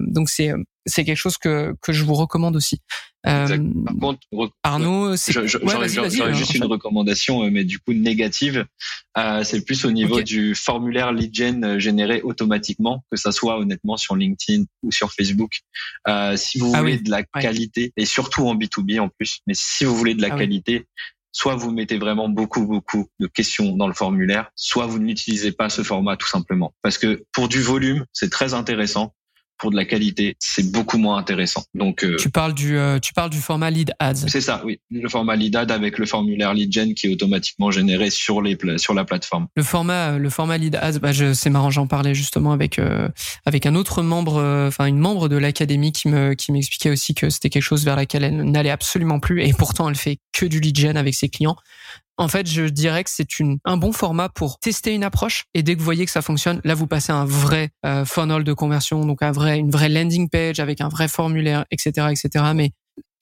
donc 0.00 0.28
c'est 0.28 0.52
c'est 0.86 1.04
quelque 1.04 1.18
chose 1.18 1.38
que 1.38 1.76
que 1.82 1.92
je 1.92 2.02
vous 2.02 2.14
recommande 2.14 2.56
aussi. 2.56 2.80
Par 3.22 3.48
contre, 4.00 4.20
Arnaud, 4.62 5.14
j'aurais 5.16 6.34
juste 6.34 6.54
une 6.54 6.64
recommandation, 6.64 7.48
mais 7.50 7.64
du 7.64 7.78
coup 7.78 7.92
négative. 7.92 8.66
Euh, 9.18 9.42
c'est 9.42 9.64
plus 9.64 9.84
au 9.84 9.90
niveau 9.90 10.22
du 10.22 10.54
formulaire 10.54 11.12
lead 11.12 11.34
gen 11.34 11.78
généré 11.78 12.22
automatiquement, 12.22 13.04
que 13.10 13.16
ça 13.16 13.32
soit 13.32 13.58
honnêtement 13.58 13.96
sur 13.96 14.14
LinkedIn 14.14 14.64
ou 14.82 14.92
sur 14.92 15.12
Facebook. 15.12 15.58
Euh, 16.06 16.36
si 16.36 16.58
vous 16.58 16.72
ah 16.74 16.80
voulez 16.80 16.98
de 16.98 17.10
la 17.10 17.24
qualité, 17.24 17.92
et 17.96 18.04
surtout 18.04 18.46
en 18.46 18.54
B2B 18.54 19.00
en 19.00 19.08
plus, 19.08 19.40
mais 19.46 19.54
si 19.54 19.84
vous 19.84 19.96
voulez 19.96 20.14
de 20.14 20.22
la 20.22 20.28
ah 20.32 20.38
qualité, 20.38 20.86
soit 21.32 21.54
vous 21.54 21.70
mettez 21.70 21.98
vraiment 21.98 22.28
beaucoup, 22.28 22.66
beaucoup 22.66 23.08
de 23.20 23.26
questions 23.26 23.76
dans 23.76 23.86
le 23.86 23.94
formulaire, 23.94 24.50
soit 24.54 24.86
vous 24.86 24.98
n'utilisez 24.98 25.52
pas 25.52 25.68
ce 25.68 25.82
format 25.82 26.16
tout 26.16 26.26
simplement. 26.26 26.74
Parce 26.82 26.98
que 26.98 27.24
pour 27.32 27.48
du 27.48 27.60
volume, 27.60 28.04
c'est 28.12 28.30
très 28.30 28.54
intéressant, 28.54 29.14
pour 29.58 29.70
de 29.70 29.76
la 29.76 29.84
qualité, 29.84 30.36
c'est 30.38 30.70
beaucoup 30.72 30.98
moins 30.98 31.18
intéressant. 31.18 31.64
Donc 31.74 32.04
euh, 32.04 32.16
tu 32.16 32.30
parles 32.30 32.54
du 32.54 32.76
euh, 32.76 32.98
tu 32.98 33.12
parles 33.12 33.30
du 33.30 33.40
format 33.40 33.70
lead 33.70 33.92
ads. 33.98 34.14
C'est 34.14 34.40
ça, 34.40 34.62
oui, 34.64 34.80
le 34.90 35.08
format 35.08 35.36
lead 35.36 35.56
ad 35.56 35.70
avec 35.70 35.98
le 35.98 36.06
formulaire 36.06 36.54
lead 36.54 36.72
gen 36.72 36.94
qui 36.94 37.06
est 37.06 37.10
automatiquement 37.10 37.70
généré 37.70 38.10
sur 38.10 38.40
les 38.40 38.56
sur 38.76 38.94
la 38.94 39.04
plateforme. 39.04 39.48
Le 39.56 39.62
format 39.62 40.18
le 40.18 40.30
format 40.30 40.58
lead 40.58 40.76
ads, 40.76 40.98
bah 41.00 41.10
c'est 41.12 41.50
marrant, 41.50 41.70
j'en 41.70 41.86
parlais 41.86 42.14
justement 42.14 42.52
avec 42.52 42.78
euh, 42.78 43.08
avec 43.46 43.66
un 43.66 43.74
autre 43.74 44.02
membre, 44.02 44.66
enfin 44.68 44.86
une 44.86 44.98
membre 44.98 45.28
de 45.28 45.36
l'académie 45.36 45.92
qui 45.92 46.08
me 46.08 46.34
qui 46.34 46.52
m'expliquait 46.52 46.90
aussi 46.90 47.14
que 47.14 47.30
c'était 47.30 47.50
quelque 47.50 47.62
chose 47.62 47.84
vers 47.84 47.96
laquelle 47.96 48.24
elle 48.24 48.42
n'allait 48.42 48.70
absolument 48.70 49.20
plus 49.20 49.42
et 49.42 49.52
pourtant 49.52 49.88
elle 49.88 49.96
fait 49.96 50.18
que 50.32 50.46
du 50.46 50.60
lead 50.60 50.78
gen 50.78 50.96
avec 50.96 51.14
ses 51.14 51.28
clients. 51.28 51.56
En 52.18 52.28
fait, 52.28 52.48
je 52.48 52.64
dirais 52.64 53.04
que 53.04 53.10
c'est 53.10 53.38
une, 53.38 53.58
un 53.64 53.76
bon 53.76 53.92
format 53.92 54.28
pour 54.28 54.58
tester 54.58 54.92
une 54.92 55.04
approche 55.04 55.44
et 55.54 55.62
dès 55.62 55.74
que 55.74 55.78
vous 55.78 55.84
voyez 55.84 56.04
que 56.04 56.10
ça 56.10 56.20
fonctionne, 56.20 56.60
là 56.64 56.74
vous 56.74 56.88
passez 56.88 57.12
un 57.12 57.24
vrai 57.24 57.70
euh, 57.86 58.04
funnel 58.04 58.42
de 58.42 58.52
conversion, 58.52 59.04
donc 59.04 59.22
un 59.22 59.30
vrai, 59.30 59.58
une 59.58 59.70
vraie 59.70 59.88
landing 59.88 60.28
page 60.28 60.58
avec 60.58 60.80
un 60.80 60.88
vrai 60.88 61.06
formulaire, 61.06 61.64
etc., 61.70 62.08
etc. 62.10 62.44
Mais 62.54 62.72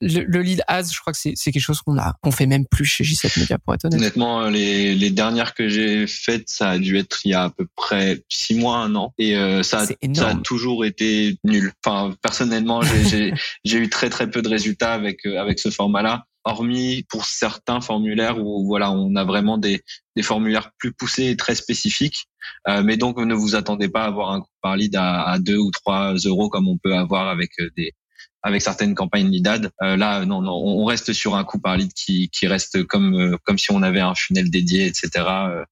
le, 0.01 0.43
lead 0.43 0.63
ads, 0.69 0.91
je 0.93 1.01
crois 1.01 1.13
que 1.13 1.19
c'est 1.19 1.35
quelque 1.35 1.61
chose 1.61 1.81
qu'on 1.81 1.99
a, 1.99 2.15
qu'on 2.23 2.31
fait 2.31 2.47
même 2.47 2.67
plus 2.67 2.85
chez 2.85 3.05
J7 3.05 3.41
Media 3.41 3.59
pour 3.59 3.75
être 3.75 3.85
honnête. 3.87 3.99
Honnêtement, 3.99 4.49
les, 4.49 4.95
les 4.95 5.11
dernières 5.11 5.55
que 5.55 5.69
j'ai 5.69 6.07
faites, 6.07 6.49
ça 6.49 6.71
a 6.71 6.79
dû 6.79 6.99
être 6.99 7.21
il 7.25 7.31
y 7.31 7.35
a 7.35 7.45
à 7.45 7.51
peu 7.51 7.67
près 7.77 8.23
six 8.29 8.55
mois, 8.55 8.79
un 8.79 8.95
an, 8.95 9.15
et 9.19 9.37
euh, 9.37 9.63
ça, 9.63 9.87
ça 10.15 10.29
a 10.29 10.35
toujours 10.35 10.85
été 10.85 11.39
nul. 11.45 11.73
Enfin, 11.85 12.15
personnellement, 12.23 12.83
j'ai 13.65 13.79
eu 13.79 13.89
très 13.89 14.11
très 14.11 14.31
peu 14.31 14.43
de 14.43 14.49
résultats 14.49 14.93
avec 14.93 15.25
euh, 15.27 15.41
avec 15.41 15.59
ce 15.59 15.71
format-là 15.71 16.27
hormis 16.47 17.05
pour 17.09 17.27
certains 17.27 17.81
formulaires 17.81 18.39
où 18.39 18.65
voilà 18.67 18.91
on 18.93 19.15
a 19.17 19.25
vraiment 19.25 19.59
des, 19.59 19.83
des 20.15 20.23
formulaires 20.23 20.71
plus 20.79 20.93
poussés 20.93 21.31
et 21.31 21.37
très 21.37 21.55
spécifiques. 21.55 22.27
Euh, 22.69 22.83
mais 22.83 22.97
donc 22.97 23.19
ne 23.19 23.35
vous 23.35 23.57
attendez 23.57 23.89
pas 23.89 24.05
à 24.05 24.07
avoir 24.07 24.31
un 24.31 24.41
coût 24.41 24.51
par 24.63 24.77
lead 24.77 24.95
à, 24.97 25.25
à 25.25 25.39
2 25.39 25.57
ou 25.57 25.71
3 25.71 26.15
euros 26.25 26.49
comme 26.49 26.69
on 26.69 26.79
peut 26.79 26.95
avoir 26.95 27.29
avec 27.29 27.51
euh, 27.61 27.71
des 27.77 27.93
avec 28.43 28.63
certaines 28.63 28.95
campagnes 28.95 29.29
lead 29.29 29.49
ad. 29.49 29.71
Euh, 29.83 29.97
là 29.97 30.25
non 30.25 30.41
non 30.41 30.55
on 30.55 30.85
reste 30.85 31.13
sur 31.13 31.35
un 31.35 31.45
coût 31.45 31.59
par 31.59 31.77
lead 31.77 31.93
qui, 31.93 32.31
qui 32.31 32.47
reste 32.47 32.85
comme 32.85 33.15
euh, 33.15 33.37
comme 33.45 33.59
si 33.59 33.73
on 33.73 33.83
avait 33.83 34.01
un 34.01 34.15
funnel 34.15 34.49
dédié 34.51 34.87
etc. 34.87 35.11
Euh, 35.19 35.65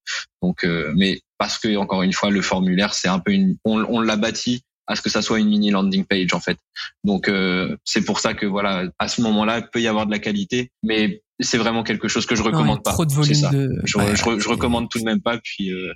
donc 0.42 0.66
mais 0.96 1.20
parce 1.38 1.58
que 1.58 1.76
encore 1.76 2.02
une 2.02 2.12
fois 2.12 2.30
le 2.30 2.42
formulaire 2.42 2.94
c'est 2.94 3.08
un 3.08 3.20
peu 3.20 3.32
une 3.32 3.56
on, 3.64 3.84
on 3.84 4.00
l'a 4.00 4.16
bâti 4.16 4.62
à 4.86 4.96
ce 4.96 5.02
que 5.02 5.10
ça 5.10 5.22
soit 5.22 5.40
une 5.40 5.48
mini 5.48 5.70
landing 5.70 6.04
page 6.04 6.34
en 6.34 6.40
fait. 6.40 6.58
Donc 7.04 7.28
euh, 7.28 7.76
c'est 7.84 8.04
pour 8.04 8.20
ça 8.20 8.34
que 8.34 8.46
voilà, 8.46 8.84
à 8.98 9.08
ce 9.08 9.20
moment-là, 9.22 9.58
il 9.58 9.68
peut 9.72 9.80
y 9.80 9.88
avoir 9.88 10.06
de 10.06 10.10
la 10.10 10.18
qualité, 10.18 10.70
mais 10.82 11.22
c'est 11.40 11.58
vraiment 11.58 11.82
quelque 11.82 12.08
chose 12.08 12.26
que 12.26 12.36
je 12.36 12.42
recommande 12.42 12.82
pas. 12.82 12.92
Trop 12.92 13.06
de 13.06 13.12
volume 13.12 13.50
de... 13.50 13.80
Je, 13.84 13.98
je, 14.14 14.48
recommande 14.48 14.88
tout 14.88 14.98
de 14.98 15.04
même 15.04 15.20
pas. 15.20 15.38
Puis 15.38 15.72
euh, 15.72 15.92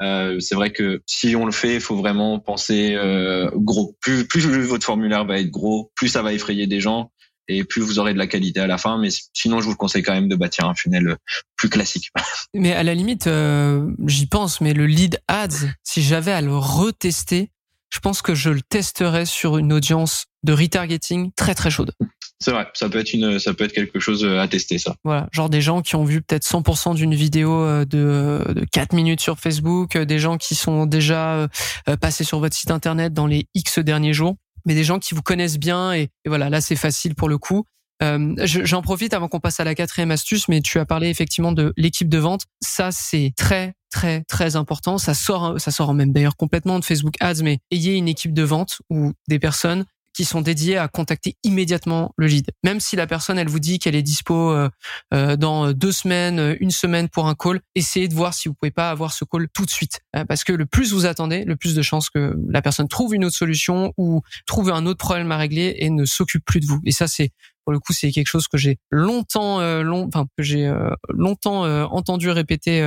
euh, 0.00 0.40
c'est 0.40 0.54
vrai 0.54 0.70
que 0.70 1.02
si 1.06 1.36
on 1.36 1.44
le 1.44 1.52
fait, 1.52 1.74
il 1.74 1.80
faut 1.80 1.96
vraiment 1.96 2.38
penser 2.38 2.94
euh, 2.94 3.50
gros. 3.54 3.96
Plus, 4.00 4.26
plus 4.26 4.40
votre 4.40 4.84
formulaire 4.84 5.24
va 5.24 5.38
être 5.38 5.50
gros, 5.50 5.92
plus 5.94 6.08
ça 6.08 6.22
va 6.22 6.32
effrayer 6.32 6.66
des 6.66 6.80
gens 6.80 7.10
et 7.48 7.64
plus 7.64 7.80
vous 7.80 7.98
aurez 7.98 8.12
de 8.12 8.18
la 8.18 8.26
qualité 8.26 8.60
à 8.60 8.66
la 8.66 8.78
fin. 8.78 8.98
Mais 8.98 9.08
sinon, 9.32 9.60
je 9.60 9.66
vous 9.66 9.74
conseille 9.74 10.02
quand 10.02 10.12
même 10.12 10.28
de 10.28 10.36
bâtir 10.36 10.66
un 10.66 10.74
funnel 10.74 11.16
plus 11.56 11.68
classique. 11.68 12.10
Mais 12.54 12.72
à 12.72 12.82
la 12.82 12.94
limite, 12.94 13.26
euh, 13.26 13.90
j'y 14.06 14.26
pense, 14.26 14.60
mais 14.60 14.72
le 14.72 14.86
lead 14.86 15.20
ads, 15.28 15.66
si 15.82 16.02
j'avais 16.02 16.32
à 16.32 16.40
le 16.40 16.56
retester, 16.56 17.50
je 17.90 17.98
pense 18.00 18.22
que 18.22 18.34
je 18.34 18.50
le 18.50 18.60
testerai 18.62 19.26
sur 19.26 19.58
une 19.58 19.72
audience 19.72 20.26
de 20.42 20.52
retargeting 20.52 21.32
très 21.36 21.54
très 21.54 21.70
chaude. 21.70 21.92
C'est 22.40 22.52
vrai, 22.52 22.68
ça 22.74 22.88
peut 22.88 22.98
être 22.98 23.12
une, 23.12 23.40
ça 23.40 23.52
peut 23.52 23.64
être 23.64 23.72
quelque 23.72 23.98
chose 23.98 24.24
à 24.24 24.46
tester 24.46 24.78
ça. 24.78 24.94
Voilà, 25.02 25.28
genre 25.32 25.50
des 25.50 25.60
gens 25.60 25.82
qui 25.82 25.96
ont 25.96 26.04
vu 26.04 26.22
peut-être 26.22 26.46
100% 26.46 26.94
d'une 26.94 27.14
vidéo 27.14 27.62
euh, 27.62 27.84
de, 27.84 28.44
de 28.52 28.64
4 28.70 28.92
minutes 28.92 29.20
sur 29.20 29.40
Facebook, 29.40 29.96
euh, 29.96 30.04
des 30.04 30.20
gens 30.20 30.36
qui 30.36 30.54
sont 30.54 30.86
déjà 30.86 31.48
euh, 31.88 31.96
passés 32.00 32.22
sur 32.22 32.38
votre 32.38 32.54
site 32.54 32.70
internet 32.70 33.12
dans 33.12 33.26
les 33.26 33.46
X 33.54 33.80
derniers 33.80 34.12
jours, 34.12 34.36
mais 34.66 34.74
des 34.74 34.84
gens 34.84 35.00
qui 35.00 35.16
vous 35.16 35.22
connaissent 35.22 35.58
bien 35.58 35.92
et, 35.92 36.10
voilà, 36.26 36.48
là 36.48 36.60
c'est 36.60 36.76
facile 36.76 37.16
pour 37.16 37.28
le 37.28 37.38
coup. 37.38 37.64
Euh, 38.02 38.34
J'en 38.44 38.82
profite 38.82 39.14
avant 39.14 39.28
qu'on 39.28 39.40
passe 39.40 39.60
à 39.60 39.64
la 39.64 39.74
quatrième 39.74 40.10
astuce, 40.10 40.48
mais 40.48 40.60
tu 40.60 40.78
as 40.78 40.84
parlé 40.84 41.08
effectivement 41.08 41.52
de 41.52 41.72
l'équipe 41.76 42.08
de 42.08 42.18
vente. 42.18 42.42
Ça, 42.60 42.90
c'est 42.92 43.32
très 43.36 43.74
très 43.90 44.22
très 44.24 44.56
important. 44.56 44.98
Ça 44.98 45.14
sort, 45.14 45.60
ça 45.60 45.70
sort 45.70 45.94
même 45.94 46.12
d'ailleurs 46.12 46.36
complètement 46.36 46.78
de 46.78 46.84
Facebook 46.84 47.14
Ads, 47.20 47.42
mais 47.42 47.58
ayez 47.70 47.94
une 47.94 48.08
équipe 48.08 48.34
de 48.34 48.42
vente 48.42 48.78
ou 48.90 49.12
des 49.28 49.38
personnes 49.38 49.84
qui 50.18 50.24
sont 50.24 50.40
dédiés 50.40 50.76
à 50.76 50.88
contacter 50.88 51.36
immédiatement 51.44 52.12
le 52.16 52.26
lead. 52.26 52.50
Même 52.64 52.80
si 52.80 52.96
la 52.96 53.06
personne, 53.06 53.38
elle 53.38 53.48
vous 53.48 53.60
dit 53.60 53.78
qu'elle 53.78 53.94
est 53.94 54.02
dispo 54.02 54.50
euh, 54.50 54.68
euh, 55.14 55.36
dans 55.36 55.72
deux 55.72 55.92
semaines, 55.92 56.56
une 56.58 56.72
semaine 56.72 57.08
pour 57.08 57.28
un 57.28 57.36
call, 57.36 57.60
essayez 57.76 58.08
de 58.08 58.14
voir 58.14 58.34
si 58.34 58.48
vous 58.48 58.54
pouvez 58.54 58.72
pas 58.72 58.90
avoir 58.90 59.12
ce 59.12 59.24
call 59.24 59.46
tout 59.54 59.64
de 59.64 59.70
suite. 59.70 60.00
Euh, 60.16 60.24
parce 60.24 60.42
que 60.42 60.52
le 60.52 60.66
plus 60.66 60.92
vous 60.92 61.06
attendez, 61.06 61.44
le 61.44 61.54
plus 61.54 61.76
de 61.76 61.82
chances 61.82 62.10
que 62.10 62.34
la 62.48 62.62
personne 62.62 62.88
trouve 62.88 63.14
une 63.14 63.24
autre 63.24 63.36
solution 63.36 63.92
ou 63.96 64.22
trouve 64.44 64.70
un 64.70 64.86
autre 64.86 64.98
problème 64.98 65.30
à 65.30 65.36
régler 65.36 65.76
et 65.78 65.88
ne 65.88 66.04
s'occupe 66.04 66.44
plus 66.44 66.58
de 66.58 66.66
vous. 66.66 66.80
Et 66.84 66.90
ça, 66.90 67.06
c'est 67.06 67.30
pour 67.68 67.72
le 67.74 67.80
coup, 67.80 67.92
c'est 67.92 68.10
quelque 68.12 68.28
chose 68.28 68.48
que 68.48 68.56
j'ai 68.56 68.78
longtemps, 68.90 69.60
long, 69.82 70.06
enfin 70.06 70.26
que 70.38 70.42
j'ai 70.42 70.72
longtemps 71.10 71.64
entendu 71.92 72.30
répéter 72.30 72.82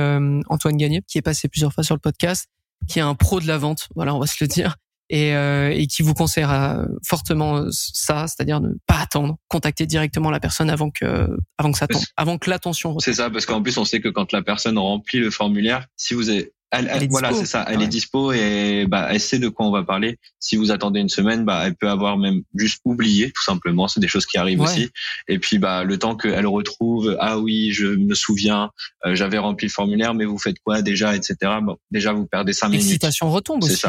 Antoine 0.48 0.76
Gagné, 0.76 1.02
qui 1.06 1.18
est 1.18 1.22
passé 1.22 1.46
plusieurs 1.46 1.72
fois 1.72 1.84
sur 1.84 1.94
le 1.94 2.00
podcast, 2.00 2.48
qui 2.88 2.98
est 2.98 3.02
un 3.02 3.14
pro 3.14 3.38
de 3.38 3.46
la 3.46 3.58
vente. 3.58 3.86
Voilà, 3.94 4.12
on 4.12 4.18
va 4.18 4.26
se 4.26 4.34
le 4.40 4.48
dire 4.48 4.74
et, 5.08 5.36
euh, 5.36 5.70
et 5.70 5.86
qui 5.86 6.02
vous 6.02 6.14
conseillera 6.14 6.84
fortement 7.06 7.66
ça, 7.70 8.26
c'est-à-dire 8.26 8.60
ne 8.60 8.70
pas 8.86 8.96
attendre, 8.98 9.36
contacter 9.46 9.86
directement 9.86 10.30
la 10.30 10.40
personne 10.40 10.68
avant 10.68 10.90
que 10.90 11.28
avant 11.58 11.70
que 11.70 11.78
ça 11.78 11.86
tombe, 11.86 12.02
avant 12.16 12.38
que 12.38 12.50
l'attention. 12.50 12.98
C'est 12.98 13.14
ça, 13.14 13.30
parce 13.30 13.46
qu'en 13.46 13.62
plus 13.62 13.76
on 13.76 13.84
sait 13.84 14.00
que 14.00 14.08
quand 14.08 14.32
la 14.32 14.42
personne 14.42 14.78
remplit 14.78 15.20
le 15.20 15.30
formulaire, 15.30 15.86
si 15.96 16.14
vous 16.14 16.28
avez 16.28 16.52
elle, 16.72 17.08
voilà, 17.10 17.32
c'est 17.32 17.46
ça. 17.46 17.64
Elle 17.68 17.82
est 17.82 17.88
dispo 17.88 18.32
et 18.32 18.86
bah, 18.88 19.08
elle 19.10 19.20
sait 19.20 19.38
de 19.38 19.48
quoi 19.48 19.66
on 19.66 19.70
va 19.70 19.82
parler. 19.82 20.18
Si 20.40 20.56
vous 20.56 20.70
attendez 20.70 21.00
une 21.00 21.08
semaine, 21.08 21.44
bah, 21.44 21.62
elle 21.66 21.74
peut 21.74 21.88
avoir 21.88 22.16
même 22.16 22.42
juste 22.54 22.80
oublié, 22.84 23.30
tout 23.30 23.42
simplement. 23.42 23.88
C'est 23.88 24.00
des 24.00 24.08
choses 24.08 24.26
qui 24.26 24.38
arrivent 24.38 24.60
aussi. 24.60 24.90
Et 25.28 25.38
puis, 25.38 25.58
bah, 25.58 25.84
le 25.84 25.98
temps 25.98 26.16
qu'elle 26.16 26.46
retrouve, 26.46 27.16
ah 27.20 27.38
oui, 27.38 27.72
je 27.72 27.86
me 27.86 28.14
souviens, 28.14 28.70
euh, 29.04 29.14
j'avais 29.14 29.38
rempli 29.38 29.66
le 29.66 29.72
formulaire, 29.72 30.14
mais 30.14 30.24
vous 30.24 30.38
faites 30.38 30.56
quoi 30.64 30.82
déjà, 30.82 31.14
etc. 31.14 31.36
Bon, 31.62 31.76
déjà, 31.90 32.12
vous 32.12 32.26
perdez 32.26 32.52
cinq 32.52 32.68
minutes. 32.68 32.84
L'excitation 32.84 33.30
retombe 33.30 33.62
aussi. 33.64 33.82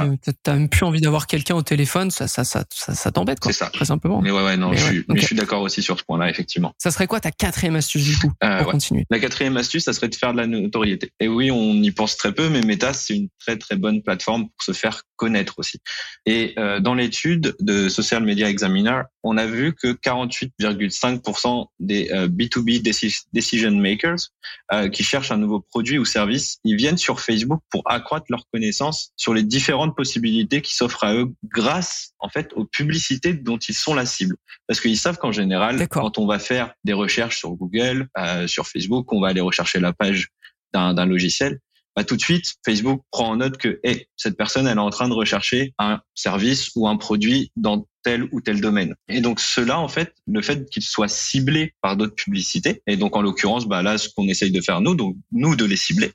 T'as 0.44 0.54
même 0.54 0.70
plus 0.70 0.86
envie 0.86 1.02
d'avoir 1.02 1.28
quelqu'un 1.28 1.56
au 1.56 1.62
téléphone, 1.62 2.12
ça, 2.12 2.28
ça, 2.28 2.44
ça, 2.44 2.66
ça, 2.74 2.94
ça 2.94 3.12
t'embête, 3.12 3.40
quoi. 3.40 3.52
C'est 3.52 3.60
ça. 3.60 3.70
Très 3.70 3.86
simplement. 3.86 4.22
Mais 4.22 4.32
ouais, 4.32 4.44
ouais, 4.44 4.58
non, 4.58 4.74
je, 4.74 4.84
suis, 4.84 5.06
je 5.16 5.26
suis 5.26 5.36
d'accord 5.36 5.62
aussi 5.62 5.82
sur 5.82 5.98
ce 5.98 6.04
point-là, 6.04 6.30
effectivement. 6.30 6.74
Ça 6.78 6.92
serait 6.92 7.08
quoi 7.08 7.20
ta 7.20 7.32
quatrième 7.32 7.76
astuce 7.76 8.04
du 8.04 8.18
coup 8.18 8.32
euh, 8.44 8.58
pour 8.60 8.72
continuer? 8.72 9.06
La 9.10 9.20
quatrième 9.20 9.58
astuce, 9.58 9.86
ça 9.86 9.94
serait 9.94 10.10
de 10.10 10.16
faire 10.16 10.34
de 10.34 10.38
la 10.38 10.48
notoriété. 10.48 11.12
Et 11.20 11.28
oui, 11.28 11.50
on 11.52 11.74
y 11.74 11.92
pense 11.92 12.18
très 12.18 12.34
peu, 12.34 12.50
mais 12.50 12.62
Meta, 12.74 12.92
c'est 12.94 13.16
une 13.16 13.30
très 13.40 13.58
très 13.58 13.76
bonne 13.76 14.02
plateforme 14.02 14.50
pour 14.50 14.64
se 14.64 14.72
faire 14.72 15.04
connaître 15.16 15.60
aussi. 15.60 15.80
Et 16.26 16.54
euh, 16.58 16.80
dans 16.80 16.96
l'étude 16.96 17.56
de 17.60 17.88
Social 17.88 18.24
Media 18.24 18.50
Examiner, 18.50 19.02
on 19.22 19.38
a 19.38 19.46
vu 19.46 19.76
que 19.76 19.94
48,5% 19.94 21.68
des 21.80 22.10
B2B 22.10 22.80
euh, 22.80 23.10
decision 23.32 23.72
makers 23.72 24.32
euh, 24.74 24.90
qui 24.90 25.04
cherchent 25.04 25.32
un 25.32 25.38
nouveau 25.38 25.60
produit 25.60 26.00
ou 26.00 26.06
service, 26.06 26.58
ils 26.64 26.76
viennent 26.76 26.98
sur 26.98 27.20
Facebook 27.20 27.62
pour 27.70 27.84
accroître 27.86 28.26
leur 28.30 28.46
connaissance 28.52 29.12
sur 29.18 29.36
les 29.36 29.44
différentes 29.44 29.96
possibilités 29.96 30.62
qui 30.62 30.74
s'offrent 30.74 31.04
à 31.04 31.14
eux 31.14 31.32
grâce 31.46 32.14
en 32.20 32.30
fait 32.30 32.52
aux 32.54 32.66
publicités 32.66 33.34
dont 33.34 33.58
ils 33.58 33.76
sont 33.76 33.94
la 33.94 34.08
cible. 34.08 34.36
Parce 34.68 34.82
qu'ils 34.82 34.98
savent 34.98 35.20
qu'en 35.20 35.32
général, 35.32 35.88
quand 35.90 36.18
on 36.18 36.26
va 36.26 36.40
faire 36.40 36.74
des 36.84 36.94
recherches 36.94 37.38
sur 37.38 37.52
Google, 37.52 38.08
sur 38.48 38.68
Facebook, 38.68 39.12
on 39.14 39.22
va 39.22 39.28
aller 39.28 39.42
rechercher 39.42 39.80
la 39.80 39.94
page 39.94 40.30
d'un 40.74 41.06
logiciel, 41.06 41.60
bah, 41.96 42.04
tout 42.04 42.16
de 42.16 42.22
suite, 42.22 42.46
Facebook 42.66 43.02
prend 43.12 43.30
en 43.30 43.36
note 43.38 43.58
que 43.58 43.80
hey, 43.84 44.08
cette 44.16 44.36
personne, 44.36 44.68
elle 44.68 44.78
est 44.78 44.82
en 44.82 44.90
train 44.90 45.10
de 45.10 45.14
rechercher 45.14 45.74
un 45.78 46.02
service 46.16 46.72
ou 46.76 46.88
un 46.88 46.98
produit 46.98 47.52
dans 47.56 47.86
tel 48.04 48.28
ou 48.32 48.42
tel 48.42 48.60
domaine. 48.62 48.96
Et 49.08 49.22
donc 49.22 49.40
cela, 49.40 49.80
en 49.80 49.88
fait, 49.88 50.14
le 50.28 50.42
fait 50.42 50.70
qu'il 50.70 50.84
soit 50.84 51.08
ciblé 51.08 51.74
par 51.82 51.96
d'autres 51.96 52.16
publicités, 52.16 52.82
et 52.88 52.98
donc 52.98 53.16
en 53.16 53.22
l'occurrence, 53.22 53.66
bah 53.66 53.82
là, 53.82 53.98
ce 53.98 54.10
qu'on 54.10 54.28
essaye 54.28 54.52
de 54.52 54.60
faire 54.60 54.82
nous, 54.82 54.96
donc 54.96 55.16
nous 55.32 55.56
de 55.56 55.66
les 55.66 55.78
cibler, 55.78 56.12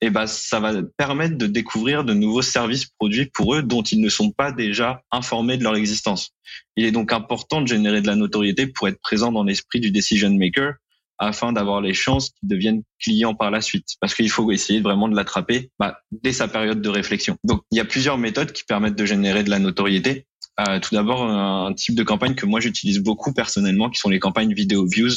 et 0.00 0.10
bah 0.10 0.26
ça 0.26 0.60
va 0.60 0.82
permettre 0.98 1.38
de 1.38 1.46
découvrir 1.46 2.04
de 2.04 2.12
nouveaux 2.12 2.42
services 2.42 2.86
produits 2.86 3.26
pour 3.26 3.54
eux 3.54 3.62
dont 3.62 3.82
ils 3.82 4.00
ne 4.00 4.08
sont 4.08 4.30
pas 4.30 4.52
déjà 4.52 5.02
informés 5.10 5.56
de 5.56 5.64
leur 5.64 5.76
existence. 5.76 6.30
Il 6.76 6.84
est 6.84 6.92
donc 6.92 7.12
important 7.12 7.60
de 7.60 7.68
générer 7.68 8.02
de 8.02 8.06
la 8.06 8.16
notoriété 8.16 8.66
pour 8.66 8.88
être 8.88 9.00
présent 9.00 9.32
dans 9.32 9.44
l'esprit 9.44 9.80
du 9.80 9.90
decision 9.90 10.30
maker 10.30 10.74
afin 11.20 11.52
d'avoir 11.52 11.82
les 11.82 11.92
chances 11.94 12.30
qu'il 12.30 12.48
devienne 12.48 12.82
client 12.98 13.34
par 13.34 13.50
la 13.50 13.60
suite. 13.60 13.86
Parce 14.00 14.14
qu'il 14.14 14.30
faut 14.30 14.50
essayer 14.50 14.80
vraiment 14.80 15.06
de 15.06 15.14
l'attraper 15.14 15.70
bah, 15.78 15.98
dès 16.10 16.32
sa 16.32 16.48
période 16.48 16.80
de 16.80 16.88
réflexion. 16.88 17.36
Donc 17.44 17.62
il 17.70 17.76
y 17.76 17.80
a 17.80 17.84
plusieurs 17.84 18.18
méthodes 18.18 18.52
qui 18.52 18.64
permettent 18.64 18.96
de 18.96 19.04
générer 19.04 19.44
de 19.44 19.50
la 19.50 19.58
notoriété. 19.58 20.26
Euh, 20.58 20.80
tout 20.80 20.94
d'abord, 20.94 21.22
un 21.22 21.72
type 21.74 21.94
de 21.94 22.02
campagne 22.02 22.34
que 22.34 22.46
moi 22.46 22.60
j'utilise 22.60 22.98
beaucoup 22.98 23.32
personnellement, 23.32 23.90
qui 23.90 24.00
sont 24.00 24.08
les 24.08 24.18
campagnes 24.18 24.52
vidéo 24.54 24.86
views, 24.86 25.12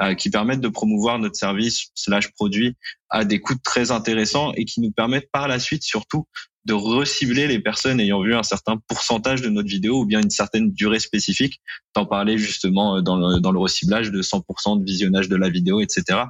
euh, 0.00 0.14
qui 0.14 0.30
permettent 0.30 0.60
de 0.60 0.68
promouvoir 0.68 1.18
notre 1.18 1.36
service 1.36 1.88
slash 1.94 2.32
produit 2.32 2.76
à 3.10 3.24
des 3.24 3.40
coûts 3.40 3.58
très 3.62 3.90
intéressants 3.90 4.52
et 4.54 4.64
qui 4.64 4.80
nous 4.80 4.92
permettent 4.92 5.30
par 5.32 5.48
la 5.48 5.58
suite 5.58 5.82
surtout 5.82 6.26
de 6.68 6.74
recibler 6.74 7.46
les 7.46 7.58
personnes 7.58 7.98
ayant 7.98 8.22
vu 8.22 8.34
un 8.34 8.42
certain 8.42 8.76
pourcentage 8.86 9.40
de 9.40 9.48
notre 9.48 9.68
vidéo 9.68 10.00
ou 10.00 10.06
bien 10.06 10.20
une 10.20 10.30
certaine 10.30 10.70
durée 10.70 10.98
spécifique. 10.98 11.62
T'en 11.94 12.04
parlais 12.04 12.36
justement 12.36 12.96
euh, 12.96 13.00
dans 13.00 13.16
le, 13.16 13.40
dans 13.40 13.52
le 13.52 13.58
reciblage 13.58 14.10
de 14.10 14.20
100% 14.20 14.78
de 14.78 14.84
visionnage 14.84 15.28
de 15.30 15.36
la 15.36 15.48
vidéo, 15.48 15.80
etc. 15.80 16.24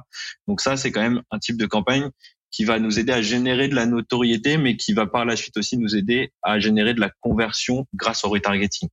Donc 0.47 0.61
ça, 0.61 0.77
c'est 0.77 0.91
quand 0.91 1.01
même 1.01 1.21
un 1.31 1.39
type 1.39 1.57
de 1.57 1.65
campagne 1.65 2.09
qui 2.51 2.63
va 2.63 2.79
nous 2.79 2.97
aider 2.97 3.11
à 3.11 3.21
générer 3.21 3.67
de 3.67 3.75
la 3.75 3.85
notoriété, 3.85 4.57
mais 4.57 4.75
qui 4.75 4.93
va 4.93 5.05
par 5.05 5.25
la 5.25 5.35
suite 5.35 5.57
aussi 5.57 5.77
nous 5.77 5.95
aider 5.95 6.31
à 6.41 6.57
générer 6.57 6.93
de 6.93 7.01
la 7.01 7.11
conversion 7.19 7.85
grâce 7.93 8.23
au 8.23 8.29
retargeting. 8.29 8.89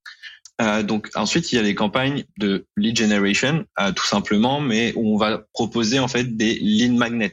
Euh, 0.60 0.82
donc 0.82 1.10
ensuite, 1.14 1.52
il 1.52 1.56
y 1.56 1.58
a 1.58 1.62
les 1.62 1.74
campagnes 1.74 2.24
de 2.38 2.66
lead 2.76 2.96
generation, 2.96 3.64
euh, 3.78 3.92
tout 3.92 4.06
simplement, 4.06 4.60
mais 4.60 4.94
où 4.96 5.14
on 5.14 5.18
va 5.18 5.44
proposer 5.52 5.98
en 5.98 6.08
fait 6.08 6.36
des 6.36 6.54
lead 6.54 6.94
magnets. 6.94 7.32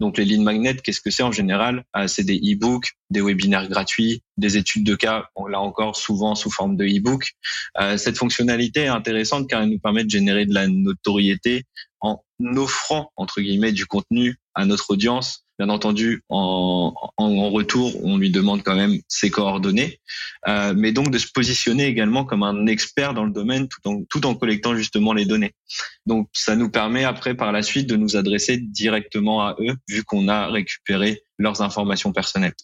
Donc 0.00 0.16
les 0.16 0.24
lead 0.24 0.40
magnets, 0.40 0.76
qu'est-ce 0.76 1.00
que 1.00 1.10
c'est 1.10 1.22
en 1.22 1.32
général? 1.32 1.84
Euh, 1.96 2.06
C'est 2.06 2.24
des 2.24 2.38
e-books, 2.38 2.92
des 3.10 3.20
webinaires 3.20 3.68
gratuits, 3.68 4.22
des 4.38 4.56
études 4.56 4.84
de 4.84 4.94
cas, 4.94 5.26
là 5.50 5.60
encore 5.60 5.96
souvent 5.96 6.34
sous 6.34 6.50
forme 6.50 6.76
de 6.76 6.84
e-book. 6.84 7.32
Euh, 7.78 7.98
cette 7.98 8.16
fonctionnalité 8.16 8.80
est 8.82 8.88
intéressante 8.88 9.48
car 9.48 9.62
elle 9.62 9.68
nous 9.68 9.78
permet 9.78 10.04
de 10.04 10.10
générer 10.10 10.46
de 10.46 10.54
la 10.54 10.66
notoriété 10.66 11.64
en 12.00 12.22
offrant 12.56 13.12
entre 13.16 13.40
guillemets 13.40 13.72
du 13.72 13.86
contenu 13.86 14.36
à 14.54 14.64
notre 14.64 14.90
audience 14.90 15.41
Bien 15.62 15.68
entendu, 15.68 16.24
en, 16.28 16.92
retour, 17.18 18.04
on 18.04 18.18
lui 18.18 18.32
demande 18.32 18.64
quand 18.64 18.74
même 18.74 18.98
ses 19.06 19.30
coordonnées, 19.30 20.00
euh, 20.48 20.74
mais 20.76 20.90
donc 20.90 21.12
de 21.12 21.18
se 21.18 21.28
positionner 21.32 21.86
également 21.86 22.24
comme 22.24 22.42
un 22.42 22.66
expert 22.66 23.14
dans 23.14 23.24
le 23.24 23.30
domaine 23.30 23.68
tout 23.68 23.88
en, 23.88 24.02
tout 24.10 24.26
en 24.26 24.34
collectant 24.34 24.74
justement 24.74 25.12
les 25.12 25.24
données. 25.24 25.54
Donc 26.04 26.28
ça 26.32 26.56
nous 26.56 26.68
permet 26.68 27.04
après 27.04 27.36
par 27.36 27.52
la 27.52 27.62
suite 27.62 27.88
de 27.88 27.94
nous 27.94 28.16
adresser 28.16 28.56
directement 28.56 29.40
à 29.40 29.54
eux 29.60 29.76
vu 29.88 30.02
qu'on 30.02 30.26
a 30.26 30.48
récupéré 30.48 31.22
leurs 31.38 31.62
informations 31.62 32.12
personnelles. 32.12 32.54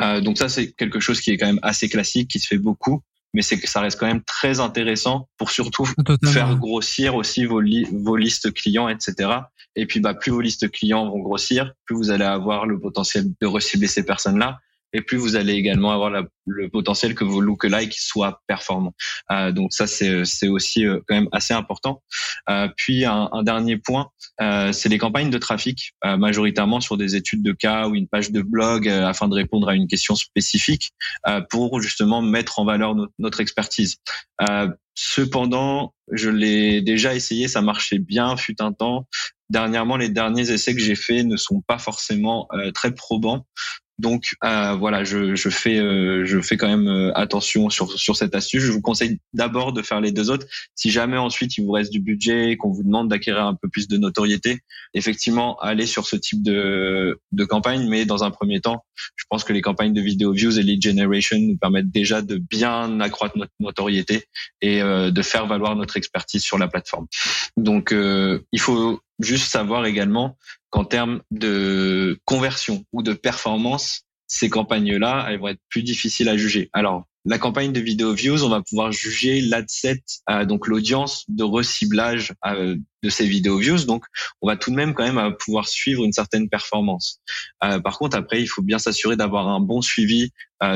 Euh, 0.00 0.20
donc 0.20 0.38
ça 0.38 0.48
c'est 0.48 0.70
quelque 0.74 1.00
chose 1.00 1.20
qui 1.20 1.32
est 1.32 1.36
quand 1.36 1.46
même 1.46 1.60
assez 1.62 1.88
classique, 1.88 2.30
qui 2.30 2.38
se 2.38 2.46
fait 2.46 2.58
beaucoup 2.58 3.02
mais 3.34 3.42
c'est 3.42 3.58
que 3.58 3.68
ça 3.68 3.80
reste 3.80 4.00
quand 4.00 4.06
même 4.06 4.22
très 4.22 4.60
intéressant 4.60 5.28
pour 5.36 5.50
surtout 5.50 5.86
faire 6.24 6.56
grossir 6.56 7.16
aussi 7.16 7.44
vos, 7.44 7.60
vos 7.92 8.16
listes 8.16 8.54
clients, 8.54 8.88
etc. 8.88 9.30
Et 9.76 9.86
puis, 9.86 10.00
bah, 10.00 10.14
plus 10.14 10.30
vos 10.30 10.40
listes 10.40 10.70
clients 10.70 11.10
vont 11.10 11.18
grossir, 11.18 11.72
plus 11.84 11.96
vous 11.96 12.10
allez 12.10 12.24
avoir 12.24 12.66
le 12.66 12.80
potentiel 12.80 13.26
de 13.40 13.46
recibler 13.46 13.88
ces 13.88 14.04
personnes-là 14.04 14.60
et 14.94 15.02
plus 15.02 15.18
vous 15.18 15.36
allez 15.36 15.52
également 15.52 15.92
avoir 15.92 16.10
le 16.46 16.68
potentiel 16.70 17.14
que 17.14 17.24
vos 17.24 17.40
lookalikes 17.40 17.94
soient 17.94 18.40
performants. 18.46 18.94
Euh, 19.30 19.52
donc 19.52 19.72
ça, 19.72 19.86
c'est, 19.86 20.48
aussi 20.48 20.86
euh, 20.86 21.00
quand 21.06 21.16
même 21.16 21.28
assez 21.32 21.52
important. 21.52 22.02
Euh, 22.48 22.68
puis 22.76 23.04
un, 23.04 23.28
un, 23.32 23.42
dernier 23.42 23.76
point, 23.76 24.10
euh, 24.40 24.72
c'est 24.72 24.88
les 24.88 24.98
campagnes 24.98 25.30
de 25.30 25.38
trafic, 25.38 25.94
euh, 26.04 26.16
majoritairement 26.16 26.80
sur 26.80 26.96
des 26.96 27.16
études 27.16 27.42
de 27.42 27.52
cas 27.52 27.88
ou 27.88 27.94
une 27.94 28.08
page 28.08 28.30
de 28.30 28.42
blog 28.42 28.88
afin 28.88 29.28
de 29.28 29.34
répondre 29.34 29.68
à 29.68 29.74
une 29.74 29.88
question 29.88 30.14
spécifique 30.14 30.92
pour 31.50 31.80
justement 31.80 32.22
mettre 32.22 32.58
en 32.58 32.64
valeur 32.64 32.94
notre, 32.94 33.12
notre 33.18 33.40
expertise. 33.40 33.96
Cependant, 34.94 35.92
je 36.12 36.30
l'ai 36.30 36.80
déjà 36.80 37.14
essayé, 37.14 37.48
ça 37.48 37.62
marchait 37.62 37.98
bien, 37.98 38.36
fut 38.36 38.62
un 38.62 38.72
temps. 38.72 39.08
Dernièrement, 39.50 39.96
les 39.96 40.08
derniers 40.08 40.50
essais 40.50 40.74
que 40.74 40.80
j'ai 40.80 40.94
faits 40.94 41.26
ne 41.26 41.36
sont 41.36 41.62
pas 41.66 41.78
forcément 41.78 42.48
très 42.74 42.94
probants. 42.94 43.46
Donc 43.98 44.34
euh, 44.42 44.74
voilà, 44.74 45.04
je, 45.04 45.36
je 45.36 45.48
fais 45.48 45.78
euh, 45.78 46.24
je 46.24 46.40
fais 46.40 46.56
quand 46.56 46.66
même 46.66 46.88
euh, 46.88 47.12
attention 47.14 47.70
sur 47.70 47.92
sur 47.92 48.16
cette 48.16 48.34
astuce. 48.34 48.62
Je 48.62 48.72
vous 48.72 48.80
conseille 48.80 49.18
d'abord 49.32 49.72
de 49.72 49.82
faire 49.82 50.00
les 50.00 50.10
deux 50.10 50.30
autres. 50.30 50.46
Si 50.74 50.90
jamais 50.90 51.16
ensuite 51.16 51.56
il 51.58 51.64
vous 51.64 51.70
reste 51.70 51.92
du 51.92 52.00
budget 52.00 52.50
et 52.50 52.56
qu'on 52.56 52.72
vous 52.72 52.82
demande 52.82 53.08
d'acquérir 53.08 53.46
un 53.46 53.54
peu 53.54 53.68
plus 53.68 53.86
de 53.86 53.96
notoriété, 53.96 54.60
effectivement, 54.94 55.56
allez 55.60 55.86
sur 55.86 56.06
ce 56.06 56.16
type 56.16 56.42
de 56.42 57.20
de 57.30 57.44
campagne. 57.44 57.88
Mais 57.88 58.04
dans 58.04 58.24
un 58.24 58.32
premier 58.32 58.60
temps, 58.60 58.84
je 59.14 59.24
pense 59.30 59.44
que 59.44 59.52
les 59.52 59.60
campagnes 59.60 59.92
de 59.92 60.00
vidéo 60.00 60.32
views 60.32 60.58
et 60.58 60.62
lead 60.62 60.82
generation 60.82 61.38
nous 61.38 61.56
permettent 61.56 61.90
déjà 61.90 62.20
de 62.20 62.36
bien 62.36 62.98
accroître 62.98 63.38
notre 63.38 63.52
notoriété 63.60 64.24
et 64.60 64.80
de 64.80 65.22
faire 65.22 65.46
valoir 65.46 65.76
notre 65.76 65.96
expertise 65.96 66.42
sur 66.42 66.58
la 66.58 66.66
plateforme. 66.66 67.06
Donc 67.56 67.94
il 67.94 68.60
faut 68.60 69.00
juste 69.18 69.50
savoir 69.50 69.86
également 69.86 70.36
qu'en 70.70 70.84
termes 70.84 71.22
de 71.30 72.18
conversion 72.24 72.84
ou 72.92 73.02
de 73.02 73.12
performance, 73.12 74.02
ces 74.26 74.48
campagnes-là, 74.48 75.26
elles 75.28 75.38
vont 75.38 75.48
être 75.48 75.60
plus 75.68 75.82
difficiles 75.82 76.28
à 76.28 76.36
juger. 76.36 76.70
Alors, 76.72 77.06
la 77.26 77.38
campagne 77.38 77.72
de 77.72 77.80
vidéo 77.80 78.12
views, 78.12 78.44
on 78.44 78.50
va 78.50 78.60
pouvoir 78.60 78.92
juger 78.92 79.40
l'adset, 79.40 80.02
euh, 80.28 80.44
donc 80.44 80.66
l'audience 80.66 81.24
de 81.28 81.42
reciblage 81.42 82.34
euh, 82.46 82.76
de 83.02 83.08
ces 83.08 83.26
vidéo 83.26 83.56
views. 83.56 83.84
Donc, 83.86 84.04
on 84.42 84.48
va 84.48 84.56
tout 84.56 84.70
de 84.70 84.76
même 84.76 84.92
quand 84.92 85.10
même 85.10 85.34
pouvoir 85.38 85.66
suivre 85.66 86.04
une 86.04 86.12
certaine 86.12 86.50
performance. 86.50 87.20
Euh, 87.62 87.80
par 87.80 87.98
contre, 87.98 88.16
après, 88.16 88.42
il 88.42 88.46
faut 88.46 88.62
bien 88.62 88.78
s'assurer 88.78 89.16
d'avoir 89.16 89.48
un 89.48 89.60
bon 89.60 89.80
suivi 89.80 90.30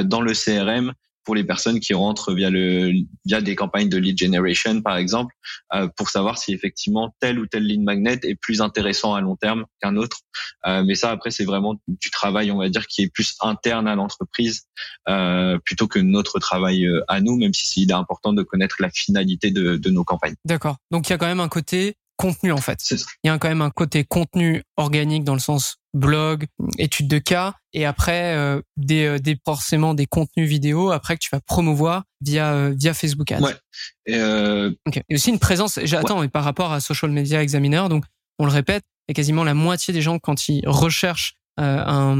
dans 0.04 0.20
le 0.20 0.34
CRM 0.34 0.92
pour 1.28 1.34
les 1.34 1.44
personnes 1.44 1.78
qui 1.78 1.92
rentrent 1.92 2.32
via 2.32 3.42
des 3.42 3.54
campagnes 3.54 3.90
de 3.90 3.98
lead 3.98 4.18
generation 4.18 4.80
par 4.80 4.96
exemple 4.96 5.34
euh, 5.74 5.86
pour 5.94 6.08
savoir 6.08 6.38
si 6.38 6.54
effectivement 6.54 7.14
tel 7.20 7.38
ou 7.38 7.46
tel 7.46 7.64
lead 7.64 7.82
magnet 7.82 8.18
est 8.22 8.34
plus 8.34 8.62
intéressant 8.62 9.14
à 9.14 9.20
long 9.20 9.36
terme 9.36 9.66
qu'un 9.82 9.96
autre. 9.96 10.20
Euh, 10.66 10.82
mais 10.86 10.94
ça 10.94 11.10
après 11.10 11.30
c'est 11.30 11.44
vraiment 11.44 11.74
du 11.86 12.10
travail 12.10 12.50
on 12.50 12.56
va 12.56 12.70
dire 12.70 12.86
qui 12.86 13.02
est 13.02 13.12
plus 13.12 13.36
interne 13.42 13.86
à 13.88 13.94
l'entreprise 13.94 14.62
euh, 15.10 15.58
plutôt 15.66 15.86
que 15.86 15.98
notre 15.98 16.38
travail 16.38 16.88
à 17.08 17.20
nous 17.20 17.36
même 17.36 17.52
si 17.52 17.82
il 17.82 17.90
est 17.90 17.94
important 17.94 18.32
de 18.32 18.42
connaître 18.42 18.76
la 18.80 18.88
finalité 18.88 19.50
de, 19.50 19.76
de 19.76 19.90
nos 19.90 20.04
campagnes. 20.04 20.36
D'accord. 20.46 20.78
Donc 20.90 21.08
il 21.08 21.10
y 21.10 21.12
a 21.12 21.18
quand 21.18 21.26
même 21.26 21.40
un 21.40 21.50
côté 21.50 21.98
contenu 22.18 22.52
en 22.52 22.58
fait. 22.58 22.78
Il 23.24 23.28
y 23.28 23.30
a 23.30 23.38
quand 23.38 23.48
même 23.48 23.62
un 23.62 23.70
côté 23.70 24.04
contenu 24.04 24.62
organique 24.76 25.24
dans 25.24 25.32
le 25.32 25.40
sens 25.40 25.76
blog, 25.94 26.46
études 26.76 27.08
de 27.08 27.18
cas, 27.18 27.54
et 27.72 27.86
après 27.86 28.34
euh, 28.34 28.60
des, 28.76 29.06
euh, 29.06 29.18
des 29.18 29.38
forcément 29.42 29.94
des 29.94 30.06
contenus 30.06 30.48
vidéo 30.48 30.90
après 30.90 31.16
que 31.16 31.20
tu 31.20 31.30
vas 31.32 31.40
promouvoir 31.40 32.04
via 32.20 32.52
euh, 32.52 32.74
via 32.76 32.92
Facebook 32.92 33.32
Ads. 33.32 33.40
Ouais. 33.40 33.54
Et, 34.06 34.16
euh... 34.16 34.72
et 35.08 35.14
aussi 35.14 35.30
une 35.30 35.38
présence. 35.38 35.78
J'attends 35.84 36.20
mais 36.20 36.28
par 36.28 36.44
rapport 36.44 36.72
à 36.72 36.80
Social 36.80 37.10
Media 37.10 37.42
Examiner, 37.42 37.84
donc 37.88 38.04
on 38.38 38.44
le 38.44 38.52
répète, 38.52 38.82
il 39.08 39.12
y 39.12 39.12
a 39.12 39.14
quasiment 39.14 39.44
la 39.44 39.54
moitié 39.54 39.94
des 39.94 40.02
gens 40.02 40.18
quand 40.18 40.48
ils 40.48 40.68
recherchent 40.68 41.34
un 41.56 42.14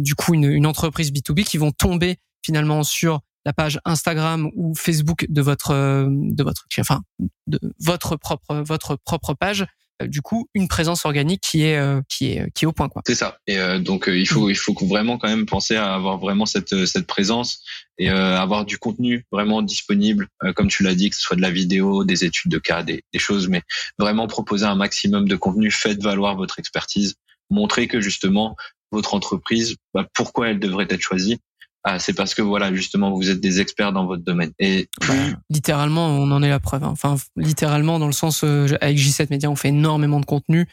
du 0.00 0.14
coup 0.14 0.34
une, 0.34 0.44
une 0.44 0.66
entreprise 0.66 1.12
B2B 1.12 1.44
qui 1.44 1.56
vont 1.56 1.72
tomber 1.72 2.16
finalement 2.44 2.82
sur 2.82 3.20
la 3.44 3.52
page 3.52 3.80
Instagram 3.84 4.50
ou 4.54 4.74
Facebook 4.74 5.26
de 5.28 5.42
votre 5.42 5.72
de 6.08 6.42
votre 6.42 6.66
enfin 6.78 7.00
de 7.46 7.58
votre 7.80 8.16
propre 8.16 8.62
votre 8.64 8.96
propre 8.96 9.34
page 9.34 9.66
euh, 10.02 10.06
du 10.06 10.22
coup 10.22 10.48
une 10.54 10.68
présence 10.68 11.04
organique 11.04 11.40
qui 11.40 11.64
est 11.64 11.76
euh, 11.76 12.00
qui 12.08 12.32
est 12.32 12.50
qui 12.54 12.64
est 12.64 12.68
au 12.68 12.72
point 12.72 12.88
quoi. 12.88 13.02
C'est 13.06 13.14
ça. 13.14 13.38
Et 13.46 13.58
euh, 13.58 13.78
donc 13.78 14.04
il 14.08 14.26
faut 14.26 14.48
il 14.48 14.56
faut 14.56 14.74
vraiment 14.82 15.18
quand 15.18 15.28
même 15.28 15.46
penser 15.46 15.76
à 15.76 15.94
avoir 15.94 16.18
vraiment 16.18 16.46
cette 16.46 16.86
cette 16.86 17.06
présence 17.06 17.62
et 17.98 18.08
avoir 18.08 18.64
du 18.64 18.78
contenu 18.78 19.24
vraiment 19.30 19.62
disponible 19.62 20.26
comme 20.56 20.68
tu 20.68 20.82
l'as 20.82 20.94
dit 20.94 21.10
que 21.10 21.16
ce 21.16 21.22
soit 21.22 21.36
de 21.36 21.42
la 21.42 21.50
vidéo, 21.50 22.04
des 22.04 22.24
études 22.24 22.50
de 22.50 22.58
cas, 22.58 22.82
des, 22.82 23.04
des 23.12 23.18
choses 23.18 23.48
mais 23.48 23.62
vraiment 23.98 24.26
proposer 24.26 24.64
un 24.64 24.74
maximum 24.74 25.28
de 25.28 25.36
contenu, 25.36 25.70
faites 25.70 26.02
valoir 26.02 26.34
votre 26.36 26.58
expertise, 26.58 27.14
montrer 27.50 27.86
que 27.86 28.00
justement 28.00 28.56
votre 28.90 29.14
entreprise 29.14 29.76
bah, 29.94 30.06
pourquoi 30.14 30.48
elle 30.48 30.58
devrait 30.58 30.86
être 30.88 31.00
choisie 31.02 31.38
ah, 31.84 31.98
c'est 31.98 32.14
parce 32.14 32.34
que 32.34 32.42
voilà 32.42 32.72
justement 32.72 33.12
vous 33.12 33.28
êtes 33.28 33.40
des 33.40 33.60
experts 33.60 33.92
dans 33.92 34.06
votre 34.06 34.22
domaine. 34.22 34.52
Et 34.58 34.88
littéralement, 35.50 36.06
on 36.06 36.30
en 36.30 36.42
est 36.42 36.48
la 36.48 36.60
preuve. 36.60 36.84
Hein. 36.84 36.90
Enfin, 36.92 37.16
littéralement 37.36 37.98
dans 37.98 38.06
le 38.06 38.12
sens 38.12 38.44
euh, 38.44 38.68
avec 38.80 38.98
J7 38.98 39.28
Media, 39.30 39.50
on 39.50 39.56
fait 39.56 39.68
énormément 39.68 40.20
de 40.20 40.26
contenu 40.26 40.68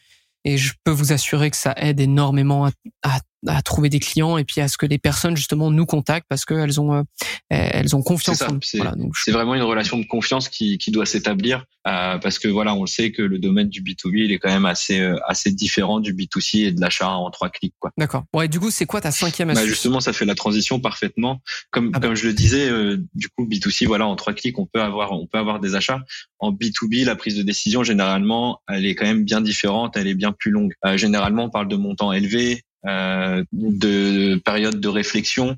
et 0.45 0.57
je 0.57 0.73
peux 0.83 0.91
vous 0.91 1.11
assurer 1.11 1.49
que 1.49 1.57
ça 1.57 1.73
aide 1.77 1.99
énormément 1.99 2.65
à, 2.65 2.71
à 3.03 3.19
à 3.47 3.61
trouver 3.61 3.89
des 3.89 3.99
clients 3.99 4.37
et 4.37 4.43
puis 4.43 4.61
à 4.61 4.67
ce 4.67 4.77
que 4.77 4.85
les 4.85 4.97
personnes 4.97 5.37
justement 5.37 5.71
nous 5.71 5.85
contactent 5.85 6.27
parce 6.27 6.45
qu'elles 6.45 6.79
ont 6.79 6.93
euh, 6.93 7.03
elles 7.49 7.95
ont 7.95 8.01
confiance 8.01 8.41
en 8.41 8.59
nous. 8.95 9.11
C'est 9.15 9.31
vraiment 9.31 9.55
une 9.55 9.61
relation 9.61 9.97
de 9.97 10.05
confiance 10.05 10.49
qui, 10.49 10.77
qui 10.77 10.91
doit 10.91 11.05
s'établir 11.05 11.65
euh, 11.87 12.17
parce 12.17 12.37
que 12.37 12.47
voilà 12.47 12.73
on 12.73 12.81
le 12.81 12.87
sait 12.87 13.11
que 13.11 13.21
le 13.21 13.39
domaine 13.39 13.69
du 13.69 13.81
B2B 13.81 14.25
il 14.25 14.31
est 14.33 14.39
quand 14.39 14.49
même 14.49 14.65
assez 14.65 14.99
euh, 14.99 15.17
assez 15.25 15.51
différent 15.51 15.99
du 15.99 16.13
B2C 16.13 16.65
et 16.65 16.71
de 16.71 16.81
l'achat 16.81 17.09
en 17.09 17.29
trois 17.31 17.49
clics 17.49 17.73
quoi. 17.79 17.91
D'accord. 17.97 18.25
Ouais 18.33 18.47
du 18.49 18.59
coup 18.59 18.71
c'est 18.71 18.85
quoi 18.85 18.99
ta 18.99 19.11
cinquième 19.11 19.47
bah, 19.47 19.53
astuce? 19.53 19.67
bah 19.67 19.73
Justement 19.73 19.99
ça 20.01 20.11
fait 20.11 20.25
la 20.25 20.35
transition 20.35 20.79
parfaitement 20.79 21.41
comme 21.71 21.91
ah 21.93 21.99
bah. 21.99 22.07
comme 22.07 22.15
je 22.15 22.27
le 22.27 22.33
disais 22.33 22.69
du 23.15 23.29
coup 23.29 23.45
B2C 23.45 23.87
voilà 23.87 24.05
en 24.05 24.15
trois 24.17 24.33
clics 24.33 24.59
on 24.59 24.65
peut 24.65 24.81
avoir 24.81 25.13
on 25.13 25.27
peut 25.27 25.37
avoir 25.37 25.61
des 25.61 25.75
achats 25.75 26.01
en 26.39 26.51
B2B 26.51 27.05
la 27.05 27.15
prise 27.15 27.37
de 27.37 27.43
décision 27.43 27.83
généralement 27.83 28.61
elle 28.67 28.85
est 28.85 28.95
quand 28.95 29.05
même 29.05 29.23
bien 29.23 29.39
différente 29.39 29.95
elle 29.95 30.07
est 30.07 30.15
bien 30.15 30.33
plus 30.33 30.51
longue. 30.51 30.73
généralement 30.95 31.45
on 31.45 31.49
parle 31.49 31.69
de 31.69 31.77
montants 31.77 32.11
élevés 32.11 32.63
euh, 32.87 33.43
de 33.51 34.39
période 34.45 34.79
de 34.79 34.87
réflexion, 34.87 35.57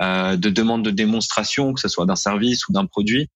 euh, 0.00 0.36
de 0.36 0.48
demande 0.48 0.82
de 0.82 0.90
démonstration, 0.90 1.74
que 1.74 1.80
ce 1.80 1.88
soit 1.88 2.06
d'un 2.06 2.16
service 2.16 2.66
ou 2.68 2.72
d'un 2.72 2.86
produit. 2.86 3.28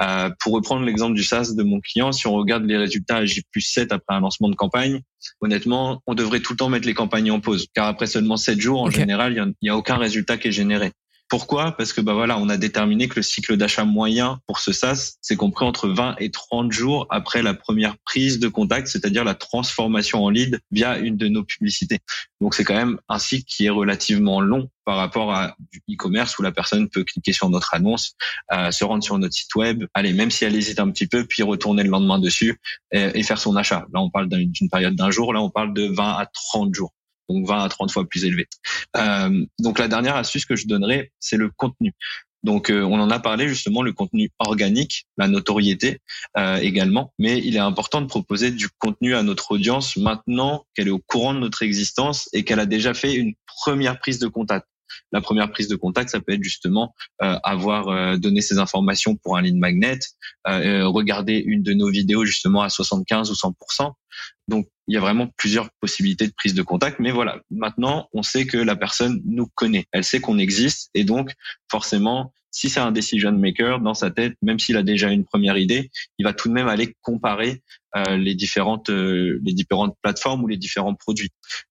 Euh, 0.00 0.30
pour 0.40 0.52
reprendre 0.52 0.84
l'exemple 0.84 1.14
du 1.14 1.24
SaaS 1.24 1.54
de 1.56 1.62
mon 1.64 1.80
client, 1.80 2.12
si 2.12 2.28
on 2.28 2.34
regarde 2.34 2.64
les 2.64 2.76
résultats 2.76 3.16
à 3.16 3.24
J 3.24 3.42
plus 3.50 3.62
7 3.62 3.92
après 3.92 4.14
un 4.14 4.20
lancement 4.20 4.48
de 4.48 4.54
campagne, 4.54 5.00
honnêtement, 5.40 6.00
on 6.06 6.14
devrait 6.14 6.40
tout 6.40 6.52
le 6.52 6.58
temps 6.58 6.68
mettre 6.68 6.86
les 6.86 6.94
campagnes 6.94 7.32
en 7.32 7.40
pause, 7.40 7.66
car 7.74 7.88
après 7.88 8.06
seulement 8.06 8.36
7 8.36 8.60
jours, 8.60 8.82
en 8.82 8.90
général, 8.90 9.32
il 9.32 9.54
n'y 9.62 9.68
a, 9.68 9.72
a, 9.72 9.76
aucun 9.76 9.96
résultat 9.96 10.36
qui 10.36 10.48
est 10.48 10.52
généré. 10.52 10.92
Pourquoi? 11.28 11.72
Parce 11.72 11.92
que 11.92 12.00
bah 12.00 12.14
voilà, 12.14 12.38
on 12.38 12.48
a 12.48 12.56
déterminé 12.56 13.08
que 13.08 13.16
le 13.16 13.22
cycle 13.22 13.56
d'achat 13.56 13.84
moyen 13.84 14.38
pour 14.46 14.60
ce 14.60 14.72
SaaS, 14.72 15.16
c'est 15.20 15.34
compris 15.34 15.64
entre 15.64 15.88
20 15.88 16.16
et 16.20 16.30
30 16.30 16.70
jours 16.70 17.08
après 17.10 17.42
la 17.42 17.52
première 17.52 17.98
prise 17.98 18.38
de 18.38 18.46
contact, 18.46 18.86
c'est-à-dire 18.86 19.24
la 19.24 19.34
transformation 19.34 20.24
en 20.24 20.30
lead 20.30 20.60
via 20.70 20.98
une 20.98 21.16
de 21.16 21.26
nos 21.26 21.42
publicités. 21.42 21.98
Donc 22.40 22.54
c'est 22.54 22.62
quand 22.62 22.76
même 22.76 23.00
un 23.08 23.18
cycle 23.18 23.44
qui 23.44 23.66
est 23.66 23.70
relativement 23.70 24.40
long 24.40 24.70
par 24.84 24.98
rapport 24.98 25.32
à 25.32 25.56
du 25.72 25.82
e-commerce 25.90 26.38
où 26.38 26.42
la 26.42 26.52
personne 26.52 26.88
peut 26.88 27.02
cliquer 27.02 27.32
sur 27.32 27.50
notre 27.50 27.74
annonce, 27.74 28.14
euh, 28.52 28.70
se 28.70 28.84
rendre 28.84 29.02
sur 29.02 29.18
notre 29.18 29.34
site 29.34 29.52
web, 29.56 29.84
allez, 29.94 30.12
même 30.12 30.30
si 30.30 30.44
elle 30.44 30.54
hésite 30.54 30.78
un 30.78 30.90
petit 30.92 31.08
peu, 31.08 31.26
puis 31.26 31.42
retourner 31.42 31.82
le 31.82 31.90
lendemain 31.90 32.20
dessus 32.20 32.60
et, 32.92 33.18
et 33.18 33.22
faire 33.24 33.38
son 33.38 33.56
achat. 33.56 33.84
Là, 33.92 34.00
on 34.00 34.10
parle 34.10 34.28
d'une 34.28 34.70
période 34.70 34.94
d'un 34.94 35.10
jour, 35.10 35.32
là, 35.32 35.42
on 35.42 35.50
parle 35.50 35.74
de 35.74 35.88
20 35.88 36.04
à 36.04 36.26
30 36.26 36.72
jours 36.72 36.92
donc 37.28 37.46
20 37.46 37.64
à 37.64 37.68
30 37.68 37.90
fois 37.90 38.08
plus 38.08 38.24
élevé. 38.24 38.46
Euh, 38.96 39.44
donc 39.58 39.78
la 39.78 39.88
dernière 39.88 40.16
astuce 40.16 40.44
que 40.44 40.56
je 40.56 40.66
donnerai, 40.66 41.12
c'est 41.20 41.36
le 41.36 41.50
contenu. 41.50 41.92
Donc 42.42 42.70
euh, 42.70 42.82
on 42.82 43.00
en 43.00 43.10
a 43.10 43.18
parlé 43.18 43.48
justement, 43.48 43.82
le 43.82 43.92
contenu 43.92 44.30
organique, 44.38 45.06
la 45.16 45.26
notoriété 45.26 45.98
euh, 46.36 46.58
également, 46.58 47.12
mais 47.18 47.38
il 47.38 47.56
est 47.56 47.60
important 47.60 48.00
de 48.00 48.06
proposer 48.06 48.50
du 48.52 48.68
contenu 48.78 49.16
à 49.16 49.22
notre 49.22 49.52
audience 49.52 49.96
maintenant 49.96 50.64
qu'elle 50.74 50.88
est 50.88 50.92
au 50.92 51.00
courant 51.00 51.34
de 51.34 51.40
notre 51.40 51.62
existence 51.62 52.28
et 52.32 52.44
qu'elle 52.44 52.60
a 52.60 52.66
déjà 52.66 52.94
fait 52.94 53.14
une 53.14 53.34
première 53.46 53.98
prise 53.98 54.20
de 54.20 54.28
contact. 54.28 54.66
La 55.12 55.20
première 55.20 55.50
prise 55.50 55.68
de 55.68 55.76
contact, 55.76 56.10
ça 56.10 56.20
peut 56.20 56.32
être 56.32 56.42
justement 56.42 56.94
euh, 57.22 57.38
avoir 57.42 57.88
euh, 57.88 58.16
donné 58.16 58.40
ces 58.40 58.58
informations 58.58 59.16
pour 59.16 59.36
un 59.36 59.42
lead 59.42 59.56
magnet, 59.56 59.98
euh, 60.48 60.86
regarder 60.86 61.42
une 61.44 61.62
de 61.62 61.72
nos 61.72 61.90
vidéos 61.90 62.24
justement 62.24 62.62
à 62.62 62.68
75 62.68 63.30
ou 63.30 63.34
100%. 63.34 63.92
Donc 64.48 64.68
il 64.88 64.94
y 64.94 64.96
a 64.96 65.00
vraiment 65.00 65.28
plusieurs 65.36 65.68
possibilités 65.80 66.26
de 66.26 66.32
prise 66.32 66.54
de 66.54 66.62
contact, 66.62 67.00
mais 67.00 67.10
voilà, 67.10 67.40
maintenant 67.50 68.08
on 68.12 68.22
sait 68.22 68.46
que 68.46 68.56
la 68.56 68.76
personne 68.76 69.20
nous 69.24 69.48
connaît, 69.54 69.86
elle 69.92 70.04
sait 70.04 70.20
qu'on 70.20 70.38
existe 70.38 70.90
et 70.94 71.04
donc 71.04 71.32
forcément 71.70 72.32
si 72.56 72.70
c'est 72.70 72.80
un 72.80 72.90
decision 72.90 73.32
maker 73.32 73.80
dans 73.80 73.92
sa 73.92 74.10
tête, 74.10 74.32
même 74.40 74.58
s'il 74.58 74.78
a 74.78 74.82
déjà 74.82 75.10
une 75.10 75.26
première 75.26 75.58
idée, 75.58 75.90
il 76.18 76.24
va 76.24 76.32
tout 76.32 76.48
de 76.48 76.54
même 76.54 76.68
aller 76.68 76.96
comparer 77.02 77.62
les 78.10 78.34
différentes 78.34 78.88
les 78.90 79.52
différentes 79.54 79.96
plateformes 80.02 80.42
ou 80.42 80.48
les 80.48 80.56
différents 80.56 80.94
produits. 80.94 81.30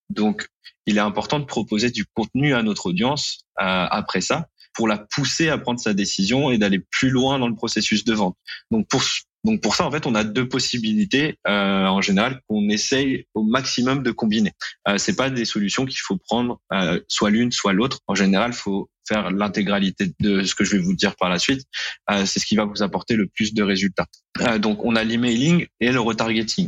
Donc 0.10 0.48
il 0.86 0.98
est 0.98 1.02
important 1.02 1.39
de 1.39 1.45
proposer 1.45 1.89
du 1.89 2.06
contenu 2.06 2.54
à 2.54 2.62
notre 2.62 2.88
audience 2.88 3.45
euh, 3.60 3.88
après 3.89 4.21
ça 4.21 4.48
pour 4.74 4.88
la 4.88 4.98
pousser 4.98 5.50
à 5.50 5.58
prendre 5.58 5.80
sa 5.80 5.93
décision 5.93 6.52
et 6.52 6.58
d'aller 6.58 6.80
plus 6.91 7.10
loin 7.10 7.39
dans 7.39 7.48
le 7.48 7.56
processus 7.56 8.04
de 8.04 8.13
vente. 8.13 8.36
Donc 8.71 8.88
pour 8.89 9.02
donc 9.46 9.62
pour 9.62 9.76
ça, 9.76 9.86
en 9.86 9.92
fait, 9.92 10.08
on 10.08 10.16
a 10.16 10.24
deux 10.24 10.50
possibilités 10.50 11.38
euh, 11.48 11.86
en 11.86 12.02
général 12.02 12.42
qu'on 12.48 12.68
essaye 12.70 13.28
au 13.36 13.44
maximum 13.44 14.02
de 14.02 14.10
combiner. 14.10 14.52
Euh, 14.88 14.98
c'est 14.98 15.16
pas 15.16 15.30
des 15.30 15.46
solutions 15.46 15.86
qu'il 15.86 16.00
faut 16.00 16.18
prendre 16.18 16.60
euh, 16.74 17.00
soit 17.08 17.30
l'une, 17.30 17.52
soit 17.52 17.72
l'autre. 17.72 18.00
En 18.08 18.16
général, 18.16 18.54
faut 18.54 18.90
faire 19.08 19.30
l'intégralité 19.30 20.14
de 20.20 20.44
ce 20.44 20.56
que 20.56 20.64
je 20.64 20.72
vais 20.76 20.82
vous 20.82 20.96
dire 20.96 21.16
par 21.16 21.30
la 21.30 21.38
suite. 21.38 21.62
Euh, 22.10 22.26
c'est 22.26 22.40
ce 22.40 22.46
qui 22.48 22.56
va 22.56 22.66
vous 22.66 22.82
apporter 22.82 23.16
le 23.16 23.28
plus 23.28 23.54
de 23.54 23.62
résultats. 23.62 24.08
Donc, 24.60 24.84
on 24.84 24.96
a 24.96 25.04
l'emailing 25.04 25.68
et 25.80 25.92
le 25.92 26.00
retargeting. 26.02 26.68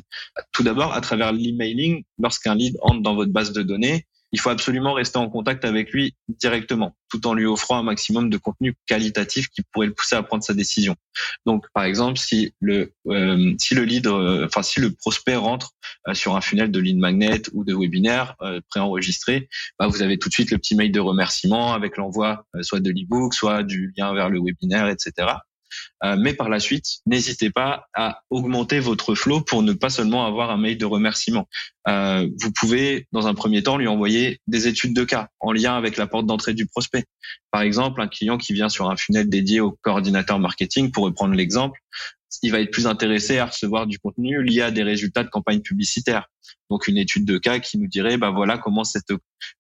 Tout 0.54 0.64
d'abord, 0.64 0.94
à 0.94 1.02
travers 1.02 1.34
l'emailing, 1.34 2.04
lorsqu'un 2.18 2.56
lead 2.56 2.78
entre 2.82 3.02
dans 3.02 3.16
votre 3.16 3.32
base 3.32 3.52
de 3.52 3.62
données, 3.62 4.06
il 4.32 4.40
faut 4.40 4.50
absolument 4.50 4.94
rester 4.94 5.18
en 5.18 5.30
contact 5.30 5.64
avec 5.66 5.92
lui 5.92 6.16
directement, 6.28 6.96
tout 7.10 7.26
en 7.28 7.34
lui 7.34 7.46
offrant 7.46 7.78
un 7.78 7.84
maximum 7.84 8.30
de 8.30 8.38
contenu 8.38 8.76
qualitatif 8.86 9.50
qui 9.50 9.62
pourrait 9.72 9.88
le 9.88 9.94
pousser 9.94 10.16
à 10.16 10.24
prendre 10.24 10.44
sa 10.44 10.54
décision. 10.54 10.96
Donc, 11.46 11.66
par 11.74 11.84
exemple, 11.84 12.18
si 12.18 12.54
le 12.60 12.94
euh, 13.08 13.54
si 13.58 13.76
le 13.76 13.84
lead, 13.84 14.08
euh, 14.08 14.46
enfin 14.46 14.64
si 14.64 14.80
le 14.80 14.92
prospect 14.92 15.36
rentre 15.36 15.72
euh, 16.08 16.14
sur 16.14 16.36
un 16.36 16.42
funnel 16.42 16.72
de 16.72 16.80
lead 16.80 16.98
magnet 16.98 17.42
ou 17.54 17.64
de 17.64 17.74
webinaire 17.74 18.36
préenregistré, 18.70 19.50
bah, 19.80 19.88
vous 19.88 20.02
avez 20.02 20.18
tout 20.18 20.30
de 20.30 20.34
suite 20.34 20.52
le 20.52 20.58
petit 20.58 20.76
mail 20.76 20.92
de 20.92 21.00
remerciement 21.00 21.74
avec 21.74 21.98
l'envoi 21.98 22.46
soit 22.62 22.80
de 22.80 22.92
l'ebook, 22.92 23.34
soit 23.34 23.64
du 23.64 23.94
lien 23.98 24.14
vers 24.14 24.30
le 24.30 24.40
webinaire, 24.40 24.88
etc. 24.90 25.28
Euh, 26.04 26.16
mais 26.20 26.34
par 26.34 26.50
la 26.50 26.60
suite, 26.60 26.86
n'hésitez 27.06 27.50
pas 27.50 27.86
à 27.94 28.22
augmenter 28.30 28.80
votre 28.80 29.16
flow 29.16 29.42
pour 29.42 29.64
ne 29.64 29.74
pas 29.74 29.90
seulement 29.90 30.26
avoir 30.26 30.52
un 30.52 30.58
mail 30.58 30.78
de 30.78 30.86
remerciement. 30.86 31.48
Euh, 31.88 32.28
vous 32.42 32.52
pouvez, 32.52 33.08
dans 33.12 33.28
un 33.28 33.34
premier 33.34 33.64
temps, 33.64 33.78
lui 33.78 33.88
envoyer 33.88 34.40
des 34.48 34.68
études 34.68 34.94
de 34.94 35.04
cas 35.04 35.30
en 35.40 35.52
lien 35.52 35.76
avec 35.76 35.98
la 35.98 36.08
porte 36.08 36.26
d'entrée 36.26 36.54
du 36.54 36.68
prospect. 36.68 37.06
Par 37.52 37.62
exemple, 37.62 38.02
un 38.02 38.08
client 38.08 38.38
qui 38.38 38.54
vient 38.54 38.70
sur 38.70 38.90
un 38.90 38.98
funnel 38.98 39.30
dédié 39.30 39.60
au 39.60 39.72
coordinateur 39.82 40.40
marketing, 40.40 40.92
pour 40.92 41.06
reprendre 41.06 41.34
l'exemple, 41.34 41.80
il 42.44 42.52
va 42.52 42.60
être 42.60 42.72
plus 42.72 42.88
intéressé 42.88 43.38
à 43.38 43.46
recevoir 43.46 43.88
du 43.88 44.00
contenu 44.00 44.44
lié 44.44 44.62
à 44.62 44.72
des 44.72 44.84
résultats 44.84 45.24
de 45.24 45.30
campagne 45.30 45.62
publicitaire. 45.62 46.28
Donc 46.70 46.88
une 46.88 46.98
étude 46.98 47.26
de 47.26 47.38
cas 47.38 47.60
qui 47.60 47.78
nous 47.78 47.88
dirait 47.88 48.18
bah 48.18 48.32
voilà 48.32 48.58
comment 48.58 48.84
cette 48.84 49.12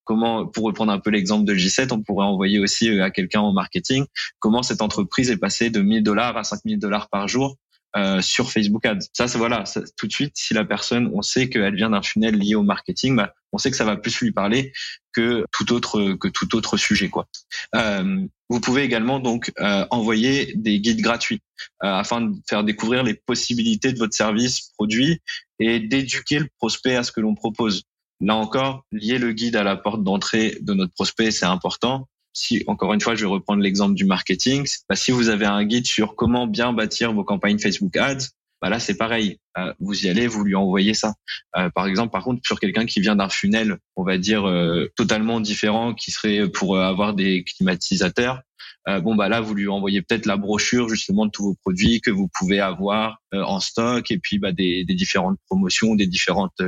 comment 0.04 0.48
pour 0.48 0.66
reprendre 0.66 0.92
un 0.92 1.00
peu 1.00 1.10
l'exemple 1.10 1.46
de 1.46 1.54
J7, 1.54 1.94
on 1.94 2.02
pourrait 2.02 2.26
envoyer 2.26 2.60
aussi 2.60 2.90
euh, 2.90 3.04
à 3.04 3.12
quelqu'un 3.12 3.42
en 3.42 3.54
marketing 3.54 4.06
comment 4.40 4.64
cette 4.64 4.82
entreprise 4.82 5.30
est 5.32 5.38
passée 5.38 5.70
de 5.70 5.82
1000 5.82 6.04
dollars 6.04 6.38
à 6.38 6.44
5000 6.44 6.80
dollars 6.80 7.10
par 7.10 7.28
jour 7.28 7.58
euh, 7.98 8.22
sur 8.22 8.52
Facebook 8.52 8.86
Ads. 8.86 9.08
Ça, 9.14 9.28
c'est 9.28 9.38
voilà, 9.38 9.64
tout 9.98 10.08
de 10.08 10.12
suite, 10.12 10.34
si 10.36 10.54
la 10.54 10.64
personne, 10.64 11.10
on 11.14 11.22
sait 11.22 11.50
qu'elle 11.50 11.76
vient 11.76 11.90
d'un 11.90 12.02
funnel 12.02 12.38
lié 12.38 12.56
au 12.56 12.64
marketing, 12.64 13.16
bah, 13.16 13.34
on 13.52 13.58
sait 13.58 13.72
que 13.72 13.78
ça 13.78 13.86
va 13.86 13.98
plus 13.98 14.20
lui 14.22 14.32
parler 14.32 14.72
que 15.14 15.46
tout 15.52 15.74
autre 15.74 16.14
que 16.14 16.28
tout 16.28 16.56
autre 16.56 16.78
sujet, 16.78 17.10
quoi. 17.10 17.28
Euh, 17.76 18.28
vous 18.50 18.62
pouvez 18.62 18.84
également 18.84 19.20
donc 19.20 19.52
euh, 19.60 19.86
envoyer 19.90 20.54
des 20.56 20.80
guides 20.80 21.02
gratuits 21.02 21.42
euh, 21.84 21.88
afin 21.88 22.22
de 22.22 22.36
faire 22.48 22.64
découvrir 22.64 23.04
les 23.04 23.16
possibilités 23.16 23.92
de 23.92 23.98
votre 23.98 24.14
service, 24.14 24.72
produit 24.78 25.20
et 25.60 25.80
d'éduquer 25.80 26.40
le 26.40 26.48
prospect 26.60 26.96
à 26.96 27.04
ce 27.04 27.12
que 27.12 27.20
l'on 27.20 27.36
propose. 27.36 27.84
Là 28.22 28.36
encore, 28.36 28.84
lier 28.92 29.18
le 29.18 29.32
guide 29.32 29.56
à 29.56 29.64
la 29.64 29.76
porte 29.76 30.04
d'entrée 30.04 30.58
de 30.62 30.74
notre 30.74 30.94
prospect, 30.94 31.32
c'est 31.32 31.46
important 31.46 32.08
si 32.38 32.64
encore 32.68 32.94
une 32.94 33.02
fois, 33.02 33.16
je 33.16 33.22
vais 33.22 33.32
reprendre 33.32 33.64
l'exemple 33.64 33.96
du 33.96 34.06
marketing, 34.06 34.68
si 34.94 35.12
vous 35.12 35.30
avez 35.30 35.46
un 35.46 35.66
guide 35.66 35.88
sur 35.88 36.16
comment 36.16 36.46
bien 36.46 36.72
bâtir 36.72 37.12
vos 37.12 37.24
campagnes 37.24 37.58
Facebook 37.58 37.98
Ads, 37.98 38.28
bah 38.62 38.70
là 38.70 38.80
c'est 38.80 38.96
pareil. 38.96 39.40
Euh, 39.58 39.74
vous 39.80 40.06
y 40.06 40.10
allez, 40.10 40.28
vous 40.28 40.44
lui 40.44 40.56
envoyez 40.56 40.94
ça. 40.94 41.16
Euh, 41.58 41.70
par 41.72 41.88
exemple, 41.88 42.12
par 42.12 42.24
contre, 42.24 42.42
sur 42.46 42.60
quelqu'un 42.60 42.86
qui 42.86 43.02
vient 43.02 43.16
d'un 43.16 43.30
funnel, 43.30 43.78
on 43.96 44.04
va 44.04 44.20
dire 44.20 44.48
euh, 44.48 44.88
totalement 44.96 45.40
différent, 45.40 45.96
qui 45.96 46.12
serait 46.12 46.48
pour 46.48 46.78
avoir 46.78 47.16
des 47.16 47.44
climatisateurs, 47.44 48.42
bon 48.86 49.16
bah 49.16 49.30
là 49.30 49.42
vous 49.42 49.54
lui 49.54 49.68
envoyez 49.68 50.02
peut-être 50.02 50.26
la 50.26 50.38
brochure 50.38 50.90
justement 50.90 51.26
de 51.26 51.32
tous 51.32 51.44
vos 51.44 51.56
produits 51.56 52.02
que 52.02 52.12
vous 52.12 52.30
pouvez 52.40 52.60
avoir 52.60 53.18
en 53.34 53.60
stock 53.60 54.10
et 54.12 54.18
puis 54.18 54.40
bah, 54.40 54.52
des, 54.52 54.86
des 54.86 54.96
différentes 54.96 55.38
promotions, 55.48 55.96
des 55.96 56.08
différentes 56.08 56.62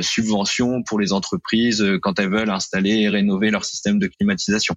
subventions 0.00 0.82
pour 0.82 1.00
les 1.00 1.12
entreprises 1.12 1.84
quand 2.02 2.18
elles 2.18 2.30
veulent 2.30 2.50
installer 2.50 3.00
et 3.00 3.08
rénover 3.08 3.50
leur 3.50 3.64
système 3.64 3.98
de 3.98 4.06
climatisation. 4.06 4.74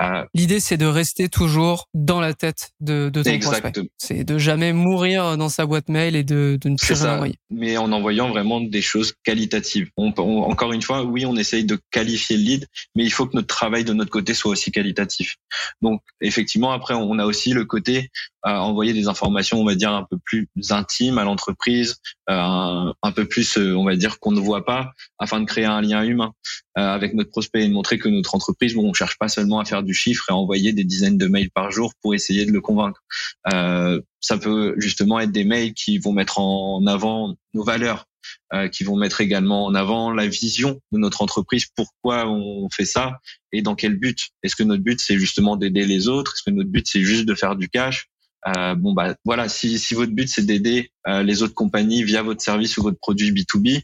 Euh, 0.00 0.24
L'idée, 0.34 0.60
c'est 0.60 0.76
de 0.76 0.86
rester 0.86 1.28
toujours 1.28 1.88
dans 1.94 2.20
la 2.20 2.34
tête 2.34 2.72
de, 2.80 3.10
de 3.10 3.22
ton 3.22 3.30
exact. 3.30 3.80
C'est 3.96 4.24
de 4.24 4.38
jamais 4.38 4.72
mourir 4.72 5.36
dans 5.36 5.48
sa 5.48 5.66
boîte 5.66 5.88
mail 5.88 6.16
et 6.16 6.24
de, 6.24 6.58
de 6.60 6.68
ne 6.68 6.76
plus 6.76 6.94
rien 6.94 7.14
envoyer. 7.14 7.36
Mais 7.50 7.76
en 7.76 7.92
envoyant 7.92 8.28
vraiment 8.28 8.60
des 8.60 8.82
choses 8.82 9.14
qualitatives. 9.22 9.90
On, 9.96 10.12
encore 10.16 10.72
une 10.72 10.82
fois, 10.82 11.04
oui, 11.04 11.26
on 11.26 11.36
essaye 11.36 11.64
de 11.64 11.78
qualifier 11.90 12.36
le 12.36 12.42
lead, 12.42 12.66
mais 12.94 13.04
il 13.04 13.12
faut 13.12 13.26
que 13.26 13.36
notre 13.36 13.46
travail 13.46 13.84
de 13.84 13.92
notre 13.92 14.10
côté 14.10 14.34
soit 14.34 14.50
aussi 14.50 14.72
qualitatif. 14.72 15.36
Donc, 15.80 16.02
effectivement, 16.20 16.72
après, 16.72 16.94
on 16.94 17.18
a 17.18 17.24
aussi 17.24 17.52
le 17.52 17.64
côté 17.64 18.10
à 18.44 18.62
envoyer 18.62 18.92
des 18.92 19.08
informations, 19.08 19.58
on 19.60 19.64
va 19.64 19.74
dire, 19.74 19.92
un 19.92 20.04
peu 20.04 20.18
plus 20.18 20.48
intimes 20.70 21.18
à 21.18 21.24
l'entreprise, 21.24 21.96
euh, 22.28 22.92
un, 23.02 23.12
peu 23.12 23.24
plus, 23.24 23.56
euh, 23.56 23.74
on 23.74 23.84
va 23.84 23.96
dire, 23.96 24.18
qu'on 24.18 24.32
ne 24.32 24.40
voit 24.40 24.64
pas, 24.64 24.92
afin 25.18 25.40
de 25.40 25.46
créer 25.46 25.64
un 25.64 25.80
lien 25.80 26.02
humain 26.02 26.32
euh, 26.76 26.82
avec 26.82 27.14
notre 27.14 27.30
prospect 27.30 27.64
et 27.64 27.68
de 27.68 27.72
montrer 27.72 27.98
que 27.98 28.08
notre 28.08 28.34
entreprise, 28.34 28.74
bon, 28.74 28.88
on 28.88 28.92
cherche 28.92 29.16
pas 29.18 29.28
seulement 29.28 29.60
à 29.60 29.64
faire 29.64 29.82
du 29.84 29.94
chiffre 29.94 30.24
et 30.30 30.32
envoyer 30.32 30.72
des 30.72 30.84
dizaines 30.84 31.18
de 31.18 31.26
mails 31.26 31.50
par 31.50 31.70
jour 31.70 31.92
pour 32.02 32.14
essayer 32.14 32.46
de 32.46 32.52
le 32.52 32.60
convaincre. 32.60 33.02
ça 33.46 34.38
peut 34.38 34.74
justement 34.78 35.20
être 35.20 35.32
des 35.32 35.44
mails 35.44 35.74
qui 35.74 35.98
vont 35.98 36.12
mettre 36.12 36.38
en 36.38 36.86
avant 36.86 37.34
nos 37.52 37.64
valeurs, 37.64 38.06
qui 38.72 38.84
vont 38.84 38.96
mettre 38.96 39.20
également 39.20 39.66
en 39.66 39.74
avant 39.74 40.10
la 40.10 40.26
vision 40.26 40.80
de 40.92 40.98
notre 40.98 41.22
entreprise, 41.22 41.66
pourquoi 41.76 42.28
on 42.28 42.68
fait 42.70 42.86
ça 42.86 43.18
et 43.52 43.62
dans 43.62 43.74
quel 43.74 43.96
but. 43.96 44.30
Est-ce 44.42 44.56
que 44.56 44.62
notre 44.62 44.82
but 44.82 45.00
c'est 45.00 45.18
justement 45.18 45.56
d'aider 45.56 45.86
les 45.86 46.08
autres? 46.08 46.34
Est-ce 46.34 46.42
que 46.42 46.54
notre 46.54 46.70
but 46.70 46.86
c'est 46.88 47.02
juste 47.02 47.26
de 47.26 47.34
faire 47.34 47.56
du 47.56 47.68
cash? 47.68 48.08
Euh, 48.46 48.74
bon 48.74 48.92
bah 48.92 49.14
voilà, 49.24 49.48
si, 49.48 49.78
si 49.78 49.94
votre 49.94 50.12
but 50.12 50.28
c'est 50.28 50.44
d'aider 50.44 50.90
euh, 51.08 51.22
les 51.22 51.42
autres 51.42 51.54
compagnies 51.54 52.04
via 52.04 52.22
votre 52.22 52.42
service 52.42 52.76
ou 52.76 52.82
votre 52.82 52.98
produit 52.98 53.32
B2B, 53.32 53.82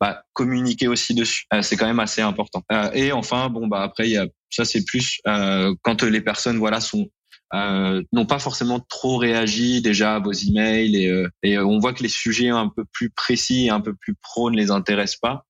bah 0.00 0.24
communiquer 0.32 0.88
aussi 0.88 1.14
dessus, 1.14 1.46
euh, 1.54 1.62
c'est 1.62 1.76
quand 1.76 1.86
même 1.86 2.00
assez 2.00 2.20
important. 2.20 2.62
Euh, 2.72 2.90
et 2.92 3.12
enfin 3.12 3.48
bon 3.48 3.68
bah 3.68 3.82
après 3.82 4.08
il 4.08 4.12
y 4.12 4.18
a 4.18 4.26
ça 4.52 4.64
c'est 4.64 4.84
plus 4.84 5.20
quand 5.24 6.02
les 6.02 6.20
personnes 6.20 6.58
voilà 6.58 6.80
sont 6.80 7.08
n'ont 8.12 8.26
pas 8.26 8.38
forcément 8.38 8.80
trop 8.80 9.16
réagi 9.16 9.82
déjà 9.82 10.16
à 10.16 10.18
vos 10.20 10.32
emails 10.32 10.96
et, 10.96 11.26
et 11.42 11.58
on 11.58 11.78
voit 11.78 11.92
que 11.92 12.02
les 12.02 12.08
sujets 12.08 12.48
un 12.48 12.68
peu 12.68 12.84
plus 12.92 13.10
précis 13.10 13.66
et 13.66 13.70
un 13.70 13.80
peu 13.80 13.94
plus 13.94 14.14
pro 14.14 14.50
ne 14.50 14.56
les 14.56 14.70
intéressent 14.70 15.20
pas. 15.20 15.44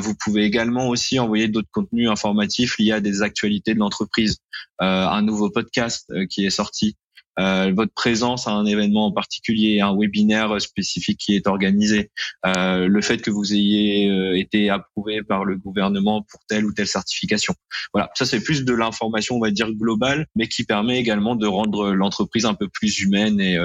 vous 0.00 0.14
pouvez 0.22 0.44
également 0.44 0.88
aussi 0.88 1.18
envoyer 1.18 1.48
d'autres 1.48 1.70
contenus 1.72 2.10
informatifs 2.10 2.78
liés 2.78 2.92
à 2.92 3.00
des 3.00 3.22
actualités 3.22 3.72
de 3.72 3.78
l'entreprise. 3.78 4.38
un 4.80 5.22
nouveau 5.22 5.50
podcast 5.50 6.12
qui 6.28 6.44
est 6.44 6.50
sorti, 6.50 6.96
euh, 7.38 7.72
votre 7.74 7.92
présence 7.92 8.46
à 8.46 8.52
un 8.52 8.66
événement 8.66 9.06
en 9.06 9.12
particulier, 9.12 9.80
un 9.80 9.96
webinaire 9.96 10.60
spécifique 10.60 11.18
qui 11.18 11.36
est 11.36 11.46
organisé, 11.46 12.10
euh, 12.46 12.86
le 12.86 13.02
fait 13.02 13.18
que 13.18 13.30
vous 13.30 13.54
ayez 13.54 14.10
euh, 14.10 14.36
été 14.36 14.70
approuvé 14.70 15.22
par 15.22 15.44
le 15.44 15.56
gouvernement 15.56 16.22
pour 16.22 16.40
telle 16.48 16.64
ou 16.64 16.72
telle 16.72 16.88
certification. 16.88 17.54
Voilà, 17.92 18.10
ça 18.14 18.26
c'est 18.26 18.42
plus 18.42 18.64
de 18.64 18.74
l'information, 18.74 19.36
on 19.36 19.40
va 19.40 19.50
dire 19.50 19.70
globale, 19.72 20.26
mais 20.34 20.48
qui 20.48 20.64
permet 20.64 20.98
également 20.98 21.36
de 21.36 21.46
rendre 21.46 21.92
l'entreprise 21.92 22.44
un 22.44 22.54
peu 22.54 22.68
plus 22.68 23.00
humaine 23.00 23.40
et, 23.40 23.58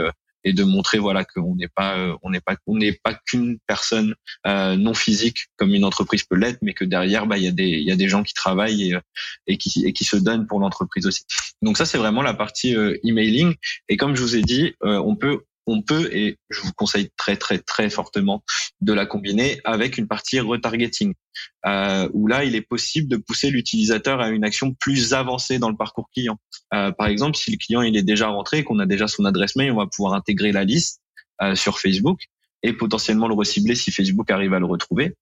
et 0.46 0.54
de 0.54 0.64
montrer 0.64 1.00
voilà 1.00 1.26
qu'on 1.26 1.56
n'est 1.56 1.68
pas 1.68 1.98
euh, 1.98 2.16
on 2.24 2.30
n'est 2.30 2.40
pas 2.40 2.56
on 2.68 2.78
n'est 2.78 2.94
pas 2.94 3.14
qu'une 3.14 3.58
personne 3.68 4.16
euh, 4.48 4.78
non 4.78 4.94
physique 4.94 5.48
comme 5.58 5.74
une 5.74 5.84
entreprise 5.84 6.24
peut 6.24 6.38
l'être, 6.38 6.60
mais 6.62 6.74
que 6.74 6.86
derrière 6.86 7.26
bah 7.26 7.38
il 7.38 7.44
y 7.44 7.48
a 7.48 7.52
des 7.52 7.68
il 7.68 7.84
y 7.86 7.92
a 7.92 7.96
des 7.96 8.08
gens 8.08 8.24
qui 8.24 8.34
travaillent 8.34 8.90
et, 8.90 8.94
euh, 8.94 9.02
et 9.48 9.58
qui 9.58 9.86
et 9.86 9.92
qui 9.92 10.06
se 10.06 10.16
donnent 10.16 10.48
pour 10.48 10.60
l'entreprise 10.60 11.08
aussi. 11.08 11.24
Donc 11.62 11.78
ça 11.78 11.86
c'est 11.86 11.98
vraiment 11.98 12.22
la 12.22 12.34
partie 12.34 12.76
emailing 13.04 13.56
et 13.90 13.98
comme 13.98 14.16
je 14.16 14.22
vous 14.22 14.36
ai 14.36 14.42
dit, 14.42 14.74
on 14.82 15.16
peut 15.16 15.42
on 15.68 15.82
peut, 15.82 16.10
et 16.14 16.38
je 16.50 16.62
vous 16.62 16.72
conseille 16.74 17.10
très 17.18 17.38
très 17.38 17.60
très 17.60 17.90
fortement 17.90 18.44
de 18.82 18.94
la 18.94 19.06
combiner 19.06 19.60
avec 19.64 19.98
une 19.98 20.08
partie 20.08 20.40
retargeting, 20.40 21.14
euh, 21.66 22.10
où 22.14 22.28
là 22.28 22.44
il 22.44 22.56
est 22.56 22.62
possible 22.62 23.08
de 23.08 23.18
pousser 23.18 23.50
l'utilisateur 23.50 24.22
à 24.22 24.30
une 24.30 24.44
action 24.44 24.74
plus 24.74 25.14
avancée 25.14 25.60
dans 25.60 25.70
le 25.70 25.78
parcours 25.78 26.10
client. 26.14 26.38
Euh, 26.74 26.92
par 26.92 27.08
exemple, 27.08 27.38
si 27.38 27.52
le 27.52 27.58
client 27.58 27.82
il 27.82 27.98
est 27.98 28.04
déjà 28.04 28.28
rentré, 28.28 28.64
qu'on 28.64 28.80
a 28.80 28.86
déjà 28.86 29.08
son 29.08 29.26
adresse 29.26 29.56
mail, 29.56 29.72
on 29.72 29.78
va 29.78 29.88
pouvoir 29.88 30.14
intégrer 30.14 30.52
la 30.52 30.64
liste 30.64 31.02
euh, 31.42 31.56
sur 31.56 31.80
Facebook 31.80 32.20
et 32.64 32.74
potentiellement 32.74 33.28
le 33.28 33.36
recibler 33.36 33.76
si 33.76 33.92
Facebook 33.92 34.32
arrive 34.32 34.54
à 34.54 34.60
le 34.60 34.66
retrouver. 34.66 35.14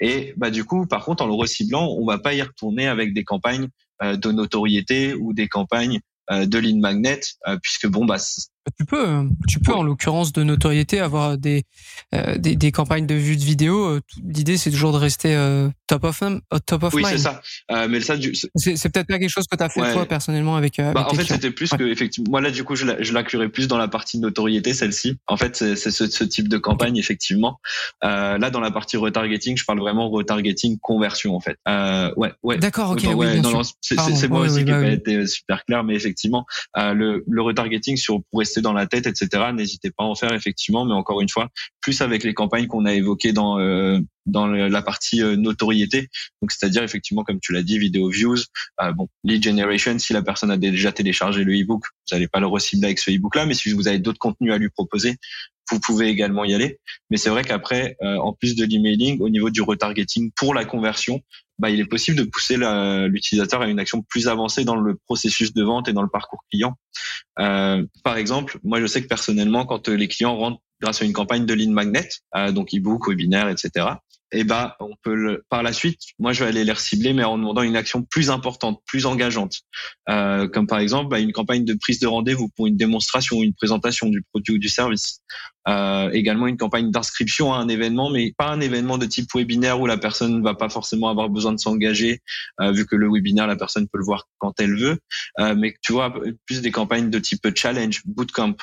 Et 0.00 0.32
bah 0.36 0.50
du 0.50 0.64
coup, 0.64 0.86
par 0.86 1.04
contre, 1.04 1.22
en 1.22 1.26
le 1.26 1.34
reciblant, 1.34 1.88
on 1.88 2.06
va 2.06 2.18
pas 2.18 2.34
y 2.34 2.42
retourner 2.42 2.86
avec 2.86 3.12
des 3.12 3.24
campagnes 3.24 3.68
euh, 4.02 4.16
de 4.16 4.32
notoriété 4.32 5.14
ou 5.14 5.32
des 5.32 5.48
campagnes 5.48 6.00
euh, 6.30 6.46
de 6.46 6.58
lead 6.58 6.78
magnet, 6.78 7.20
euh, 7.46 7.58
puisque 7.62 7.86
bon 7.86 8.04
bah 8.04 8.18
tu 8.76 8.84
peux, 8.84 9.08
euh, 9.08 9.24
tu 9.48 9.60
peux 9.60 9.72
en 9.72 9.82
l'occurrence 9.82 10.32
de 10.32 10.42
notoriété 10.42 11.00
avoir 11.00 11.38
des, 11.38 11.64
euh, 12.14 12.36
des, 12.36 12.56
des 12.56 12.72
campagnes 12.72 13.06
de 13.06 13.14
vues 13.14 13.36
de 13.36 13.44
vidéos. 13.44 13.86
Euh, 13.86 14.00
l'idée 14.24 14.56
c'est 14.56 14.70
toujours 14.70 14.92
de 14.92 14.98
rester 14.98 15.36
top 15.86 16.04
of 16.04 16.22
top 16.66 16.82
of 16.82 16.94
oui, 16.94 17.02
mind. 17.02 17.14
Oui, 17.14 17.18
c'est 17.18 17.24
ça. 17.24 17.88
mais 17.88 18.00
ça, 18.00 18.14
c'est 18.56 18.92
peut-être 18.92 19.06
pas 19.06 19.18
quelque 19.18 19.30
chose 19.30 19.46
que 19.50 19.56
tu 19.56 19.62
as 19.62 19.68
fait 19.68 19.92
toi 19.92 20.06
personnellement 20.06 20.56
avec. 20.56 20.78
bah, 20.78 21.06
en 21.10 21.14
fait, 21.14 21.24
c'était 21.24 21.50
plus 21.50 21.70
que 21.70 21.84
effectivement. 21.84 22.30
Moi 22.30 22.40
là, 22.40 22.50
du 22.50 22.64
coup, 22.64 22.74
je 22.74 23.12
l'inclurais 23.12 23.48
plus 23.48 23.68
dans 23.68 23.78
la 23.78 23.88
partie 23.88 24.18
notoriété, 24.18 24.74
celle-ci. 24.74 25.18
En 25.26 25.36
fait, 25.36 25.56
c'est 25.56 25.76
ce, 25.76 26.06
ce, 26.06 26.24
type 26.24 26.48
de 26.48 26.58
campagne 26.58 26.96
effectivement. 26.96 27.60
là, 28.02 28.50
dans 28.50 28.60
la 28.60 28.70
partie 28.70 28.96
retargeting, 28.96 29.56
je 29.56 29.64
parle 29.64 29.78
vraiment 29.78 30.08
retargeting 30.10 30.78
conversion 30.78 31.36
en 31.36 31.40
fait. 31.40 31.58
ouais, 32.16 32.32
ouais. 32.42 32.58
D'accord, 32.58 32.92
ok. 32.92 33.06
oui, 33.14 33.26
c'est 33.80 34.28
moi 34.28 34.40
aussi 34.40 34.64
qui 34.64 34.64
n'ai 34.64 34.72
pas 34.72 34.88
été 34.88 35.26
super 35.26 35.64
clair, 35.64 35.84
mais 35.84 35.94
effectivement, 35.94 36.46
le, 36.76 37.22
le 37.26 37.42
retargeting 37.42 37.96
sur 37.96 38.22
pour 38.30 38.40
rester 38.40 38.55
dans 38.60 38.72
la 38.72 38.86
tête, 38.86 39.06
etc. 39.06 39.28
N'hésitez 39.52 39.90
pas 39.90 40.04
à 40.04 40.06
en 40.06 40.14
faire 40.14 40.32
effectivement, 40.32 40.84
mais 40.84 40.94
encore 40.94 41.20
une 41.20 41.28
fois, 41.28 41.48
plus 41.80 42.00
avec 42.00 42.24
les 42.24 42.34
campagnes 42.34 42.66
qu'on 42.66 42.84
a 42.84 42.94
évoquées 42.94 43.32
dans 43.32 43.58
euh, 43.58 43.98
dans 44.26 44.46
la 44.46 44.82
partie 44.82 45.22
euh, 45.22 45.36
notoriété. 45.36 46.08
Donc 46.42 46.52
c'est-à-dire 46.52 46.82
effectivement, 46.82 47.24
comme 47.24 47.40
tu 47.40 47.52
l'as 47.52 47.62
dit, 47.62 47.78
vidéo 47.78 48.08
views, 48.08 48.38
euh, 48.82 48.92
bon, 48.92 49.08
lead 49.24 49.42
generation. 49.42 49.98
Si 49.98 50.12
la 50.12 50.22
personne 50.22 50.50
a 50.50 50.56
déjà 50.56 50.92
téléchargé 50.92 51.44
le 51.44 51.54
ebook, 51.54 51.84
vous 51.84 52.14
n'allez 52.14 52.28
pas 52.28 52.40
le 52.40 52.46
recibler 52.46 52.86
avec 52.86 52.98
ce 52.98 53.10
ebook-là, 53.10 53.46
mais 53.46 53.54
si 53.54 53.72
vous 53.72 53.88
avez 53.88 53.98
d'autres 53.98 54.18
contenus 54.18 54.52
à 54.52 54.58
lui 54.58 54.68
proposer, 54.68 55.16
vous 55.70 55.80
pouvez 55.80 56.08
également 56.08 56.44
y 56.44 56.54
aller. 56.54 56.78
Mais 57.10 57.16
c'est 57.16 57.30
vrai 57.30 57.42
qu'après, 57.42 57.96
en 58.00 58.32
plus 58.32 58.54
de 58.54 58.64
l'emailing, 58.64 59.20
au 59.20 59.28
niveau 59.28 59.50
du 59.50 59.62
retargeting 59.62 60.30
pour 60.36 60.54
la 60.54 60.64
conversion, 60.64 61.22
bah, 61.58 61.70
il 61.70 61.80
est 61.80 61.86
possible 61.86 62.18
de 62.18 62.24
pousser 62.24 62.56
l'utilisateur 63.08 63.62
à 63.62 63.68
une 63.68 63.78
action 63.78 64.02
plus 64.02 64.28
avancée 64.28 64.64
dans 64.64 64.76
le 64.76 64.96
processus 65.06 65.54
de 65.54 65.62
vente 65.62 65.88
et 65.88 65.92
dans 65.92 66.02
le 66.02 66.08
parcours 66.08 66.44
client. 66.50 66.74
Euh, 67.38 67.84
par 68.04 68.16
exemple, 68.16 68.58
moi 68.62 68.80
je 68.80 68.86
sais 68.86 69.02
que 69.02 69.08
personnellement, 69.08 69.64
quand 69.64 69.88
les 69.88 70.08
clients 70.08 70.36
rentrent 70.36 70.60
grâce 70.80 71.00
à 71.00 71.06
une 71.06 71.14
campagne 71.14 71.46
de 71.46 71.54
lead 71.54 71.70
magnet, 71.70 72.08
euh, 72.34 72.52
donc 72.52 72.74
e-book, 72.74 73.08
webinaire, 73.08 73.48
etc. 73.48 73.86
Et 74.32 74.44
bah, 74.44 74.76
on 74.80 74.94
peut 75.02 75.14
le, 75.14 75.44
par 75.48 75.62
la 75.62 75.72
suite, 75.72 76.00
moi 76.18 76.32
je 76.32 76.42
vais 76.42 76.50
aller 76.50 76.64
les 76.64 76.74
cibler, 76.74 77.12
mais 77.12 77.24
en 77.24 77.38
demandant 77.38 77.62
une 77.62 77.76
action 77.76 78.02
plus 78.02 78.30
importante, 78.30 78.80
plus 78.86 79.06
engageante, 79.06 79.60
euh, 80.08 80.48
comme 80.48 80.66
par 80.66 80.80
exemple 80.80 81.08
bah, 81.08 81.20
une 81.20 81.32
campagne 81.32 81.64
de 81.64 81.74
prise 81.74 82.00
de 82.00 82.06
rendez-vous 82.06 82.48
pour 82.56 82.66
une 82.66 82.76
démonstration 82.76 83.36
ou 83.38 83.44
une 83.44 83.54
présentation 83.54 84.08
du 84.08 84.22
produit 84.22 84.54
ou 84.54 84.58
du 84.58 84.68
service. 84.68 85.20
Euh, 85.68 86.10
également 86.12 86.46
une 86.46 86.56
campagne 86.56 86.92
d'inscription 86.92 87.52
à 87.52 87.58
un 87.58 87.68
événement, 87.68 88.08
mais 88.10 88.32
pas 88.38 88.48
un 88.48 88.60
événement 88.60 88.98
de 88.98 89.06
type 89.06 89.26
webinaire 89.34 89.80
où 89.80 89.86
la 89.86 89.96
personne 89.96 90.38
ne 90.38 90.42
va 90.42 90.54
pas 90.54 90.68
forcément 90.68 91.08
avoir 91.08 91.28
besoin 91.28 91.52
de 91.52 91.58
s'engager, 91.58 92.20
euh, 92.60 92.70
vu 92.70 92.86
que 92.86 92.94
le 92.94 93.10
webinaire, 93.10 93.48
la 93.48 93.56
personne 93.56 93.88
peut 93.88 93.98
le 93.98 94.04
voir 94.04 94.28
quand 94.38 94.60
elle 94.60 94.76
veut. 94.76 94.98
Euh, 95.40 95.56
mais 95.56 95.74
tu 95.82 95.92
vois, 95.92 96.14
plus 96.46 96.62
des 96.62 96.70
campagnes 96.70 97.10
de 97.10 97.18
type 97.18 97.46
challenge, 97.56 98.02
bootcamp, 98.04 98.54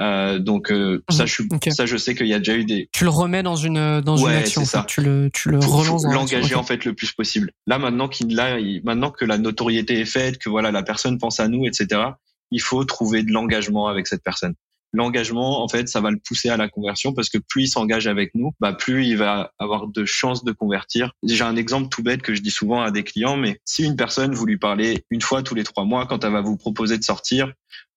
Euh, 0.00 0.38
donc 0.38 0.70
euh, 0.70 1.02
ça, 1.08 1.24
je 1.24 1.32
suis, 1.32 1.48
ça, 1.70 1.86
je 1.86 1.96
sais 1.96 2.14
qu'il 2.14 2.26
y 2.26 2.34
a 2.34 2.38
déjà 2.38 2.54
eu 2.54 2.64
des. 2.64 2.88
Tu 2.92 3.04
le 3.04 3.10
remets 3.10 3.42
dans 3.42 3.56
une 3.56 4.00
dans 4.00 4.16
une 4.16 4.34
action. 4.34 4.64
Ça. 4.64 4.84
Tu 4.88 5.00
le 5.00 5.30
tu 5.32 5.50
le 5.50 5.58
relances. 5.58 6.04
L'engager 6.04 6.54
en 6.54 6.62
fait 6.62 6.84
le 6.84 6.94
plus 6.94 7.12
possible. 7.12 7.52
Là 7.66 7.78
maintenant 7.78 8.08
qu'il 8.08 8.34
là, 8.34 8.58
maintenant 8.84 9.10
que 9.10 9.24
la 9.24 9.38
notoriété 9.38 10.00
est 10.00 10.04
faite, 10.04 10.38
que 10.38 10.50
voilà 10.50 10.70
la 10.70 10.82
personne 10.82 11.18
pense 11.18 11.40
à 11.40 11.48
nous, 11.48 11.66
etc. 11.66 12.02
Il 12.50 12.60
faut 12.60 12.84
trouver 12.84 13.22
de 13.22 13.32
l'engagement 13.32 13.88
avec 13.88 14.06
cette 14.06 14.22
personne 14.22 14.54
l'engagement, 14.96 15.62
en 15.62 15.68
fait, 15.68 15.88
ça 15.88 16.00
va 16.00 16.10
le 16.10 16.18
pousser 16.18 16.48
à 16.48 16.56
la 16.56 16.68
conversion 16.68 17.12
parce 17.12 17.28
que 17.28 17.38
plus 17.38 17.64
il 17.64 17.68
s'engage 17.68 18.06
avec 18.06 18.34
nous, 18.34 18.52
bah, 18.60 18.72
plus 18.72 19.06
il 19.06 19.16
va 19.16 19.52
avoir 19.58 19.86
de 19.86 20.04
chances 20.04 20.44
de 20.44 20.52
convertir. 20.52 21.12
J'ai 21.22 21.44
un 21.44 21.56
exemple 21.56 21.88
tout 21.88 22.02
bête 22.02 22.22
que 22.22 22.34
je 22.34 22.40
dis 22.40 22.50
souvent 22.50 22.82
à 22.82 22.90
des 22.90 23.04
clients, 23.04 23.36
mais 23.36 23.60
si 23.64 23.84
une 23.84 23.96
personne, 23.96 24.34
vous 24.34 24.46
lui 24.46 24.58
parlez 24.58 25.04
une 25.10 25.20
fois 25.20 25.42
tous 25.42 25.54
les 25.54 25.64
trois 25.64 25.84
mois 25.84 26.06
quand 26.06 26.24
elle 26.24 26.32
va 26.32 26.40
vous 26.40 26.56
proposer 26.56 26.98
de 26.98 27.04
sortir, 27.04 27.52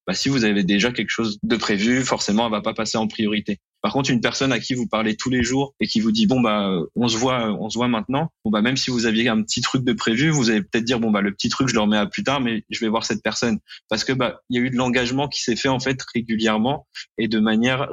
bah, 0.06 0.14
si 0.14 0.28
vous 0.28 0.44
avez 0.44 0.64
déjà 0.64 0.92
quelque 0.92 1.10
chose 1.10 1.38
de 1.42 1.56
prévu, 1.56 2.04
forcément, 2.04 2.46
elle 2.46 2.52
va 2.52 2.62
pas 2.62 2.74
passer 2.74 2.98
en 2.98 3.06
priorité. 3.06 3.60
Par 3.82 3.92
contre, 3.92 4.10
une 4.10 4.20
personne 4.20 4.52
à 4.52 4.58
qui 4.58 4.74
vous 4.74 4.86
parlez 4.86 5.16
tous 5.16 5.30
les 5.30 5.42
jours 5.42 5.74
et 5.80 5.86
qui 5.86 6.00
vous 6.00 6.12
dit 6.12 6.26
bon 6.26 6.40
bah 6.40 6.70
on 6.96 7.08
se 7.08 7.16
voit, 7.16 7.50
on 7.60 7.70
se 7.70 7.78
voit 7.78 7.88
maintenant. 7.88 8.30
Bon 8.44 8.50
bah 8.50 8.62
même 8.62 8.76
si 8.76 8.90
vous 8.90 9.06
aviez 9.06 9.28
un 9.28 9.42
petit 9.42 9.60
truc 9.60 9.84
de 9.84 9.92
prévu, 9.92 10.30
vous 10.30 10.50
allez 10.50 10.62
peut-être 10.62 10.84
dire 10.84 11.00
bon 11.00 11.10
bah 11.10 11.20
le 11.20 11.32
petit 11.32 11.48
truc 11.48 11.68
je 11.68 11.74
le 11.74 11.80
remets 11.80 11.96
à 11.96 12.06
plus 12.06 12.22
tard, 12.22 12.40
mais 12.40 12.64
je 12.70 12.80
vais 12.80 12.88
voir 12.88 13.04
cette 13.04 13.22
personne 13.22 13.58
parce 13.88 14.04
que 14.04 14.12
bah 14.12 14.40
il 14.50 14.58
y 14.58 14.62
a 14.62 14.66
eu 14.66 14.70
de 14.70 14.76
l'engagement 14.76 15.28
qui 15.28 15.42
s'est 15.42 15.56
fait 15.56 15.68
en 15.68 15.80
fait 15.80 16.00
régulièrement 16.14 16.86
et 17.18 17.28
de 17.28 17.38
manière 17.38 17.88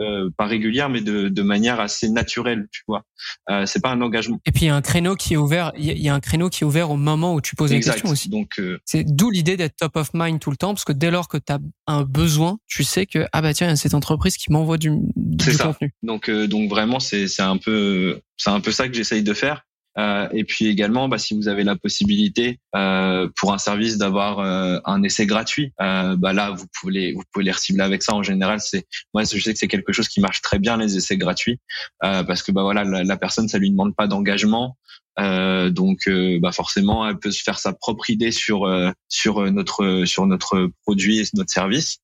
euh, 0.00 0.30
pas 0.36 0.46
régulière 0.46 0.88
mais 0.88 1.00
de, 1.00 1.28
de 1.28 1.42
manière 1.42 1.80
assez 1.80 2.08
naturelle, 2.08 2.68
tu 2.70 2.82
vois. 2.86 3.04
Euh, 3.50 3.66
c'est 3.66 3.80
pas 3.80 3.90
un 3.90 4.00
engagement. 4.00 4.40
Et 4.46 4.52
puis 4.52 4.62
il 4.64 4.68
y 4.68 4.70
a 4.70 4.76
un 4.76 4.82
créneau 4.82 5.14
qui 5.16 5.34
est 5.34 5.36
ouvert. 5.36 5.72
Il 5.78 5.98
y 5.98 6.08
a 6.08 6.14
un 6.14 6.20
créneau 6.20 6.48
qui 6.48 6.64
est 6.64 6.66
ouvert 6.66 6.90
au 6.90 6.96
moment 6.96 7.34
où 7.34 7.40
tu 7.40 7.56
poses 7.56 7.72
exact. 7.72 7.96
les 7.96 8.00
questions 8.00 8.12
aussi. 8.12 8.28
Donc 8.28 8.58
euh, 8.58 8.78
c'est 8.84 9.04
d'où 9.04 9.30
l'idée 9.30 9.56
d'être 9.56 9.76
top 9.76 9.96
of 9.96 10.10
mind 10.14 10.40
tout 10.40 10.50
le 10.50 10.56
temps 10.56 10.74
parce 10.74 10.84
que 10.84 10.92
dès 10.92 11.10
lors 11.10 11.28
que 11.28 11.38
tu 11.38 11.52
as 11.52 11.58
un 11.86 12.02
besoin, 12.02 12.58
tu 12.66 12.84
sais 12.84 13.06
que 13.06 13.26
ah 13.32 13.42
bah 13.42 13.54
tiens 13.54 13.66
il 13.66 13.70
y 13.70 13.72
a 13.72 13.76
cette 13.76 13.94
entreprise 13.94 14.36
qui 14.36 14.52
m'envoie 14.52 14.78
du 14.78 14.92
c'est 15.40 15.52
ça. 15.52 15.76
Donc, 16.02 16.28
euh, 16.28 16.46
donc 16.46 16.68
vraiment, 16.70 17.00
c'est 17.00 17.28
c'est 17.28 17.42
un 17.42 17.56
peu 17.56 18.20
c'est 18.36 18.50
un 18.50 18.60
peu 18.60 18.72
ça 18.72 18.88
que 18.88 18.94
j'essaye 18.94 19.22
de 19.22 19.34
faire. 19.34 19.62
Euh, 19.98 20.28
et 20.32 20.44
puis 20.44 20.66
également, 20.68 21.08
bah, 21.08 21.18
si 21.18 21.34
vous 21.34 21.48
avez 21.48 21.64
la 21.64 21.74
possibilité 21.74 22.60
euh, 22.76 23.28
pour 23.36 23.52
un 23.52 23.58
service 23.58 23.98
d'avoir 23.98 24.38
euh, 24.38 24.78
un 24.84 25.02
essai 25.02 25.26
gratuit, 25.26 25.72
euh, 25.80 26.14
bah 26.16 26.32
là 26.32 26.52
vous 26.52 26.66
pouvez 26.80 26.92
les, 26.92 27.12
vous 27.12 27.22
pouvez 27.32 27.44
les 27.44 27.50
recibler 27.50 27.82
avec 27.82 28.02
ça. 28.02 28.14
En 28.14 28.22
général, 28.22 28.60
c'est 28.60 28.86
moi 29.12 29.24
je 29.24 29.38
sais 29.40 29.52
que 29.52 29.58
c'est 29.58 29.68
quelque 29.68 29.92
chose 29.92 30.08
qui 30.08 30.20
marche 30.20 30.42
très 30.42 30.60
bien 30.60 30.76
les 30.76 30.96
essais 30.96 31.16
gratuits 31.16 31.58
parce 32.00 32.42
que 32.42 32.52
bah 32.52 32.62
voilà 32.62 32.84
la, 32.84 33.02
la, 33.02 33.16
personne 33.16 33.48
ça 33.48 33.58
lui 33.58 33.70
demande 33.70 33.94
pas 33.96 34.06
d'engagement, 34.06 34.76
euh, 35.18 35.70
donc, 35.70 36.00
euh, 36.08 36.38
bah 36.40 36.52
forcément, 36.52 37.08
elle 37.08 37.18
peut 37.18 37.30
se 37.30 37.42
faire 37.42 37.58
sa 37.58 37.72
propre 37.72 38.10
idée 38.10 38.30
sur 38.30 38.64
euh, 38.64 38.90
sur 39.08 39.50
notre 39.50 40.04
sur 40.06 40.26
notre 40.26 40.70
produit 40.84 41.20
et 41.20 41.24
notre 41.34 41.50
service. 41.50 41.98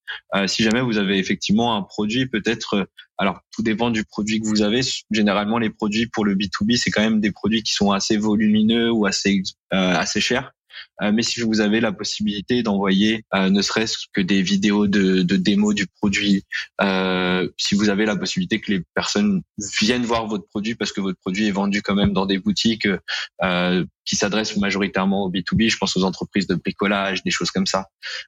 si 0.47 0.62
jamais 0.62 0.81
vous 0.81 0.99
avez 0.99 1.18
effectivement 1.18 1.77
un 1.77 1.83
produit, 1.83 2.27
peut-être, 2.27 2.89
alors 3.19 3.41
tout 3.53 3.62
dépend 3.62 3.91
du 3.91 4.05
produit 4.05 4.41
que 4.41 4.47
vous 4.47 4.62
avez. 4.62 4.81
Généralement, 5.11 5.59
les 5.59 5.71
produits 5.71 6.07
pour 6.07 6.25
le 6.25 6.35
B2B, 6.35 6.77
c'est 6.77 6.91
quand 6.91 7.03
même 7.03 7.21
des 7.21 7.33
produits 7.33 7.62
qui 7.62 7.73
sont 7.73 7.93
assez 7.93 8.17
volumineux 8.17 8.91
ou 8.91 9.07
assez 9.07 9.43
assez 9.71 10.21
chers. 10.21 10.53
Euh, 11.03 11.12
mais 11.12 11.22
si 11.22 11.41
vous 11.41 11.61
avez 11.61 11.81
la 11.81 11.93
possibilité 11.93 12.62
d'envoyer 12.62 13.24
euh, 13.35 13.51
ne 13.51 13.62
serait-ce 13.62 13.99
que 14.12 14.20
des 14.20 14.43
vidéos 14.43 14.87
de, 14.87 15.22
de 15.22 15.37
démo 15.37 15.72
du 15.74 15.87
produit, 15.87 16.45
euh, 16.81 17.49
si 17.57 17.74
vous 17.74 17.89
avez 17.89 18.07
la 18.07 18.16
possibilité 18.16 18.61
que 18.61 18.72
les 18.72 18.83
personnes 18.95 19.43
viennent 19.81 20.05
voir 20.05 20.27
votre 20.27 20.47
produit 20.49 20.74
parce 20.74 20.93
que 20.93 21.01
votre 21.01 21.18
produit 21.20 21.47
est 21.47 21.53
vendu 21.53 21.83
quand 21.83 21.95
même 21.95 22.12
dans 22.12 22.27
des 22.27 22.39
boutiques 22.39 22.89
qui 24.05 24.16
s'adressent 24.16 24.57
majoritairement 24.57 25.24
au 25.24 25.31
B2B, 25.31 25.68
je 25.68 25.77
pense 25.79 25.97
aux 25.97 26.05
entreprises 26.05 26.47
de 26.47 26.55
bricolage, 26.55 27.22
des 27.24 27.31
choses 27.31 27.51
comme 27.51 27.66
ça. 27.66 27.87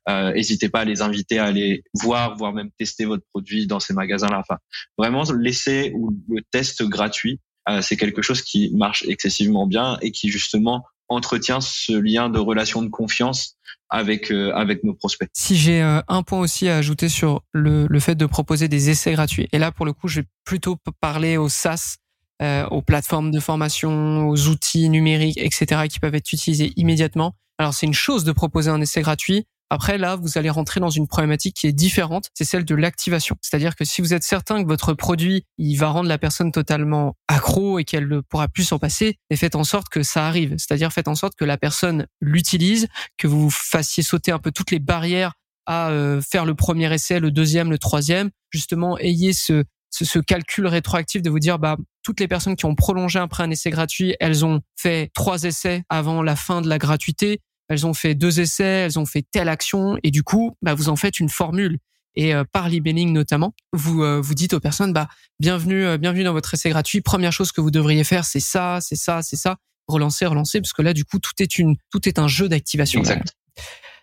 N'hésitez 0.08 0.68
pas 0.68 0.80
à 0.80 0.84
les 0.84 1.02
inviter 1.02 1.38
à 1.38 1.44
aller 1.44 1.82
voir, 1.94 2.36
voire 2.36 2.52
même 2.52 2.70
tester 2.78 3.04
votre 3.04 3.24
produit 3.30 3.66
dans 3.66 3.80
ces 3.80 3.94
magasins-là. 3.94 4.40
Enfin, 4.40 4.58
vraiment, 4.96 5.24
l'essai 5.32 5.92
ou 5.94 6.10
le 6.28 6.42
test 6.50 6.82
gratuit, 6.82 7.40
c'est 7.80 7.96
quelque 7.96 8.22
chose 8.22 8.42
qui 8.42 8.70
marche 8.74 9.04
excessivement 9.06 9.66
bien 9.66 9.98
et 10.02 10.10
qui 10.10 10.28
justement 10.30 10.84
entretient 11.08 11.60
ce 11.60 11.92
lien 11.92 12.28
de 12.28 12.38
relation 12.38 12.82
de 12.82 12.88
confiance 12.88 13.56
avec 13.90 14.30
euh, 14.30 14.52
avec 14.54 14.84
nos 14.84 14.94
prospects. 14.94 15.28
Si 15.32 15.56
j'ai 15.56 15.82
euh, 15.82 16.00
un 16.08 16.22
point 16.22 16.40
aussi 16.40 16.68
à 16.68 16.76
ajouter 16.76 17.08
sur 17.08 17.42
le, 17.52 17.86
le 17.88 18.00
fait 18.00 18.14
de 18.14 18.26
proposer 18.26 18.68
des 18.68 18.90
essais 18.90 19.12
gratuits, 19.12 19.48
et 19.52 19.58
là 19.58 19.72
pour 19.72 19.86
le 19.86 19.92
coup, 19.92 20.08
je 20.08 20.20
vais 20.20 20.26
plutôt 20.44 20.76
parler 21.00 21.36
aux 21.36 21.48
SaaS, 21.48 21.96
euh, 22.42 22.66
aux 22.66 22.82
plateformes 22.82 23.30
de 23.30 23.40
formation, 23.40 24.28
aux 24.28 24.48
outils 24.48 24.88
numériques, 24.88 25.38
etc., 25.38 25.88
qui 25.88 26.00
peuvent 26.00 26.14
être 26.14 26.32
utilisés 26.32 26.72
immédiatement. 26.76 27.34
Alors 27.58 27.74
c'est 27.74 27.86
une 27.86 27.94
chose 27.94 28.24
de 28.24 28.32
proposer 28.32 28.70
un 28.70 28.80
essai 28.80 29.00
gratuit, 29.00 29.46
après, 29.70 29.98
là, 29.98 30.16
vous 30.16 30.38
allez 30.38 30.50
rentrer 30.50 30.80
dans 30.80 30.90
une 30.90 31.06
problématique 31.06 31.56
qui 31.56 31.66
est 31.66 31.72
différente, 31.72 32.30
c'est 32.34 32.44
celle 32.44 32.64
de 32.64 32.74
l'activation. 32.74 33.36
C'est-à-dire 33.42 33.76
que 33.76 33.84
si 33.84 34.00
vous 34.00 34.14
êtes 34.14 34.22
certain 34.22 34.62
que 34.62 34.68
votre 34.68 34.94
produit, 34.94 35.44
il 35.58 35.76
va 35.76 35.88
rendre 35.88 36.08
la 36.08 36.18
personne 36.18 36.52
totalement 36.52 37.16
accro 37.28 37.78
et 37.78 37.84
qu'elle 37.84 38.08
ne 38.08 38.20
pourra 38.20 38.48
plus 38.48 38.64
s'en 38.64 38.78
passer, 38.78 39.18
et 39.30 39.36
faites 39.36 39.56
en 39.56 39.64
sorte 39.64 39.88
que 39.90 40.02
ça 40.02 40.26
arrive. 40.26 40.54
C'est-à-dire 40.56 40.92
faites 40.92 41.08
en 41.08 41.14
sorte 41.14 41.34
que 41.34 41.44
la 41.44 41.58
personne 41.58 42.06
l'utilise, 42.20 42.88
que 43.18 43.26
vous 43.26 43.50
fassiez 43.50 44.02
sauter 44.02 44.32
un 44.32 44.38
peu 44.38 44.52
toutes 44.52 44.70
les 44.70 44.78
barrières 44.78 45.34
à 45.66 45.90
euh, 45.90 46.22
faire 46.22 46.46
le 46.46 46.54
premier 46.54 46.92
essai, 46.92 47.20
le 47.20 47.30
deuxième, 47.30 47.70
le 47.70 47.78
troisième. 47.78 48.30
Justement, 48.50 48.98
ayez 48.98 49.34
ce, 49.34 49.64
ce, 49.90 50.06
ce, 50.06 50.18
calcul 50.18 50.66
rétroactif 50.66 51.20
de 51.20 51.28
vous 51.28 51.40
dire 51.40 51.58
bah 51.58 51.76
toutes 52.02 52.20
les 52.20 52.28
personnes 52.28 52.56
qui 52.56 52.64
ont 52.64 52.74
prolongé 52.74 53.18
après 53.18 53.42
un 53.42 53.50
essai 53.50 53.68
gratuit, 53.68 54.16
elles 54.18 54.46
ont 54.46 54.62
fait 54.76 55.10
trois 55.12 55.42
essais 55.42 55.82
avant 55.90 56.22
la 56.22 56.36
fin 56.36 56.62
de 56.62 56.68
la 56.68 56.78
gratuité 56.78 57.42
elles 57.68 57.86
ont 57.86 57.94
fait 57.94 58.14
deux 58.14 58.40
essais, 58.40 58.64
elles 58.64 58.98
ont 58.98 59.06
fait 59.06 59.24
telle 59.30 59.48
action, 59.48 59.98
et 60.02 60.10
du 60.10 60.22
coup, 60.22 60.56
bah, 60.62 60.74
vous 60.74 60.88
en 60.88 60.96
faites 60.96 61.20
une 61.20 61.28
formule. 61.28 61.78
Et 62.16 62.34
euh, 62.34 62.42
par 62.50 62.68
l'emailing 62.68 63.12
notamment, 63.12 63.54
vous 63.72 64.02
euh, 64.02 64.20
vous 64.20 64.34
dites 64.34 64.52
aux 64.52 64.58
personnes, 64.58 64.92
bah 64.92 65.08
bienvenue, 65.38 65.84
euh, 65.84 65.98
bienvenue 65.98 66.24
dans 66.24 66.32
votre 66.32 66.52
essai 66.52 66.70
gratuit. 66.70 67.00
Première 67.00 67.32
chose 67.32 67.52
que 67.52 67.60
vous 67.60 67.70
devriez 67.70 68.02
faire, 68.02 68.24
c'est 68.24 68.40
ça, 68.40 68.78
c'est 68.80 68.96
ça, 68.96 69.22
c'est 69.22 69.36
ça. 69.36 69.58
Relancer, 69.86 70.26
relancer, 70.26 70.60
parce 70.60 70.72
que 70.72 70.82
là, 70.82 70.94
du 70.94 71.04
coup, 71.04 71.20
tout 71.20 71.32
est 71.38 71.58
une, 71.58 71.76
tout 71.92 72.08
est 72.08 72.18
un 72.18 72.26
jeu 72.26 72.48
d'activation. 72.48 73.00
Exact. 73.00 73.36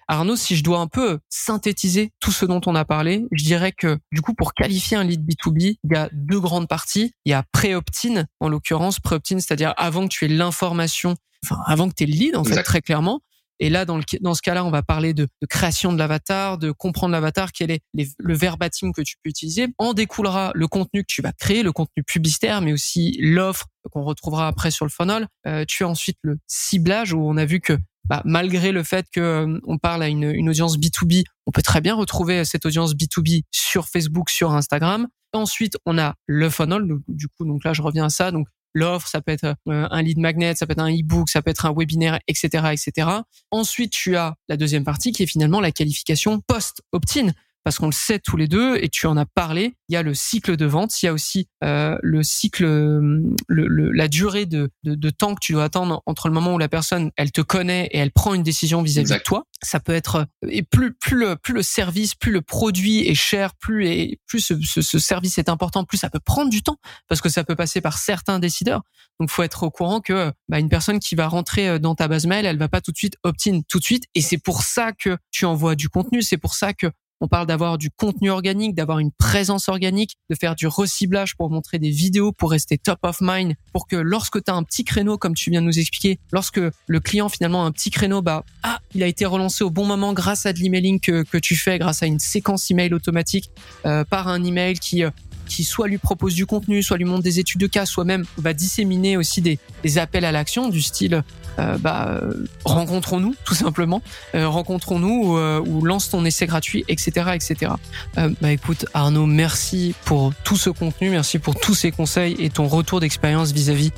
Arnaud, 0.08 0.36
si 0.36 0.56
je 0.56 0.64
dois 0.64 0.80
un 0.80 0.88
peu 0.88 1.20
synthétiser 1.30 2.12
tout 2.20 2.32
ce 2.32 2.46
dont 2.46 2.62
on 2.68 2.76
a 2.76 2.86
parlé, 2.86 3.26
je 3.32 3.44
dirais 3.44 3.72
que 3.72 3.98
du 4.12 4.22
coup, 4.22 4.34
pour 4.34 4.54
qualifier 4.54 4.98
un 4.98 5.04
lead 5.04 5.22
B2B, 5.28 5.78
il 5.84 5.92
y 5.92 5.96
a 5.96 6.10
deux 6.14 6.40
grandes 6.40 6.68
parties. 6.68 7.12
Il 7.26 7.32
y 7.32 7.34
a 7.34 7.44
pré-opt-in, 7.52 8.26
en 8.40 8.50
l'occurrence, 8.50 9.00
pré-opt-in, 9.00 9.40
c'est-à-dire 9.40 9.74
avant 9.78 10.08
que 10.08 10.14
tu 10.14 10.26
aies 10.26 10.30
l'information, 10.30 11.16
enfin 11.44 11.60
avant 11.66 11.90
que 11.90 11.96
tu 11.96 12.04
aies 12.04 12.08
le 12.08 12.14
lead, 12.14 12.36
en 12.36 12.44
fait, 12.44 12.62
très 12.64 12.82
clairement. 12.82 13.22
Et 13.60 13.70
là, 13.70 13.86
dans, 13.86 13.98
le, 13.98 14.04
dans 14.22 14.34
ce 14.34 14.42
cas-là, 14.42 14.66
on 14.66 14.72
va 14.72 14.84
parler 14.84 15.14
de, 15.14 15.28
création 15.50 15.94
de 15.94 15.98
l'avatar, 15.98 16.58
de 16.58 16.72
comprendre 16.72 17.14
l'avatar, 17.14 17.52
quel 17.52 17.72
est 17.72 17.82
le 17.94 18.34
verbatim 18.34 18.92
que 18.92 19.02
tu 19.02 19.16
peux 19.24 19.30
utiliser. 19.30 19.68
En 19.78 19.94
découlera 19.94 20.52
le 20.56 20.68
contenu 20.68 21.02
que 21.02 21.08
tu 21.08 21.22
vas 21.22 21.32
créer, 21.32 21.64
le 21.64 21.72
contenu 21.72 22.04
publicitaire, 22.04 22.62
mais 22.62 22.74
aussi 22.74 23.18
l'offre 23.20 23.68
qu'on 23.92 24.04
retrouvera 24.04 24.48
après 24.48 24.72
sur 24.72 24.86
le 24.86 24.92
funnel. 24.92 25.28
Euh, 25.48 25.64
tu 25.68 25.84
as 25.84 25.88
ensuite 25.88 26.18
le 26.22 26.38
ciblage 26.48 27.14
où 27.14 27.20
on 27.20 27.38
a 27.38 27.46
vu 27.46 27.60
que 27.60 27.78
bah, 28.06 28.22
malgré 28.26 28.72
le 28.72 28.84
fait 28.84 29.08
que 29.12 29.20
euh, 29.20 29.60
on 29.66 29.78
parle 29.78 30.04
à 30.04 30.08
une, 30.08 30.32
une, 30.32 30.50
audience 30.50 30.78
B2B, 30.78 31.24
on 31.48 31.52
peut 31.52 31.64
très 31.64 31.82
bien 31.82 31.96
retrouver 31.96 32.46
cette 32.46 32.66
audience 32.66 32.94
B2B 32.94 33.44
sur 33.52 33.88
Facebook, 33.88 34.30
sur 34.30 34.54
Instagram. 34.54 35.08
Ensuite, 35.34 35.78
on 35.86 35.98
a 35.98 36.16
le 36.28 36.50
funnel. 36.50 36.84
Du 37.08 37.28
coup, 37.28 37.46
donc 37.46 37.64
là, 37.64 37.74
je 37.74 37.82
reviens 37.82 38.06
à 38.06 38.10
ça. 38.10 38.32
Donc, 38.32 38.48
l'offre, 38.76 39.08
ça 39.08 39.22
peut 39.22 39.32
être 39.32 39.56
euh, 39.68 39.88
un 39.90 40.02
lead 40.04 40.20
magnet, 40.20 40.54
ça 40.54 40.68
peut 40.68 40.74
être 40.74 40.80
un 40.80 40.92
e-book, 40.92 41.30
ça 41.30 41.42
peut 41.42 41.50
être 41.50 41.66
un 41.66 41.74
webinaire, 41.76 42.20
etc., 42.28 42.74
etc. 42.74 43.10
Ensuite, 43.50 43.92
tu 43.92 44.16
as 44.16 44.36
la 44.48 44.58
deuxième 44.58 44.84
partie 44.84 45.12
qui 45.12 45.24
est 45.24 45.28
finalement 45.28 45.62
la 45.62 45.72
qualification 45.72 46.42
post-opt-in 46.42 47.32
parce 47.66 47.80
qu'on 47.80 47.88
le 47.88 47.94
sait 47.94 48.20
tous 48.20 48.38
les 48.38 48.48
deux 48.48 48.78
et 48.80 48.90
tu 48.90 49.08
en 49.08 49.18
as 49.18 49.26
parlé. 49.26 49.74
Il 49.90 49.94
y 49.94 49.96
a 49.96 50.04
le 50.04 50.14
cycle 50.14 50.56
de 50.56 50.66
vente, 50.68 51.02
il 51.02 51.08
y 51.08 51.10
a 51.10 51.14
aussi 51.14 51.48
euh, 51.64 51.98
le 52.04 52.22
cycle, 52.22 52.64
le, 52.64 53.92
la 53.92 54.08
durée 54.08 54.46
de, 54.46 54.70
de, 54.84 54.94
de, 54.94 55.10
temps 55.10 55.34
que 55.34 55.40
tu 55.42 55.54
dois 55.54 55.64
attendre 55.64 56.04
entre 56.06 56.28
le 56.28 56.34
moment 56.36 56.54
où 56.54 56.60
la 56.60 56.70
personne 56.70 57.10
elle 57.18 57.32
te 57.32 57.42
connaît 57.42 57.88
et 57.92 57.98
elle 57.98 58.12
prend 58.12 58.36
une 58.36 58.44
décision 58.44 58.84
vis-à-vis 58.84 59.14
de 59.14 59.18
toi. 59.18 59.46
Ça 59.64 59.80
peut 59.80 59.96
être 59.96 60.28
et 60.48 60.62
plus 60.62 60.94
plus 60.94 61.18
le 61.18 61.36
plus 61.38 61.56
le 61.56 61.64
service, 61.64 62.14
plus 62.14 62.32
le 62.32 62.44
produit 62.44 63.00
est 63.00 63.16
cher, 63.16 63.56
plus 63.56 63.88
et 63.88 64.20
plus 64.28 64.42
ce, 64.42 64.54
ce, 64.62 64.84
ce 64.84 65.00
service 65.00 65.40
est 65.40 65.50
important, 65.50 65.86
plus 65.86 65.98
ça 65.98 66.12
peut 66.12 66.20
prendre 66.20 66.52
du 66.52 66.62
temps 66.62 66.78
parce 67.08 67.20
que 67.20 67.30
ça 67.30 67.44
peut 67.44 67.56
passer 67.56 67.82
par 67.82 67.98
certains 67.98 68.38
décideurs. 68.38 68.84
Donc 69.20 69.32
faut 69.32 69.42
être 69.42 69.64
au 69.64 69.72
courant 69.72 70.02
que 70.02 70.32
bah, 70.50 70.60
une 70.60 70.70
personne 70.70 71.00
qui 71.00 71.16
va 71.16 71.28
rentrer 71.28 71.68
euh, 71.68 71.80
dans 71.80 71.96
ta 71.96 72.08
base 72.08 72.28
mail, 72.28 72.46
elle 72.46 72.60
va 72.60 72.68
pas 72.68 72.82
tout 72.82 72.92
de 72.92 72.98
suite 72.98 73.18
opt-in 73.24 73.62
tout 73.68 73.80
de 73.80 73.84
suite 73.84 74.04
et 74.14 74.22
c'est 74.22 74.38
pour 74.38 74.62
ça 74.62 74.92
que 74.92 75.18
tu 75.32 75.46
envoies 75.46 75.74
du 75.74 75.90
contenu, 75.90 76.22
c'est 76.22 76.38
pour 76.38 76.54
ça 76.54 76.74
que 76.74 76.92
on 77.22 77.28
parle 77.28 77.48
d'avoir 77.48 77.78
du 77.78 77.90
contenu 77.92 78.30
organique, 78.30 78.76
d'avoir 78.76 79.00
une 79.00 79.12
présence 79.12 79.70
organique, 79.70 80.16
de 80.30 80.36
faire 80.36 80.56
du 80.56 80.68
reciblage 80.68 81.36
pour 81.36 81.50
montrer 81.50 81.80
des 81.80 81.90
vidéos, 81.90 82.32
pour 82.32 82.52
rester 82.52 82.78
top 82.78 83.00
of 83.04 83.18
mind, 83.22 83.56
pour 83.72 83.88
que 83.88 83.96
lorsque 83.96 84.44
tu 84.44 84.52
as 84.52 84.56
un 84.56 84.64
petit 84.64 84.84
créneau, 84.84 85.18
comme 85.18 85.34
tu 85.34 85.50
viens 85.50 85.62
de 85.62 85.66
nous 85.66 85.80
expliquer, 85.80 86.20
lorsque 86.32 86.60
le 86.88 87.00
client 87.00 87.30
finalement 87.30 87.64
a 87.64 87.68
un 87.68 87.72
petit 87.72 87.90
créneau, 87.90 88.22
bah 88.22 88.44
ah, 88.64 88.80
il 88.94 89.04
a 89.04 89.08
été 89.08 89.26
relancé 89.26 89.64
au 89.64 89.70
bon 89.70 89.86
moment 89.86 90.14
grâce 90.14 90.46
à 90.46 90.54
de 90.54 90.60
l'emailing 90.60 91.00
que, 91.00 91.38
tu 91.38 91.56
fais, 91.56 91.80
grâce 91.80 92.04
à 92.04 92.06
une 92.06 92.20
séquence 92.20 92.70
email 92.72 92.94
automatique, 92.94 93.50
euh, 93.86 94.04
par 94.04 94.28
un 94.28 94.44
email 94.44 94.80
qui 94.80 95.04
euh, 95.04 95.10
qui 95.48 95.64
soit 95.64 95.88
lui 95.88 95.98
propose 95.98 96.34
du 96.34 96.46
contenu, 96.46 96.84
soit 96.84 96.98
lui 96.98 97.06
montre 97.06 97.24
des 97.24 97.40
études 97.40 97.62
de 97.62 97.68
cas, 97.68 97.86
soit 97.86 98.06
même 98.06 98.26
va 98.38 98.54
disséminer 98.54 99.18
aussi 99.18 99.42
des, 99.42 99.60
appels 99.98 100.26
à 100.26 100.32
l'action 100.32 100.70
du 100.70 100.82
style 100.82 101.24
euh, 101.60 101.78
bah, 101.78 102.20
euh, 102.22 102.46
rencontrons-nous 102.66 103.36
tout 103.46 103.56
simplement, 103.56 104.02
euh, 104.34 104.48
rencontrons-nous 104.48 105.38
ou, 105.66 105.86
lance 105.86 106.10
ton 106.10 106.26
essai 106.26 106.48
gratuit, 106.48 106.84
etc., 106.88 107.32
etc. 107.34 107.72
bah 108.16 108.52
écoute 108.52 108.86
Arnaud, 108.94 109.26
merci 109.26 109.94
pour 110.06 110.34
tout 110.44 110.58
ce 110.58 110.70
contenu, 110.70 111.10
merci 111.10 111.40
pour 111.40 111.56
tous 111.56 111.76
ces 111.76 111.92
conseils 111.92 112.36
et 112.40 112.50
ton 112.50 112.68
retour 112.68 113.00
d'expérience 113.00 113.52
vis-à-vis 113.52 113.92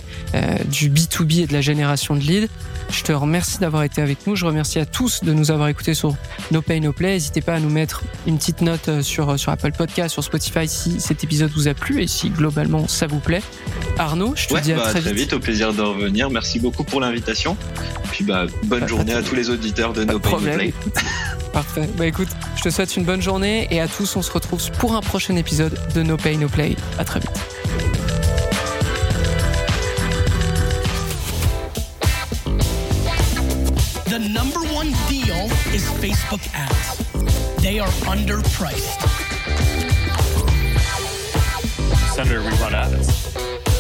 du 0.65 0.89
B2B 0.89 1.43
et 1.43 1.47
de 1.47 1.53
la 1.53 1.61
génération 1.61 2.15
de 2.15 2.21
leads. 2.21 2.49
Je 2.89 3.03
te 3.03 3.11
remercie 3.11 3.59
d'avoir 3.59 3.83
été 3.83 4.01
avec 4.01 4.27
nous. 4.27 4.35
Je 4.35 4.45
remercie 4.45 4.79
à 4.79 4.85
tous 4.85 5.23
de 5.23 5.33
nous 5.33 5.51
avoir 5.51 5.67
écoutés 5.67 5.93
sur 5.93 6.15
No 6.51 6.61
Pay 6.61 6.79
No 6.79 6.93
Play. 6.93 7.13
N'hésitez 7.13 7.41
pas 7.41 7.55
à 7.55 7.59
nous 7.59 7.69
mettre 7.69 8.03
une 8.25 8.37
petite 8.37 8.61
note 8.61 9.01
sur, 9.01 9.37
sur 9.39 9.51
Apple 9.51 9.71
Podcast, 9.71 10.13
sur 10.13 10.23
Spotify 10.23 10.67
si 10.67 10.99
cet 10.99 11.23
épisode 11.23 11.36
vous 11.45 11.67
a 11.67 11.73
plu 11.73 12.01
et 12.01 12.07
si 12.07 12.29
globalement 12.29 12.87
ça 12.87 13.07
vous 13.07 13.19
plaît. 13.19 13.41
Arnaud, 13.97 14.33
je 14.35 14.47
te 14.47 14.59
dis 14.59 14.73
à 14.73 14.77
bah, 14.77 14.83
très, 14.89 15.01
très 15.01 15.13
vite. 15.13 15.33
Au 15.33 15.39
plaisir 15.39 15.73
de 15.73 15.81
revenir. 15.81 16.29
Merci 16.29 16.59
beaucoup 16.59 16.83
pour 16.83 17.01
l'invitation. 17.01 17.57
Puis 18.11 18.23
bah, 18.23 18.45
bonne 18.65 18.87
journée 18.87 19.13
à 19.13 19.21
tous 19.21 19.35
les 19.35 19.49
auditeurs 19.49 19.93
de 19.93 20.03
No 20.03 20.19
Pay 20.19 20.31
No 20.31 20.39
Play. 20.39 20.73
Parfait. 21.53 21.89
Bah 21.97 22.05
écoute, 22.05 22.27
je 22.55 22.63
te 22.63 22.69
souhaite 22.69 22.95
une 22.97 23.03
bonne 23.03 23.21
journée 23.21 23.67
et 23.71 23.79
à 23.79 23.87
tous, 23.87 24.15
on 24.15 24.21
se 24.21 24.31
retrouve 24.31 24.61
pour 24.73 24.95
un 24.95 25.01
prochain 25.01 25.35
épisode 25.35 25.77
de 25.95 26.03
No 26.03 26.17
Pay 26.17 26.37
No 26.37 26.47
Play. 26.47 26.75
À 26.99 27.03
très 27.03 27.19
vite. 27.19 27.31
The 34.05 34.19
number 34.19 34.61
one 34.73 34.91
deal 35.09 35.49
is 35.73 35.87
Facebook 35.99 36.41
ads. 36.53 36.97
They 37.61 37.79
are 37.79 37.89
underpriced. 38.07 39.26
Senator, 42.17 42.41
we 42.41 42.49
run 42.49 42.73
ads. 42.73 43.76